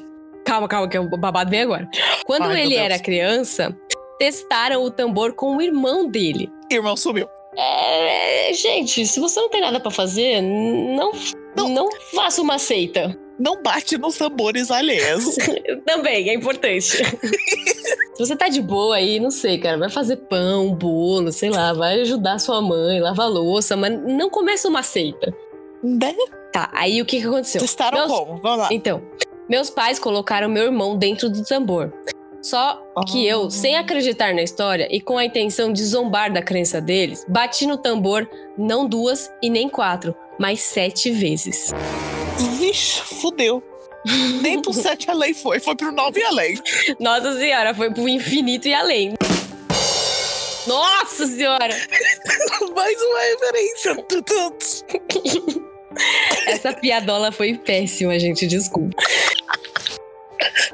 Calma, 0.44 0.68
calma, 0.68 0.88
que 0.88 0.97
o 0.97 1.09
babado 1.18 1.51
vem 1.51 1.62
agora. 1.62 1.88
Quando 2.25 2.44
Ai, 2.44 2.62
ele 2.62 2.77
era 2.77 2.97
criança, 3.01 3.77
testaram 4.20 4.85
o 4.85 4.90
tambor 4.92 5.33
com 5.33 5.57
o 5.57 5.61
irmão 5.61 6.09
dele. 6.09 6.49
Irmão 6.70 6.97
sumiu. 6.97 7.27
É, 7.57 8.53
gente, 8.53 9.05
se 9.05 9.18
você 9.18 9.40
não 9.40 9.49
tem 9.49 9.61
nada 9.61 9.81
pra 9.81 9.90
fazer, 9.90 10.40
não, 10.40 11.11
Não. 11.57 11.68
não 11.70 11.88
faça 12.14 12.40
uma 12.40 12.57
seita. 12.57 13.18
Não 13.38 13.62
bate 13.62 13.99
nos 13.99 14.16
tambores 14.16 14.70
alheios. 14.70 15.37
Também, 15.85 16.29
é 16.31 16.35
importante. 16.35 17.03
Se 18.14 18.18
você 18.25 18.37
tá 18.37 18.49
de 18.49 18.62
boa 18.62 18.94
aí, 18.97 19.18
não 19.18 19.31
sei, 19.31 19.59
cara, 19.59 19.77
vai 19.77 19.90
fazer 19.90 20.16
pão, 20.16 20.73
bolo, 20.73 21.33
sei 21.33 21.51
lá, 21.51 21.73
vai 21.73 22.01
ajudar 22.03 22.38
sua 22.38 22.62
mãe, 22.62 23.01
lavar 23.01 23.29
louça, 23.29 23.77
mas 23.77 23.92
não 24.05 24.31
começa 24.31 24.68
uma 24.68 24.83
seita. 24.85 25.35
né? 25.83 26.14
Tá, 26.53 26.70
aí 26.73 27.03
o 27.03 27.05
que 27.05 27.20
que 27.20 27.27
aconteceu? 27.27 27.61
Testaram 27.61 27.99
Meus- 28.07 28.12
como? 28.12 28.37
Vamos 28.40 28.59
lá. 28.59 28.68
Então, 28.70 29.03
meus 29.49 29.68
pais 29.68 29.99
colocaram 29.99 30.49
meu 30.49 30.62
irmão 30.62 30.97
dentro 30.97 31.29
do 31.29 31.42
tambor. 31.44 31.92
Só 32.40 32.81
que 33.11 33.27
eu, 33.27 33.47
Ah. 33.47 33.51
sem 33.51 33.77
acreditar 33.77 34.33
na 34.33 34.42
história 34.42 34.87
e 34.94 35.01
com 35.01 35.18
a 35.18 35.25
intenção 35.25 35.73
de 35.73 35.83
zombar 35.85 36.33
da 36.33 36.40
crença 36.42 36.81
deles, 36.81 37.25
bati 37.29 37.66
no 37.66 37.77
tambor 37.79 38.29
não 38.57 38.87
duas 38.87 39.29
e 39.42 39.51
nem 39.51 39.68
quatro, 39.68 40.14
mas 40.38 40.61
sete 40.61 41.11
vezes. 41.11 41.73
Vixe, 42.59 43.01
fudeu. 43.01 43.62
Nem 44.42 44.61
pro 44.61 44.73
sete 44.75 45.11
além 45.11 45.33
foi, 45.33 45.61
foi 45.61 45.75
pro 45.75 45.92
nove 45.92 46.23
além. 46.23 46.59
Nossa 47.01 47.38
senhora, 47.38 47.75
foi 47.75 47.90
pro 47.92 48.09
infinito 48.09 48.68
e 48.68 48.75
além. 48.75 49.14
Nossa 50.66 51.27
senhora! 51.27 51.68
Mais 52.75 53.03
uma 53.03 53.20
referência. 53.20 53.97
Essa 56.47 56.73
piadola 56.73 57.31
foi 57.31 57.55
péssima, 57.59 58.18
gente, 58.18 58.47
desculpa. 58.47 58.97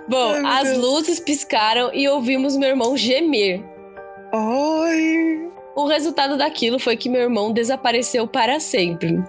Bom, 0.08 0.34
Ai, 0.44 0.62
as 0.62 0.76
luzes 0.76 1.20
piscaram 1.20 1.90
e 1.92 2.08
ouvimos 2.08 2.56
meu 2.56 2.68
irmão 2.68 2.96
gemer. 2.96 3.62
Ai. 4.32 5.50
O 5.76 5.86
resultado 5.86 6.36
daquilo 6.36 6.78
foi 6.78 6.96
que 6.96 7.08
meu 7.08 7.20
irmão 7.20 7.52
desapareceu 7.52 8.26
para 8.26 8.58
sempre. 8.58 9.22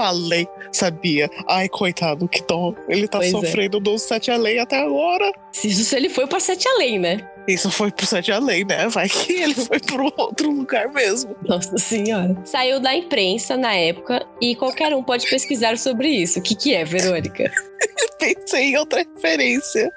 Falei, 0.00 0.48
sabia. 0.72 1.28
Ai, 1.46 1.68
coitado, 1.68 2.26
que 2.26 2.42
dó. 2.42 2.72
Ele 2.88 3.06
tá 3.06 3.18
Pois 3.18 3.28
é. 3.28 3.30
sofrendo 3.32 3.78
do 3.78 3.98
sete 3.98 4.30
além 4.30 4.58
até 4.58 4.80
agora. 4.80 5.30
Se 5.52 5.68
Isso 5.68 5.84
se 5.84 5.94
ele 5.94 6.08
foi 6.08 6.26
para 6.26 6.40
sete 6.40 6.66
além, 6.68 6.98
né? 6.98 7.18
Isso 7.52 7.70
foi 7.70 7.90
pro 7.90 8.06
sete 8.06 8.30
além, 8.32 8.64
né? 8.64 8.88
Vai 8.88 9.08
que 9.08 9.32
ele 9.42 9.54
foi 9.54 9.80
pro 9.80 10.12
outro 10.16 10.50
lugar 10.50 10.88
mesmo. 10.92 11.36
Nossa 11.46 11.76
senhora. 11.78 12.36
Saiu 12.44 12.80
da 12.80 12.94
imprensa 12.94 13.56
na 13.56 13.74
época 13.74 14.26
e 14.40 14.54
qualquer 14.54 14.94
um 14.94 15.02
pode 15.02 15.28
pesquisar 15.28 15.76
sobre 15.76 16.08
isso. 16.08 16.38
O 16.38 16.42
que, 16.42 16.54
que 16.54 16.74
é, 16.74 16.84
Verônica? 16.84 17.50
Pensei 18.18 18.64
em 18.64 18.76
outra 18.76 19.02
referência. 19.02 19.90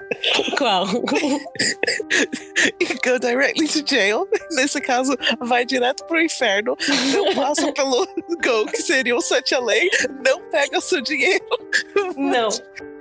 Qual? 0.56 0.86
Go 3.04 3.18
directly 3.20 3.68
to 3.68 3.84
jail. 3.86 4.26
Nesse 4.52 4.80
caso, 4.80 5.14
vai 5.40 5.66
direto 5.66 6.04
pro 6.06 6.20
inferno. 6.20 6.76
Não 7.12 7.34
passa 7.34 7.70
pelo 7.72 8.06
Go, 8.42 8.66
que 8.66 8.82
seria 8.82 9.14
o 9.14 9.20
sete 9.20 9.54
além. 9.54 9.90
Não 10.24 10.40
pega 10.50 10.78
o 10.78 10.80
seu 10.80 11.02
dinheiro. 11.02 11.44
Não. 12.16 12.48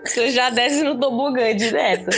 Você 0.03 0.31
já 0.31 0.49
desce 0.49 0.83
no 0.83 0.99
tobogã 0.99 1.55
direto. 1.55 2.09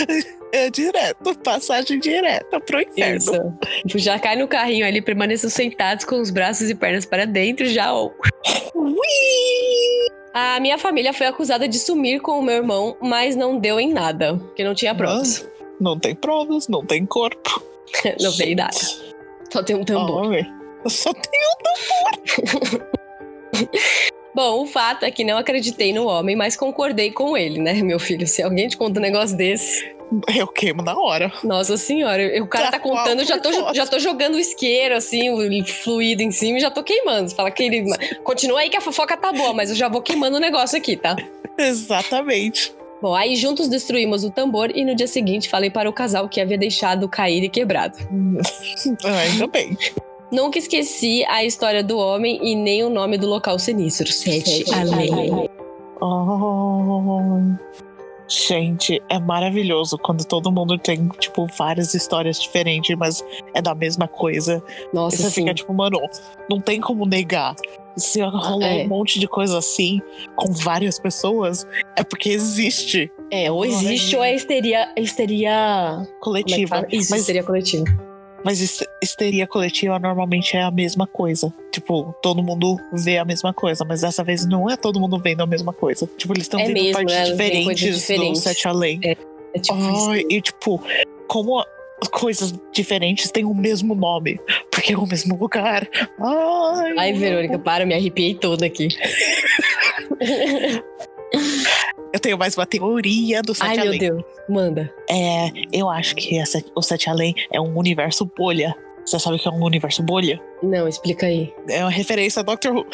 É 0.56 0.70
direto, 0.70 1.38
passagem 1.40 2.00
direta 2.00 2.62
pro 2.62 2.82
inferno. 2.82 3.58
Isso. 3.86 4.00
Já 4.00 4.18
cai 4.18 4.38
no 4.38 4.48
carrinho 4.48 4.86
ali, 4.86 5.02
permaneçam 5.02 5.50
sentados 5.50 6.06
com 6.06 6.22
os 6.22 6.30
braços 6.30 6.70
e 6.70 6.76
pernas 6.76 7.06
para 7.06 7.26
dentro, 7.26 7.66
já. 7.66 7.94
Ui! 7.94 8.16
A 10.34 10.58
minha 10.62 10.78
família 10.78 11.12
foi 11.12 11.28
acusada 11.28 11.68
de 11.68 11.78
sumir 11.78 12.22
com 12.22 12.40
o 12.40 12.42
meu 12.42 12.56
irmão, 12.56 12.96
mas 13.02 13.36
não 13.36 13.60
deu 13.60 13.82
em 13.82 13.92
nada, 13.92 14.38
porque 14.38 14.64
não 14.64 14.74
tinha 14.74 14.96
provas. 14.96 15.46
Não 15.78 16.00
tem 16.00 16.16
provas, 16.16 16.70
não 16.70 16.86
tem 16.86 17.06
corpo. 17.06 17.62
não 18.22 18.32
tem 18.32 18.56
nada. 18.56 18.78
Só 19.52 19.62
tem 19.62 19.76
um 19.76 19.84
tambor. 19.84 20.34
Ai, 20.34 20.50
Só 20.88 21.12
tem 21.14 21.42
um 21.42 22.80
Bom, 24.34 24.64
o 24.64 24.66
fato 24.66 25.04
é 25.04 25.12
que 25.12 25.24
não 25.24 25.38
acreditei 25.38 25.94
no 25.94 26.08
homem, 26.08 26.36
mas 26.36 26.58
concordei 26.58 27.10
com 27.12 27.38
ele, 27.38 27.60
né, 27.60 27.74
meu 27.82 28.00
filho? 28.00 28.28
Se 28.28 28.42
alguém 28.44 28.68
te 28.68 28.76
conta 28.76 29.00
um 29.00 29.04
negócio 29.04 29.38
desse, 29.38 29.95
Eu 30.36 30.48
queimo 30.48 30.82
na 30.82 30.98
hora. 30.98 31.32
nossa 31.44 31.78
senhora, 31.78 32.22
eu- 32.22 32.44
o 32.44 32.48
cara 32.48 32.66
tá 32.66 32.72
Tá 32.72 32.80
contando, 32.80 33.20
eu 33.22 33.26
já 33.26 33.38
tô, 33.40 33.74
já 33.74 33.86
tô 33.88 34.00
jogando 34.00 34.36
o 34.36 34.40
isqueiro, 34.40 34.96
assim, 34.96 35.30
o 35.30 35.66
fluido 35.66 36.22
em 36.22 36.32
cima 36.32 36.58
e 36.58 36.62
já 36.62 36.70
tô 36.70 36.84
queimando. 36.84 37.30
Você 37.30 37.36
fala 37.36 37.50
que 37.52 37.64
ele. 37.64 37.86
Continua 38.24 38.60
aí 38.60 38.70
que 38.70 38.78
a 38.78 38.82
fofoca 38.82 39.16
tá 39.18 39.32
boa, 39.32 39.54
mas 39.54 39.70
eu 39.70 39.76
já 39.76 39.88
vou 39.88 40.02
queimando 40.02 40.38
o 40.38 40.40
negócio 40.40 40.78
aqui, 40.78 40.96
tá? 40.98 41.16
Exatamente. 41.58 42.74
Bom, 43.02 43.14
aí 43.14 43.36
juntos 43.36 43.68
destruímos 43.68 44.24
o 44.24 44.32
tambor 44.32 44.72
e 44.76 44.84
no 44.86 44.96
dia 44.96 45.08
seguinte 45.08 45.50
falei 45.50 45.70
para 45.70 45.90
o 45.90 45.94
casal 45.94 46.28
que 46.30 46.40
havia 46.42 46.58
deixado 46.58 47.08
cair 47.10 47.44
e 47.44 47.50
quebrado. 47.50 47.98
Ah, 49.06 49.20
Ainda 49.20 49.48
bem. 49.48 49.78
Nunca 50.32 50.58
esqueci 50.58 51.24
a 51.28 51.44
história 51.44 51.84
do 51.84 51.98
homem 51.98 52.40
e 52.44 52.56
nem 52.56 52.84
o 52.84 52.90
nome 52.90 53.18
do 53.18 53.28
local 53.28 53.58
sinistro. 53.60 54.12
Sete 54.12 54.66
Além. 54.74 55.48
Oh, 56.02 57.40
gente, 58.28 59.02
é 59.10 59.20
maravilhoso 59.20 59.98
quando 59.98 60.26
todo 60.26 60.52
mundo 60.52 60.78
tem, 60.78 61.08
tipo, 61.20 61.48
várias 61.58 61.94
histórias 61.94 62.40
diferentes, 62.40 62.96
mas 62.98 63.24
é 63.54 63.62
da 63.62 63.76
mesma 63.76 64.08
coisa. 64.08 64.64
E 64.92 64.96
Nossa, 64.96 65.18
você 65.18 65.24
sim. 65.30 65.42
fica 65.42 65.54
tipo, 65.54 65.74
mano, 65.74 66.00
não 66.50 66.60
tem 66.60 66.80
como 66.82 67.06
negar. 67.06 67.56
Se 67.98 68.20
rolou 68.22 68.62
É. 68.62 68.84
um 68.84 68.88
monte 68.90 69.20
de 69.20 69.28
coisa 69.28 69.58
assim 69.58 70.02
com 70.36 70.52
várias 70.52 71.00
pessoas, 71.00 71.66
é 71.98 72.04
porque 72.04 72.30
existe 72.30 73.10
É, 73.32 73.50
ou 73.50 73.66
existe 73.66 74.16
ou 74.18 74.24
é 74.24 74.36
histeria. 74.36 74.92
histeria 74.98 75.50
é 76.02 76.06
coletiva. 76.20 76.68
fala? 76.76 76.88
Isso, 76.92 77.12
mas, 77.12 77.22
histeria 77.22 77.44
coletiva. 77.44 77.86
Mas 78.46 78.62
his- 78.62 78.86
histeria 79.04 79.48
coletiva 79.48 79.98
normalmente 79.98 80.56
é 80.56 80.62
a 80.62 80.70
mesma 80.72 81.08
coisa. 81.08 81.52
Tipo, 81.72 82.14
todo 82.22 82.44
mundo 82.44 82.78
vê 82.94 83.18
a 83.18 83.26
mesma 83.26 83.52
coisa, 83.52 83.84
mas 83.84 84.02
dessa 84.02 84.24
vez 84.24 84.46
não 84.46 84.70
é 84.70 84.78
todo 84.78 85.00
mundo 85.00 85.18
vendo 85.20 85.42
a 85.42 85.48
mesma 85.48 85.74
coisa. 85.74 86.08
Tipo, 86.16 86.34
eles 86.34 86.44
estão 86.44 86.60
É 86.60 86.66
vendo 86.66 86.76
mesmo, 86.76 86.94
partes 86.94 87.32
diferentes, 87.32 87.96
diferentes. 88.02 88.40
do 88.40 88.44
Sete 88.44 88.68
Além. 88.68 89.00
É 89.04 89.16
tipo 89.60 89.78
isso. 89.80 90.10
Ai, 90.12 90.24
e 90.30 90.40
tipo, 90.42 90.82
como 91.28 91.66
coisas 92.12 92.54
diferentes 92.72 93.32
têm 93.32 93.46
o 93.46 93.54
mesmo 93.54 93.96
nome, 93.96 94.40
porque 94.70 94.94
é 94.94 94.98
o 94.98 95.08
mesmo 95.08 95.36
lugar. 95.38 95.90
Ai, 96.20 96.94
Ai, 96.98 97.14
Verônica, 97.14 97.58
para, 97.58 97.84
me 97.86 97.96
arrepiei 97.96 98.36
toda 98.36 98.66
aqui. 98.68 98.90
eu 102.16 102.20
tenho 102.20 102.38
mais 102.38 102.56
uma 102.58 102.66
teoria 102.66 103.42
do 103.42 103.54
Sete 103.54 103.68
Ai, 103.72 103.76
meu 103.78 103.88
Além. 103.88 104.00
Deus. 104.00 104.24
Manda. 104.50 104.94
É, 105.10 105.52
eu 105.72 105.90
acho 105.90 106.16
que 106.16 106.38
essa- 106.40 106.64
o 106.76 106.82
Sete 106.82 107.10
Além 107.10 107.36
é 107.52 107.60
um 107.60 107.78
universo 107.78 108.26
bolha. 108.26 108.76
Você 109.06 109.20
sabe 109.20 109.36
o 109.36 109.40
que 109.40 109.48
é 109.48 109.52
um 109.52 109.64
universo 109.64 110.02
bolha? 110.02 110.42
Não, 110.64 110.88
explica 110.88 111.26
aí. 111.28 111.54
É 111.70 111.82
uma 111.82 111.92
referência 111.92 112.40
a 112.40 112.44
Doctor 112.44 112.74
Who. 112.76 112.88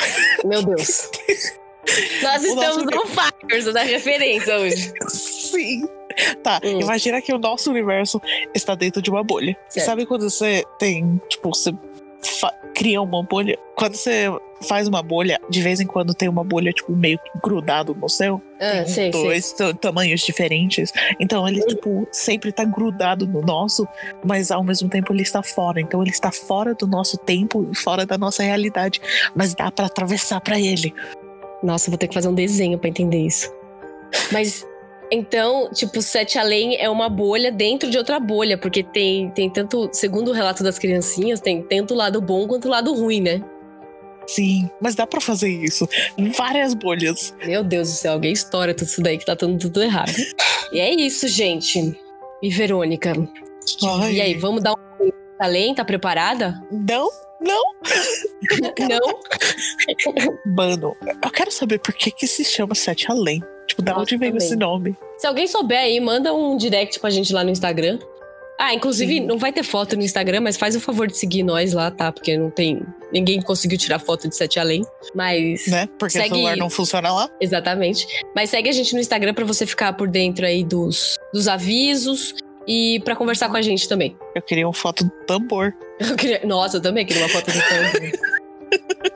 Meu 0.44 0.62
Deus. 0.64 1.10
Nós 2.22 2.44
estamos 2.44 2.84
no 2.84 3.02
Fires 3.08 3.66
da 3.74 3.82
referência 3.84 4.58
hoje. 4.58 4.92
Sim. 5.10 5.88
Tá, 6.44 6.60
Hum. 6.64 6.82
imagina 6.82 7.22
que 7.22 7.34
o 7.34 7.38
nosso 7.40 7.70
universo 7.72 8.22
está 8.54 8.76
dentro 8.76 9.02
de 9.02 9.10
uma 9.10 9.24
bolha. 9.24 9.56
Certo. 9.70 9.86
sabe 9.86 10.06
quando 10.06 10.30
você 10.30 10.66
tem, 10.78 11.20
tipo, 11.30 11.50
você 11.54 11.72
cria 12.76 13.02
uma 13.02 13.24
bolha? 13.24 13.58
Quando 13.76 13.96
você 13.96 14.26
faz 14.68 14.88
uma 14.88 15.02
bolha, 15.02 15.40
de 15.50 15.62
vez 15.62 15.80
em 15.80 15.88
quando 15.88 16.14
tem 16.14 16.30
uma 16.30 16.44
bolha, 16.44 16.72
tipo, 16.72 16.92
meio 16.96 17.18
que 17.18 17.32
grudado 17.44 17.96
no 17.96 18.08
céu. 18.08 18.42
Ah, 18.60 18.86
sei, 18.86 19.10
dois 19.10 19.52
ta- 19.54 19.74
tamanhos 19.74 20.22
diferentes. 20.22 20.92
Então 21.20 21.48
ele, 21.48 21.62
tipo, 21.66 22.08
sempre 22.12 22.52
tá 22.52 22.64
grudado 22.64 23.26
no 23.28 23.42
nosso, 23.42 23.88
mas 24.24 24.52
ao 24.52 24.64
mesmo 24.64 24.88
tempo 24.88 25.12
ele 25.14 25.24
está 25.24 25.42
fora. 25.42 25.82
Então 25.82 26.02
ele 26.02 26.12
está 26.12 26.32
fora 26.32 26.76
do 26.76 26.86
nosso 26.86 27.18
tempo, 27.18 27.68
e 27.72 27.76
fora 27.76 28.06
da 28.06 28.18
nossa 28.18 28.44
realidade. 28.44 29.02
Mas 29.36 29.56
dá 29.56 29.72
pra 29.72 29.88
atravessar 29.88 30.40
pra 30.42 30.60
ele. 30.60 30.94
Nossa, 31.64 31.90
vou 31.90 31.98
ter 31.98 32.08
que 32.08 32.14
fazer 32.14 32.28
um 32.28 32.36
desenho 32.36 32.78
pra 32.78 32.90
entender 32.90 33.20
isso. 33.26 33.52
Mas 34.32 34.66
então, 35.12 35.70
tipo, 35.74 36.02
Sete 36.02 36.40
Além 36.40 36.78
é 36.80 36.90
uma 36.90 37.10
bolha 37.10 37.52
dentro 37.52 37.90
de 37.90 37.98
outra 37.98 38.18
bolha, 38.18 38.58
porque 38.58 38.82
tem, 38.82 39.30
tem 39.32 39.50
tanto, 39.50 39.90
segundo 39.92 40.30
o 40.30 40.34
relato 40.34 40.64
das 40.64 40.80
criancinhas, 40.80 41.42
tem 41.42 41.62
tanto 41.62 41.94
o 41.94 41.98
lado 41.98 42.22
bom 42.22 42.48
quanto 42.48 42.70
o 42.70 42.72
lado 42.72 42.94
ruim, 42.94 43.20
né? 43.20 43.44
Sim, 44.26 44.70
mas 44.80 44.96
dá 44.96 45.06
pra 45.06 45.20
fazer 45.20 45.50
isso. 45.50 45.86
Várias 46.38 46.74
bolhas. 46.74 47.36
Meu 47.46 47.64
Deus 47.64 47.90
do 47.90 47.96
céu, 47.96 48.14
alguém 48.14 48.32
estoura 48.32 48.74
tudo 48.74 48.88
isso 48.88 49.02
daí 49.02 49.18
que 49.18 49.26
tá 49.26 49.36
tudo, 49.36 49.58
tudo 49.58 49.84
errado. 49.84 50.14
e 50.72 50.80
é 50.80 50.94
isso, 50.94 51.28
gente. 51.28 52.00
E 52.42 52.50
Verônica? 52.50 53.12
Ai. 53.84 54.14
E 54.14 54.22
aí, 54.22 54.34
vamos 54.36 54.64
dar 54.64 54.72
um 54.72 55.12
além? 55.40 55.76
Tá 55.76 55.84
preparada? 55.84 56.62
Não, 56.72 57.10
não. 57.42 57.62
Não? 58.90 59.20
Mano, 60.56 60.96
eu 61.24 61.32
quero 61.32 61.52
saber 61.52 61.80
por 61.80 61.94
que 61.94 62.12
que 62.12 62.28
se 62.28 62.46
chama 62.46 62.76
Sete 62.76 63.12
Além. 63.12 63.42
Tipo, 63.72 63.82
da 63.82 63.98
onde 63.98 64.18
veio 64.18 64.34
também. 64.34 64.46
esse 64.48 64.56
nome? 64.56 64.96
Se 65.18 65.26
alguém 65.28 65.48
souber 65.48 65.80
aí, 65.80 66.00
manda 66.00 66.34
um 66.34 66.56
direct 66.58 67.00
pra 67.00 67.10
gente 67.10 67.32
lá 67.34 67.44
no 67.44 67.50
Instagram. 67.50 67.98
Ah, 68.60 68.76
inclusive, 68.76 69.14
Sim. 69.16 69.26
não 69.26 69.40
vai 69.40 69.52
ter 69.52 69.64
foto 69.64 69.96
no 69.98 70.04
Instagram, 70.04 70.42
mas 70.42 70.56
faz 70.56 70.76
o 70.76 70.80
favor 70.80 71.08
de 71.08 71.18
seguir 71.18 71.42
nós 71.42 71.74
lá, 71.74 71.90
tá? 71.90 72.12
Porque 72.12 72.38
não 72.38 72.52
tem. 72.52 72.80
Ninguém 73.12 73.42
conseguiu 73.42 73.76
tirar 73.78 73.98
foto 73.98 74.30
de 74.30 74.36
Sete 74.36 74.60
Além. 74.60 74.84
Mas. 75.16 75.66
Né? 75.68 75.88
Porque 75.98 76.12
Segue- 76.14 76.28
o 76.32 76.36
celular 76.36 76.58
não 76.58 76.70
funciona 76.70 77.12
lá. 77.12 77.28
Exatamente. 77.42 78.06
Mas 78.36 78.52
segue 78.52 78.70
a 78.70 78.72
gente 78.72 78.94
no 78.94 79.00
Instagram 79.00 79.34
pra 79.34 79.46
você 79.46 79.66
ficar 79.66 79.94
por 79.94 80.08
dentro 80.08 80.46
aí 80.46 80.64
dos, 80.64 81.18
dos 81.34 81.48
avisos 81.48 82.36
e 82.68 83.02
pra 83.04 83.16
conversar 83.16 83.50
com 83.50 83.58
a 83.58 83.62
gente 83.64 83.90
também. 83.90 84.16
Eu 84.36 84.42
queria 84.44 84.68
uma 84.68 84.74
foto 84.74 85.06
do 85.06 85.12
tambor. 85.26 85.74
Eu 86.00 86.16
queria- 86.16 86.42
Nossa, 86.46 86.78
eu 86.78 86.82
também 86.82 87.04
queria 87.06 87.24
uma 87.24 87.30
foto 87.30 87.50
do 87.52 87.60
tambor. 87.60 88.12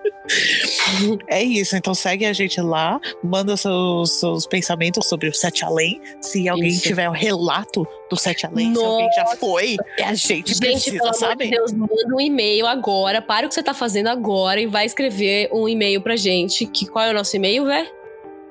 É 1.27 1.43
isso, 1.43 1.75
então 1.75 1.93
segue 1.93 2.25
a 2.25 2.33
gente 2.33 2.59
lá, 2.61 2.99
manda 3.23 3.55
seus, 3.57 4.11
seus 4.19 4.45
pensamentos 4.45 5.05
sobre 5.07 5.29
o 5.29 5.33
Sete 5.33 5.63
Além. 5.63 6.01
Se 6.21 6.47
alguém 6.47 6.69
Isso. 6.69 6.83
tiver 6.83 7.09
um 7.09 7.13
relato 7.13 7.87
do 8.09 8.17
Sete 8.17 8.45
Além, 8.45 8.73
se 8.73 8.83
alguém 8.83 9.09
já 9.15 9.25
foi, 9.37 9.77
a 10.03 10.13
gente, 10.13 10.53
Gente, 10.53 10.59
precisa 10.59 10.99
pelo 10.99 11.13
saber. 11.13 11.49
Deus, 11.49 11.71
manda 11.73 12.15
um 12.15 12.19
e-mail 12.19 12.65
agora. 12.65 13.21
Para 13.21 13.45
o 13.45 13.49
que 13.49 13.55
você 13.55 13.63
tá 13.63 13.73
fazendo 13.73 14.07
agora 14.07 14.59
e 14.59 14.65
vai 14.65 14.85
escrever 14.85 15.49
um 15.51 15.67
e-mail 15.67 16.01
pra 16.01 16.15
gente. 16.15 16.65
Que, 16.65 16.85
qual 16.85 17.05
é 17.05 17.11
o 17.11 17.13
nosso 17.13 17.35
e-mail, 17.35 17.65
velho? 17.65 17.87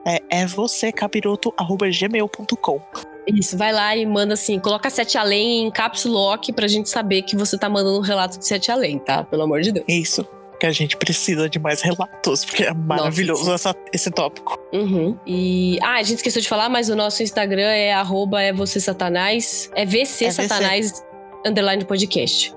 É, 0.06 0.20
é 0.30 0.46
você, 0.46 0.92
capiroto.gmail.com. 0.92 2.80
Isso, 3.26 3.56
vai 3.56 3.72
lá 3.72 3.96
e 3.96 4.04
manda 4.04 4.34
assim, 4.34 4.58
coloca 4.58 4.90
Sete 4.90 5.16
Além 5.16 5.66
em 5.66 5.70
caps 5.70 6.04
lock 6.04 6.52
pra 6.52 6.66
gente 6.66 6.90
saber 6.90 7.22
que 7.22 7.34
você 7.34 7.56
tá 7.56 7.70
mandando 7.70 7.98
um 7.98 8.02
relato 8.02 8.38
de 8.38 8.46
Sete 8.46 8.70
Além, 8.70 8.98
tá? 8.98 9.24
Pelo 9.24 9.44
amor 9.44 9.62
de 9.62 9.72
Deus. 9.72 9.86
Isso. 9.88 10.26
Que 10.60 10.66
a 10.66 10.70
gente 10.70 10.96
precisa 10.96 11.48
de 11.48 11.58
mais 11.58 11.82
relatos, 11.82 12.44
porque 12.44 12.64
é 12.64 12.72
maravilhoso 12.72 13.52
essa- 13.52 13.74
esse 13.92 14.10
tópico. 14.10 14.58
Uhum. 14.72 15.18
E. 15.26 15.78
Ah, 15.82 15.94
a 15.96 16.02
gente 16.02 16.16
esqueceu 16.18 16.40
de 16.40 16.48
falar, 16.48 16.68
mas 16.68 16.88
o 16.88 16.96
nosso 16.96 17.22
Instagram 17.22 17.66
é 17.70 17.92
arroba 17.92 18.40
é 18.40 18.52
você 18.52 18.78
satanás. 18.80 19.70
É 19.74 19.84
VC 19.84 20.26
É 20.26 20.28
VC. 20.30 20.42
Satanás 20.48 21.04
underline 21.46 21.84
podcast. 21.84 22.54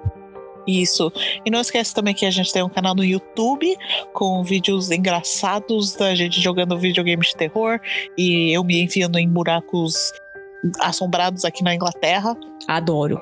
Isso. 0.68 1.12
E 1.46 1.50
não 1.50 1.62
esquece 1.62 1.94
também 1.94 2.14
que 2.14 2.26
a 2.26 2.32
gente 2.32 2.52
tem 2.52 2.62
um 2.62 2.70
canal 2.70 2.94
no 2.94 3.04
YouTube 3.04 3.74
com 4.14 4.44
vídeos 4.44 4.92
engraçados 4.92 5.94
da 5.96 6.14
gente 6.14 6.42
jogando 6.42 6.78
videogame 6.78 7.24
de 7.24 7.34
terror 7.36 7.80
e 8.18 8.52
eu 8.56 8.64
me 8.66 8.82
enfiando 8.82 9.18
em 9.18 9.30
buracos 9.30 10.12
assombrados 10.82 11.46
aqui 11.46 11.64
na 11.64 11.74
Inglaterra. 11.74 12.36
Adoro. 12.68 13.22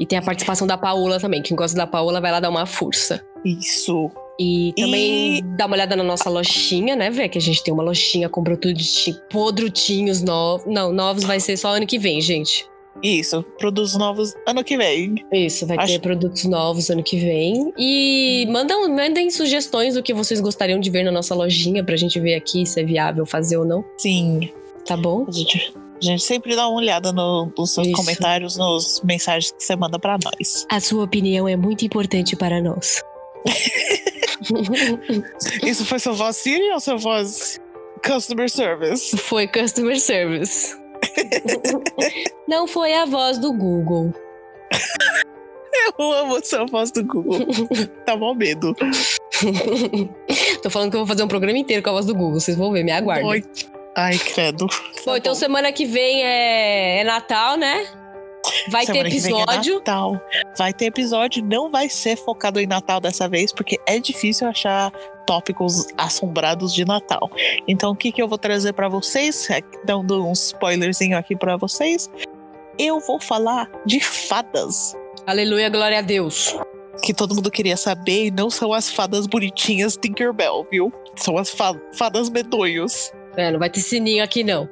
E 0.00 0.06
tem 0.06 0.18
a 0.18 0.22
participação 0.22 0.66
da 0.66 0.76
Paola 0.78 1.18
também. 1.18 1.42
Quem 1.42 1.56
gosta 1.56 1.76
da 1.76 1.86
Paola 1.86 2.20
vai 2.20 2.30
lá 2.30 2.40
dar 2.40 2.50
uma 2.50 2.66
força. 2.66 3.20
Isso. 3.44 4.10
E 4.40 4.72
também 4.76 5.38
E- 5.38 5.42
dá 5.56 5.66
uma 5.66 5.74
olhada 5.74 5.96
na 5.96 6.04
nossa 6.04 6.30
lojinha, 6.30 6.94
né, 6.94 7.10
velho? 7.10 7.28
Que 7.28 7.38
a 7.38 7.40
gente 7.40 7.62
tem 7.64 7.74
uma 7.74 7.82
lojinha 7.82 8.28
com 8.28 8.42
produtinhos, 8.44 9.20
podrutinhos 9.30 10.22
novos. 10.22 10.64
Não, 10.72 10.92
novos 10.92 11.24
vai 11.24 11.40
ser 11.40 11.56
só 11.56 11.70
ano 11.74 11.86
que 11.86 11.98
vem, 11.98 12.20
gente. 12.20 12.64
Isso. 13.02 13.42
Produtos 13.58 13.96
novos 13.96 14.34
ano 14.46 14.62
que 14.64 14.76
vem. 14.76 15.14
Isso, 15.32 15.66
vai 15.66 15.76
Acho- 15.78 15.92
ter 15.94 15.98
produtos 16.00 16.44
novos 16.44 16.90
ano 16.90 17.02
que 17.02 17.16
vem. 17.18 17.72
E 17.78 18.46
mandam, 18.50 18.88
mandem 18.88 19.30
sugestões 19.30 19.94
do 19.94 20.02
que 20.02 20.12
vocês 20.14 20.40
gostariam 20.40 20.78
de 20.80 20.90
ver 20.90 21.04
na 21.04 21.12
nossa 21.12 21.34
lojinha 21.34 21.82
pra 21.84 21.96
gente 21.96 22.18
ver 22.20 22.34
aqui 22.34 22.64
se 22.66 22.80
é 22.80 22.84
viável 22.84 23.24
fazer 23.26 23.56
ou 23.56 23.64
não, 23.64 23.84
Sim. 23.96 24.50
tá 24.84 24.96
bom? 24.96 25.24
A 25.28 25.30
gente, 25.32 25.72
a 26.00 26.04
gente 26.04 26.22
sempre 26.22 26.54
dá 26.56 26.68
uma 26.68 26.78
olhada 26.78 27.12
no- 27.12 27.52
nos 27.56 27.72
seus 27.74 27.86
Isso. 27.86 27.96
comentários, 27.96 28.56
nos 28.56 29.00
mensagens 29.02 29.52
que 29.52 29.62
você 29.62 29.76
manda 29.76 29.98
pra 29.98 30.16
nós. 30.22 30.66
A 30.70 30.80
sua 30.80 31.04
opinião 31.04 31.46
é 31.48 31.56
muito 31.56 31.84
importante 31.84 32.36
para 32.36 32.60
nós. 32.62 33.02
Isso 35.62 35.84
foi 35.84 35.98
sua 35.98 36.12
voz 36.12 36.36
Siri 36.36 36.70
ou 36.72 36.80
sua 36.80 36.96
voz 36.96 37.60
Customer 38.04 38.48
service. 38.50 39.16
Foi 39.16 39.46
customer 39.48 39.98
service. 40.00 40.76
Não 42.48 42.66
foi 42.66 42.94
a 42.94 43.04
voz 43.04 43.38
do 43.38 43.52
Google. 43.52 44.12
Eu 45.98 46.12
amo 46.12 46.36
essa 46.38 46.64
voz 46.66 46.90
do 46.92 47.04
Google. 47.04 47.40
Tá 48.04 48.16
mal 48.16 48.34
medo. 48.34 48.74
Tô 50.62 50.70
falando 50.70 50.90
que 50.90 50.96
eu 50.96 51.00
vou 51.00 51.06
fazer 51.06 51.22
um 51.22 51.28
programa 51.28 51.58
inteiro 51.58 51.82
com 51.82 51.90
a 51.90 51.92
voz 51.92 52.06
do 52.06 52.14
Google. 52.14 52.40
Vocês 52.40 52.56
vão 52.56 52.70
ver, 52.72 52.84
me 52.84 52.90
aguardem. 52.92 53.26
Oi. 53.26 53.44
Ai, 53.98 54.16
credo. 54.16 54.66
Bom, 55.04 55.16
então 55.16 55.34
semana 55.34 55.72
que 55.72 55.84
vem 55.84 56.22
é, 56.22 57.00
é 57.00 57.04
Natal, 57.04 57.56
né? 57.56 57.84
Vai 58.70 58.86
Semana 58.86 59.04
ter 59.04 59.10
que 59.10 59.18
vem 59.20 59.32
é 59.34 59.42
episódio. 59.42 59.74
Natal. 59.74 60.20
Vai 60.56 60.72
ter 60.72 60.84
episódio, 60.86 61.44
não 61.44 61.70
vai 61.70 61.88
ser 61.88 62.16
focado 62.16 62.60
em 62.60 62.66
Natal 62.66 63.00
dessa 63.00 63.28
vez, 63.28 63.52
porque 63.52 63.78
é 63.86 63.98
difícil 63.98 64.46
achar 64.48 64.90
tópicos 65.26 65.88
assombrados 65.98 66.72
de 66.72 66.84
Natal. 66.84 67.28
Então, 67.66 67.90
o 67.90 67.96
que, 67.96 68.12
que 68.12 68.22
eu 68.22 68.28
vou 68.28 68.38
trazer 68.38 68.72
pra 68.72 68.88
vocês? 68.88 69.50
É, 69.50 69.60
Dando 69.84 70.24
um 70.24 70.32
spoilerzinho 70.32 71.18
aqui 71.18 71.36
pra 71.36 71.56
vocês. 71.56 72.08
Eu 72.78 73.00
vou 73.00 73.20
falar 73.20 73.68
de 73.84 74.00
fadas. 74.00 74.94
Aleluia, 75.26 75.68
glória 75.68 75.98
a 75.98 76.02
Deus. 76.02 76.56
Que 77.02 77.12
todo 77.12 77.34
mundo 77.34 77.50
queria 77.50 77.76
saber, 77.76 78.26
e 78.26 78.30
não 78.30 78.48
são 78.48 78.72
as 78.72 78.88
fadas 78.90 79.26
bonitinhas 79.26 79.96
Tinkerbell, 79.96 80.66
viu? 80.70 80.92
São 81.16 81.36
as 81.36 81.50
fa- 81.50 81.78
fadas 81.92 82.30
medonhos. 82.30 83.12
É, 83.38 83.52
não 83.52 83.58
vai 83.58 83.70
ter 83.70 83.80
sininho 83.80 84.22
aqui, 84.22 84.42
não. 84.42 84.68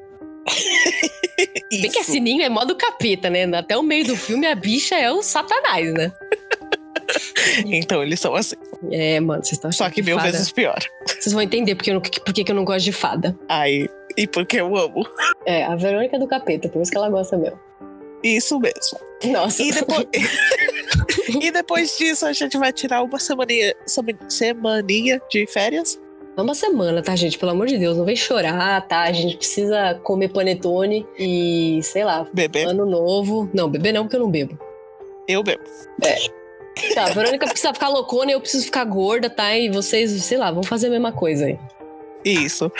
Bem 1.70 1.90
que 1.90 1.98
é 1.98 2.02
Isso. 2.02 2.12
sininho 2.12 2.42
é 2.42 2.48
modo 2.48 2.74
capeta, 2.74 3.30
né? 3.30 3.44
Até 3.56 3.76
o 3.76 3.82
meio 3.82 4.04
do 4.06 4.16
filme 4.16 4.46
a 4.46 4.54
bicha 4.54 4.94
é 4.96 5.10
o 5.10 5.22
satanás, 5.22 5.92
né? 5.92 6.12
Então, 7.64 8.02
eles 8.02 8.18
são 8.18 8.34
assim. 8.34 8.56
É, 8.90 9.20
mano, 9.20 9.42
vocês 9.42 9.52
estão 9.52 9.70
Só 9.70 9.84
achando 9.84 9.94
que 9.94 10.02
mil 10.02 10.16
fada... 10.16 10.32
vezes 10.32 10.50
pior. 10.50 10.78
Vocês 11.06 11.32
vão 11.32 11.40
entender 11.40 11.74
porque 11.76 11.90
eu, 11.90 11.94
não, 11.94 12.00
porque 12.00 12.44
que 12.44 12.50
eu 12.50 12.56
não 12.56 12.64
gosto 12.64 12.84
de 12.84 12.92
fada. 12.92 13.38
Ai, 13.48 13.88
e 14.16 14.26
porque 14.26 14.60
eu 14.60 14.76
amo. 14.76 15.06
É, 15.46 15.64
a 15.64 15.76
Verônica 15.76 16.16
é 16.16 16.18
do 16.18 16.26
capeta, 16.26 16.68
por 16.68 16.82
isso 16.82 16.90
que 16.90 16.96
ela 16.96 17.08
gosta 17.08 17.38
mesmo. 17.38 17.58
Isso 18.22 18.58
mesmo. 18.58 18.98
Nossa. 19.26 19.62
E 19.62 19.70
depois, 19.70 20.06
e 21.40 21.50
depois 21.50 21.96
disso, 21.96 22.26
a 22.26 22.32
gente 22.32 22.58
vai 22.58 22.72
tirar 22.72 23.02
uma 23.02 23.18
semaninha, 23.18 23.74
sema- 23.86 24.18
semaninha 24.28 25.22
de 25.30 25.46
férias. 25.46 25.98
É 26.36 26.42
uma 26.42 26.54
semana, 26.54 27.02
tá, 27.02 27.16
gente? 27.16 27.38
Pelo 27.38 27.52
amor 27.52 27.66
de 27.66 27.78
Deus, 27.78 27.96
não 27.96 28.04
vem 28.04 28.14
chorar, 28.14 28.86
tá? 28.86 29.02
A 29.02 29.12
gente 29.12 29.38
precisa 29.38 29.98
comer 30.02 30.28
panetone 30.28 31.06
e, 31.18 31.80
sei 31.82 32.04
lá, 32.04 32.26
Bebê, 32.32 32.64
ano 32.64 32.84
novo. 32.84 33.48
Não, 33.54 33.68
beber 33.70 33.92
não, 33.92 34.02
porque 34.02 34.16
eu 34.16 34.20
não 34.20 34.30
bebo. 34.30 34.58
eu 35.26 35.42
bebo. 35.42 35.62
Tá, 36.94 37.04
a 37.04 37.10
Verônica 37.10 37.46
precisa 37.46 37.72
ficar 37.72 37.88
loucona 37.88 38.30
e 38.30 38.34
eu 38.34 38.40
preciso 38.40 38.66
ficar 38.66 38.84
gorda, 38.84 39.30
tá? 39.30 39.56
E 39.56 39.70
vocês, 39.70 40.10
sei 40.24 40.36
lá, 40.36 40.50
vão 40.50 40.62
fazer 40.62 40.88
a 40.88 40.90
mesma 40.90 41.10
coisa 41.10 41.46
aí. 41.46 41.58
Isso. 42.22 42.70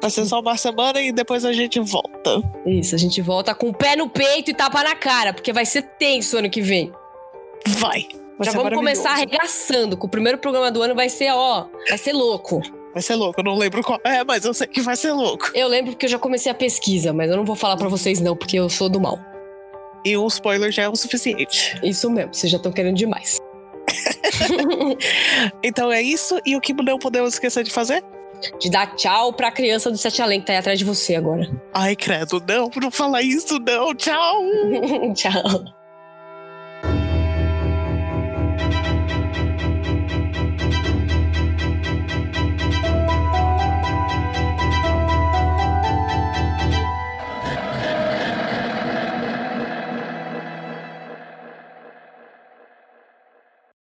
Vai 0.00 0.10
ser 0.10 0.24
só 0.26 0.38
uma 0.40 0.56
semana 0.56 1.00
e 1.00 1.10
depois 1.10 1.44
a 1.44 1.52
gente 1.52 1.80
volta. 1.80 2.40
Isso, 2.64 2.94
a 2.94 2.98
gente 2.98 3.20
volta 3.20 3.52
com 3.52 3.70
o 3.70 3.74
pé 3.74 3.96
no 3.96 4.08
peito 4.08 4.50
e 4.50 4.54
tapa 4.54 4.84
na 4.84 4.94
cara, 4.94 5.32
porque 5.32 5.52
vai 5.52 5.66
ser 5.66 5.82
tenso 5.98 6.38
ano 6.38 6.48
que 6.48 6.62
vem. 6.62 6.92
Vai. 7.66 8.06
Vai 8.40 8.46
Já 8.46 8.52
vamos 8.52 8.72
começar 8.72 9.10
arregaçando, 9.10 9.98
que 9.98 10.06
o 10.06 10.08
primeiro 10.08 10.38
programa 10.38 10.70
do 10.70 10.80
ano 10.80 10.94
vai 10.94 11.10
ser, 11.10 11.30
ó, 11.30 11.66
vai 11.86 11.98
ser 11.98 12.14
louco. 12.14 12.62
Vai 12.94 13.02
ser 13.02 13.14
louco, 13.14 13.38
eu 13.38 13.44
não 13.44 13.54
lembro 13.54 13.82
qual. 13.82 14.00
É, 14.02 14.24
mas 14.24 14.46
eu 14.46 14.54
sei 14.54 14.66
que 14.66 14.80
vai 14.80 14.96
ser 14.96 15.12
louco. 15.12 15.50
Eu 15.54 15.68
lembro 15.68 15.92
porque 15.92 16.06
eu 16.06 16.10
já 16.10 16.18
comecei 16.18 16.50
a 16.50 16.54
pesquisa, 16.54 17.12
mas 17.12 17.30
eu 17.30 17.36
não 17.36 17.44
vou 17.44 17.54
falar 17.54 17.76
pra 17.76 17.86
vocês 17.86 18.18
não, 18.18 18.34
porque 18.34 18.58
eu 18.58 18.70
sou 18.70 18.88
do 18.88 18.98
mal. 18.98 19.18
E 20.06 20.16
um 20.16 20.26
spoiler 20.26 20.72
já 20.72 20.84
é 20.84 20.88
o 20.88 20.96
suficiente. 20.96 21.78
Isso 21.82 22.10
mesmo, 22.10 22.32
vocês 22.32 22.50
já 22.50 22.56
estão 22.56 22.72
querendo 22.72 22.96
demais. 22.96 23.38
Então 25.62 25.92
é 25.92 26.00
isso. 26.00 26.40
E 26.46 26.56
o 26.56 26.60
que 26.62 26.72
não 26.72 26.98
podemos 26.98 27.34
esquecer 27.34 27.62
de 27.62 27.70
fazer? 27.70 28.02
De 28.58 28.70
dar 28.70 28.96
tchau 28.96 29.34
pra 29.34 29.50
criança 29.52 29.90
do 29.90 29.98
Sete 29.98 30.22
Além 30.22 30.40
que 30.40 30.46
tá 30.46 30.54
aí 30.54 30.58
atrás 30.58 30.78
de 30.78 30.84
você 30.84 31.14
agora. 31.14 31.46
Ai, 31.74 31.94
credo, 31.94 32.42
não, 32.48 32.70
não 32.80 32.90
fala 32.90 33.20
isso, 33.20 33.58
não. 33.58 33.94
Tchau! 33.94 34.40
tchau. 35.14 35.79